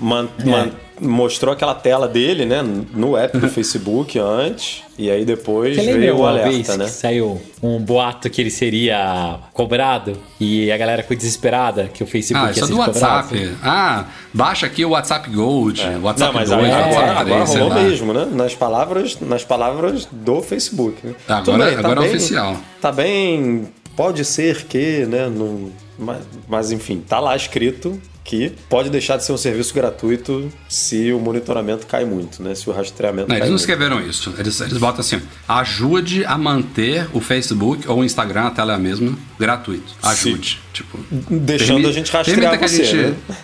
[0.00, 0.44] Man- É.
[0.44, 0.70] man-
[1.00, 2.60] mostrou aquela tela dele, né,
[2.92, 6.84] no app do Facebook antes, e aí depois Você veio o alerta, vez né?
[6.86, 12.06] que saiu um boato que ele seria cobrado e a galera ficou desesperada que o
[12.06, 12.98] Facebook Ah, ia isso é ser do cobrado?
[13.00, 13.56] WhatsApp.
[13.62, 17.46] Ah, baixa aqui o WhatsApp Gold, WhatsApp Não, mas 2, agora, WhatsApp agora, 3, agora
[17.46, 18.28] sei rolou mesmo, né?
[18.32, 20.96] Nas palavras, nas palavras do Facebook.
[21.06, 21.14] Né?
[21.28, 22.56] Agora- Tudo bem, agora é bem- oficial.
[22.80, 23.68] Tá bem.
[23.94, 25.28] Pode ser que, né?
[25.32, 26.18] Não, mas,
[26.48, 31.18] mas, enfim, tá lá escrito que pode deixar de ser um serviço gratuito se o
[31.18, 32.54] monitoramento cai muito, né?
[32.54, 33.60] Se o rastreamento Não, eles não muito.
[33.60, 34.34] escreveram isso.
[34.38, 35.18] Eles, eles botam assim:
[35.48, 39.94] ajude a manter o Facebook ou o Instagram, a tela é a mesma, gratuito.
[40.02, 40.60] Ajude.
[40.74, 40.98] Tipo,
[41.30, 42.96] Deixando a gente rastrear Permita que você, a gente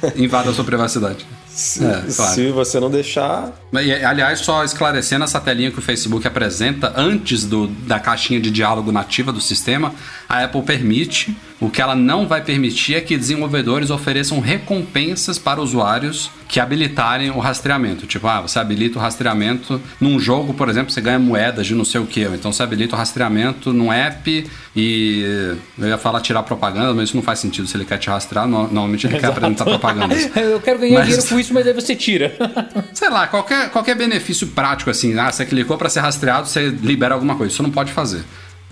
[0.02, 0.12] né?
[0.22, 1.24] invada a sua privacidade.
[1.48, 2.34] Se, É, claro.
[2.34, 3.52] se você não deixar.
[3.72, 8.92] Aliás, só esclarecendo essa telinha que o Facebook apresenta antes do, da caixinha de diálogo
[8.92, 9.94] nativa do sistema,
[10.28, 11.34] a Apple permite.
[11.60, 17.30] O que ela não vai permitir é que desenvolvedores ofereçam recompensas para usuários que habilitarem
[17.30, 18.06] o rastreamento.
[18.06, 21.84] Tipo, ah, você habilita o rastreamento num jogo, por exemplo, você ganha moedas de não
[21.84, 22.22] sei o que.
[22.22, 27.16] Então você habilita o rastreamento num app e eu ia falar tirar propaganda, mas isso
[27.16, 27.66] não faz sentido.
[27.68, 30.28] Se ele quer te rastrear, no- normalmente ele quer apresentar propagandas.
[30.36, 32.36] Eu quero ganhar Mas- dinheiro com isso, mas aí você tira.
[32.92, 37.14] Sei lá, qualquer, qualquer benefício prático, assim, ah, você clicou para ser rastreado, você libera
[37.14, 37.52] alguma coisa.
[37.52, 38.22] Isso não pode fazer.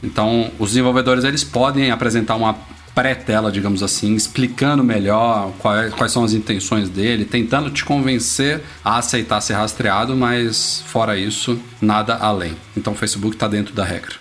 [0.02, 2.56] Então, os desenvolvedores, eles podem apresentar uma
[2.94, 8.60] pré-tela, digamos assim, explicando melhor qual é- quais são as intenções dele, tentando te convencer
[8.84, 12.54] a aceitar ser rastreado, mas fora isso, nada além.
[12.76, 14.16] Então, o Facebook está dentro da regra.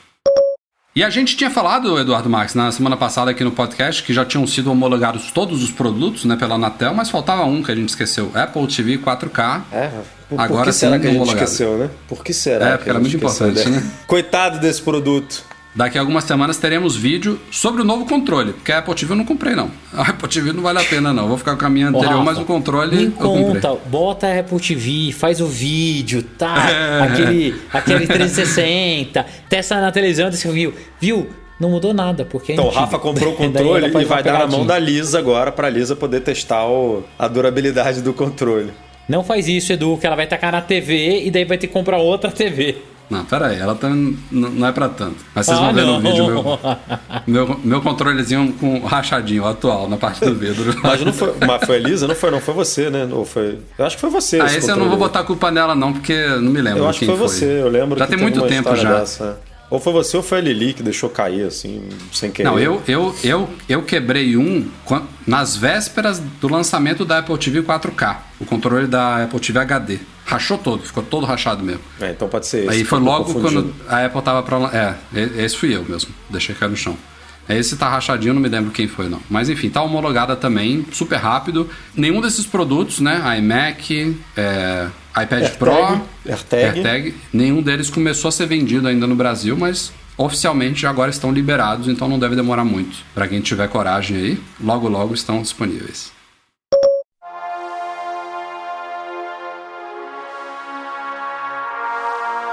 [0.93, 4.25] E a gente tinha falado, Eduardo Marques, na semana passada aqui no podcast, que já
[4.25, 7.87] tinham sido homologados todos os produtos né, pela Anatel, mas faltava um que a gente
[7.89, 9.61] esqueceu: Apple TV 4K.
[9.71, 10.03] É, por,
[10.35, 11.45] por Agora que será que a gente homologado.
[11.45, 11.89] esqueceu, né?
[12.09, 12.65] Por que será?
[12.67, 13.91] É, que porque era muito esqueceu importante, né?
[14.05, 15.45] Coitado desse produto.
[15.73, 19.15] Daqui a algumas semanas teremos vídeo sobre o novo controle, porque a Apple TV eu
[19.18, 19.72] não comprei, não.
[19.93, 21.23] A Apple TV não vale a pena, não.
[21.23, 23.61] Eu Vou ficar com a minha Ô, anterior, Rafa, mas o controle Me eu comprei.
[23.61, 26.56] conta, bota a Apple TV, faz o vídeo, tá?
[26.72, 27.03] É.
[27.03, 30.73] Aquele, aquele 360, testa na televisão e você viu.
[30.99, 31.30] Viu?
[31.60, 32.69] Não mudou nada, porque é Então o.
[32.69, 36.19] Rafa comprou o controle e vai dar na mão da Lisa agora pra Lisa poder
[36.22, 38.72] testar o- a durabilidade do controle.
[39.07, 41.73] Não faz isso, Edu, que ela vai tacar na TV e daí vai ter que
[41.73, 42.77] comprar outra TV.
[43.11, 43.89] Não, pera aí, ela tá,
[44.31, 45.17] não é pra tanto.
[45.35, 46.01] Mas vocês Ah, vão ver no não.
[46.01, 46.59] vídeo meu,
[47.45, 50.73] meu, meu controlezinho com rachadinho atual na parte do vidro.
[50.81, 52.07] Mas não foi, mas foi a Lisa?
[52.07, 53.07] Não foi, não foi você, né?
[53.11, 54.39] Ou foi, eu acho que foi você.
[54.39, 56.79] Ah, esse esse eu não vou botar a culpa nela, não, porque não me lembro
[56.79, 58.99] Eu acho que quem foi você, eu lembro Já tem muito tempo já.
[58.99, 59.39] dessa.
[59.69, 62.49] Ou foi você ou foi a Lili que deixou cair, assim, sem querer.
[62.49, 64.67] Não, eu, eu, eu, eu quebrei um
[65.25, 68.17] nas vésperas do lançamento da Apple TV 4K.
[68.39, 69.99] O controle da Apple TV HD.
[70.31, 71.81] Rachou todo, ficou todo rachado mesmo.
[71.99, 72.69] É, então pode ser esse.
[72.69, 74.57] Aí foi logo quando a Apple tava pra.
[74.57, 74.95] lan- É,
[75.43, 76.09] esse fui eu mesmo.
[76.29, 76.95] Deixei cair no chão.
[77.49, 79.19] Esse tá rachadinho, não me lembro quem foi, não.
[79.29, 81.69] Mas enfim, tá homologada também, super rápido.
[81.93, 83.21] Nenhum desses produtos, né?
[83.39, 86.01] iMac, é, iPad AirTag, Pro,
[86.77, 87.13] AirTag.
[87.33, 92.07] nenhum deles começou a ser vendido ainda no Brasil, mas oficialmente agora estão liberados, então
[92.07, 92.95] não deve demorar muito.
[93.13, 96.11] Pra quem tiver coragem aí, logo logo estão disponíveis.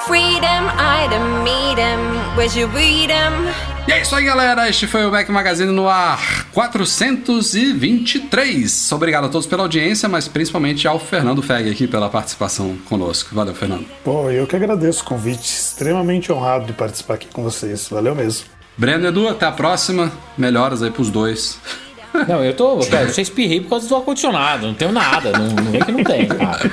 [0.08, 0.64] Freedom,
[1.04, 2.00] item, meet 'em.
[2.34, 3.52] Where's your freedom?
[3.86, 4.66] E é isso aí, galera.
[4.66, 8.90] Este foi o Mac Magazine no ar 423.
[8.92, 13.34] Obrigado a todos pela audiência, mas principalmente ao Fernando Feg aqui pela participação conosco.
[13.34, 13.84] Valeu, Fernando.
[14.02, 15.44] Pô, eu que agradeço o convite.
[15.44, 17.86] Extremamente honrado de participar aqui com vocês.
[17.90, 18.46] Valeu mesmo.
[18.78, 20.10] Breno e Edu, até a próxima.
[20.38, 21.58] Melhoras aí pros dois.
[22.26, 22.76] Não, eu tô.
[22.86, 24.66] Cara, eu só espirrei por causa do ar-condicionado.
[24.66, 25.32] Não tenho nada.
[25.32, 26.64] Não, não vem que não tem, cara.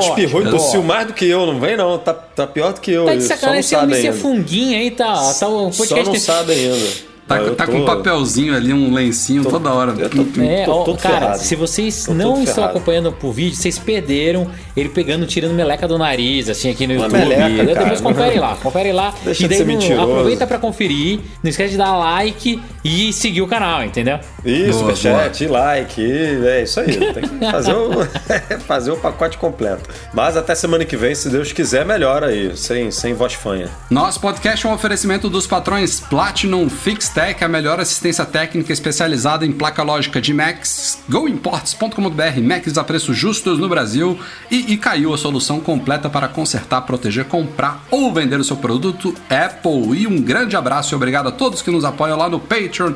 [0.00, 1.98] Espirrou e tossiu mais do que eu, não vem não.
[1.98, 3.04] Tá, tá pior do que eu.
[3.06, 4.12] Tá de sacanagem, esse só não ainda.
[4.12, 5.14] funguinha aí, tá.
[5.34, 7.05] tá o Só podcast não tem- sabe ainda.
[7.26, 9.92] Tá, tá tô- com um papelzinho ali, um lencinho toda hora.
[9.98, 11.38] eu tô- É, Tô todo cara, ferrado.
[11.38, 12.70] se vocês Tô não estão ferrado.
[12.76, 17.04] acompanhando por vídeo, vocês perderam ele pegando, tirando meleca do nariz, assim, aqui no Uma
[17.06, 17.18] YouTube.
[17.18, 18.14] meleca, Depois cara.
[18.14, 19.14] confere lá, confere lá.
[19.24, 20.10] Deixa e de daí ser não- mentiroso.
[20.12, 24.20] aproveita pra conferir, não esquece de dar like e seguir o canal, entendeu?
[24.44, 26.00] Isso, Boa, superchat, like,
[26.46, 26.86] é isso aí.
[27.12, 27.90] Tem que fazer o,
[28.66, 29.88] fazer o pacote completo.
[30.14, 33.68] Mas até semana que vem, se Deus quiser, melhora aí, sem, sem voz fanha.
[33.90, 36.68] Nosso podcast é um oferecimento dos patrões Platinum
[37.16, 43.16] FixTech, a melhor assistência técnica especializada em placa lógica de Macs, goimports.com.br, Macs a preços
[43.16, 44.20] justos no Brasil
[44.50, 49.98] e Icaiu, a solução completa para consertar, proteger, comprar ou vender o seu produto Apple.
[49.98, 52.92] E um grande abraço e obrigado a todos que nos apoiam lá no Patreon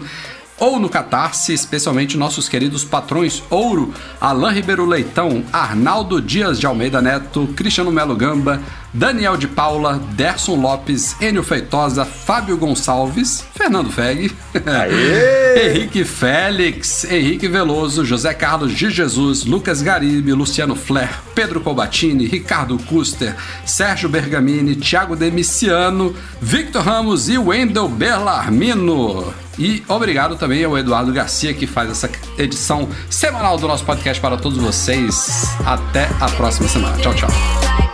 [0.58, 7.00] ou no Catarse, especialmente nossos queridos patrões Ouro, Alain Ribeiro Leitão, Arnaldo Dias de Almeida
[7.00, 8.60] Neto, Cristiano Melo Gamba,
[8.92, 14.32] Daniel de Paula, Derson Lopes, Enio Feitosa, Fábio Gonçalves, Fernando Feg,
[15.56, 22.78] Henrique Félix, Henrique Veloso, José Carlos de Jesus, Lucas Garibe, Luciano Flair, Pedro Colbatini, Ricardo
[22.78, 29.32] Custer, Sérgio Bergamini, Thiago Demiciano, Victor Ramos e Wendel Bellarmino.
[29.58, 34.36] E obrigado também ao Eduardo Garcia que faz essa edição semanal do nosso podcast para
[34.36, 35.50] todos vocês.
[35.66, 36.96] Até a próxima semana.
[36.98, 37.89] Tchau, tchau.